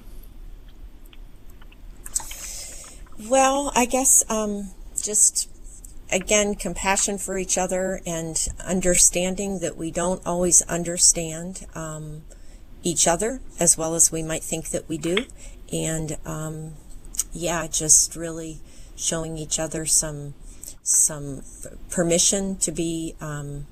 Well, 3.27 3.73
I 3.75 3.83
guess 3.83 4.23
um, 4.29 4.69
just 5.03 5.49
again, 6.11 6.55
compassion 6.55 7.17
for 7.17 7.37
each 7.37 7.57
other 7.57 8.01
and 8.05 8.47
understanding 8.65 9.59
that 9.59 9.75
we 9.75 9.91
don't 9.91 10.25
always 10.25 10.61
understand 10.63 11.65
um, 11.75 12.23
each 12.83 13.07
other 13.07 13.41
as 13.59 13.77
well 13.77 13.95
as 13.95 14.11
we 14.11 14.23
might 14.23 14.43
think 14.43 14.69
that 14.69 14.87
we 14.87 14.97
do. 14.97 15.25
And 15.71 16.17
um, 16.25 16.73
yeah, 17.33 17.67
just 17.67 18.15
really 18.15 18.59
showing 18.95 19.37
each 19.37 19.59
other 19.59 19.85
some 19.85 20.33
some 20.83 21.43
permission 21.89 22.55
to 22.57 22.71
be 22.71 23.13
um, 23.19 23.67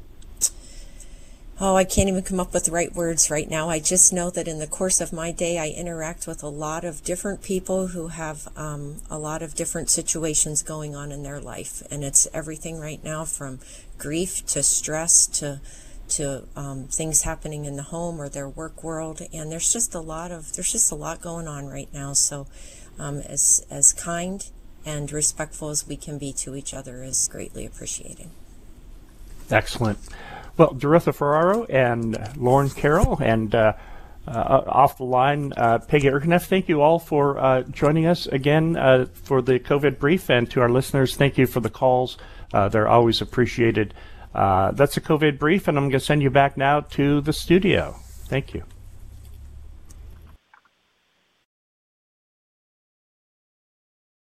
Oh, 1.57 1.77
I 1.77 1.85
can't 1.85 2.09
even 2.09 2.21
come 2.21 2.41
up 2.41 2.53
with 2.53 2.65
the 2.65 2.71
right 2.71 2.93
words 2.93 3.31
right 3.31 3.49
now. 3.49 3.69
I 3.69 3.79
just 3.79 4.11
know 4.11 4.29
that 4.29 4.45
in 4.45 4.59
the 4.59 4.67
course 4.67 4.99
of 4.99 5.13
my 5.13 5.31
day, 5.31 5.57
I 5.57 5.69
interact 5.69 6.27
with 6.27 6.43
a 6.43 6.49
lot 6.49 6.83
of 6.83 7.01
different 7.01 7.41
people 7.41 7.87
who 7.87 8.09
have 8.09 8.49
um, 8.57 8.97
a 9.09 9.17
lot 9.17 9.41
of 9.41 9.55
different 9.55 9.89
situations 9.89 10.61
going 10.61 10.97
on 10.97 11.13
in 11.13 11.23
their 11.23 11.39
life, 11.39 11.81
and 11.89 12.03
it's 12.03 12.27
everything 12.33 12.77
right 12.77 13.01
now 13.05 13.23
from 13.23 13.59
grief 13.97 14.45
to 14.47 14.61
stress 14.63 15.27
to 15.27 15.61
to 16.09 16.43
um, 16.57 16.83
things 16.89 17.21
happening 17.21 17.63
in 17.63 17.77
the 17.77 17.83
home 17.83 18.21
or 18.21 18.27
their 18.27 18.49
work 18.49 18.83
world, 18.83 19.21
and 19.33 19.49
there's 19.49 19.71
just 19.71 19.95
a 19.95 20.01
lot 20.01 20.31
of 20.31 20.51
there's 20.55 20.73
just 20.73 20.91
a 20.91 20.95
lot 20.95 21.21
going 21.21 21.47
on 21.47 21.67
right 21.67 21.89
now. 21.93 22.11
So, 22.11 22.47
um, 22.99 23.19
as 23.19 23.65
as 23.69 23.93
kind 23.93 24.49
and 24.85 25.11
respectful 25.11 25.69
as 25.69 25.87
we 25.87 25.97
can 25.97 26.17
be 26.17 26.31
to 26.31 26.55
each 26.55 26.73
other 26.73 27.03
is 27.03 27.27
greatly 27.31 27.65
appreciated. 27.65 28.29
Excellent. 29.49 29.97
Well, 30.57 30.73
Derotha 30.73 31.13
Ferraro 31.13 31.65
and 31.65 32.17
Lorne 32.37 32.69
Carroll 32.69 33.17
and 33.21 33.53
uh, 33.53 33.73
uh, 34.27 34.61
off 34.67 34.97
the 34.97 35.03
line, 35.03 35.53
uh, 35.57 35.79
Peggy 35.79 36.07
Erkneff, 36.07 36.45
thank 36.45 36.69
you 36.69 36.81
all 36.81 36.97
for 36.97 37.37
uh, 37.37 37.61
joining 37.63 38.05
us 38.05 38.25
again 38.27 38.77
uh, 38.77 39.05
for 39.13 39.41
the 39.41 39.59
COVID 39.59 39.99
brief. 39.99 40.29
And 40.29 40.49
to 40.51 40.61
our 40.61 40.69
listeners, 40.69 41.15
thank 41.15 41.37
you 41.37 41.45
for 41.45 41.59
the 41.59 41.69
calls. 41.69 42.17
Uh, 42.53 42.69
they're 42.69 42.87
always 42.87 43.21
appreciated. 43.21 43.93
That's 44.33 44.97
a 44.97 45.01
COVID 45.01 45.37
brief, 45.37 45.67
and 45.67 45.77
I'm 45.77 45.85
going 45.85 45.99
to 45.99 46.05
send 46.05 46.21
you 46.21 46.29
back 46.29 46.57
now 46.57 46.81
to 46.81 47.21
the 47.21 47.33
studio. 47.33 47.95
Thank 48.27 48.53
you. 48.53 48.63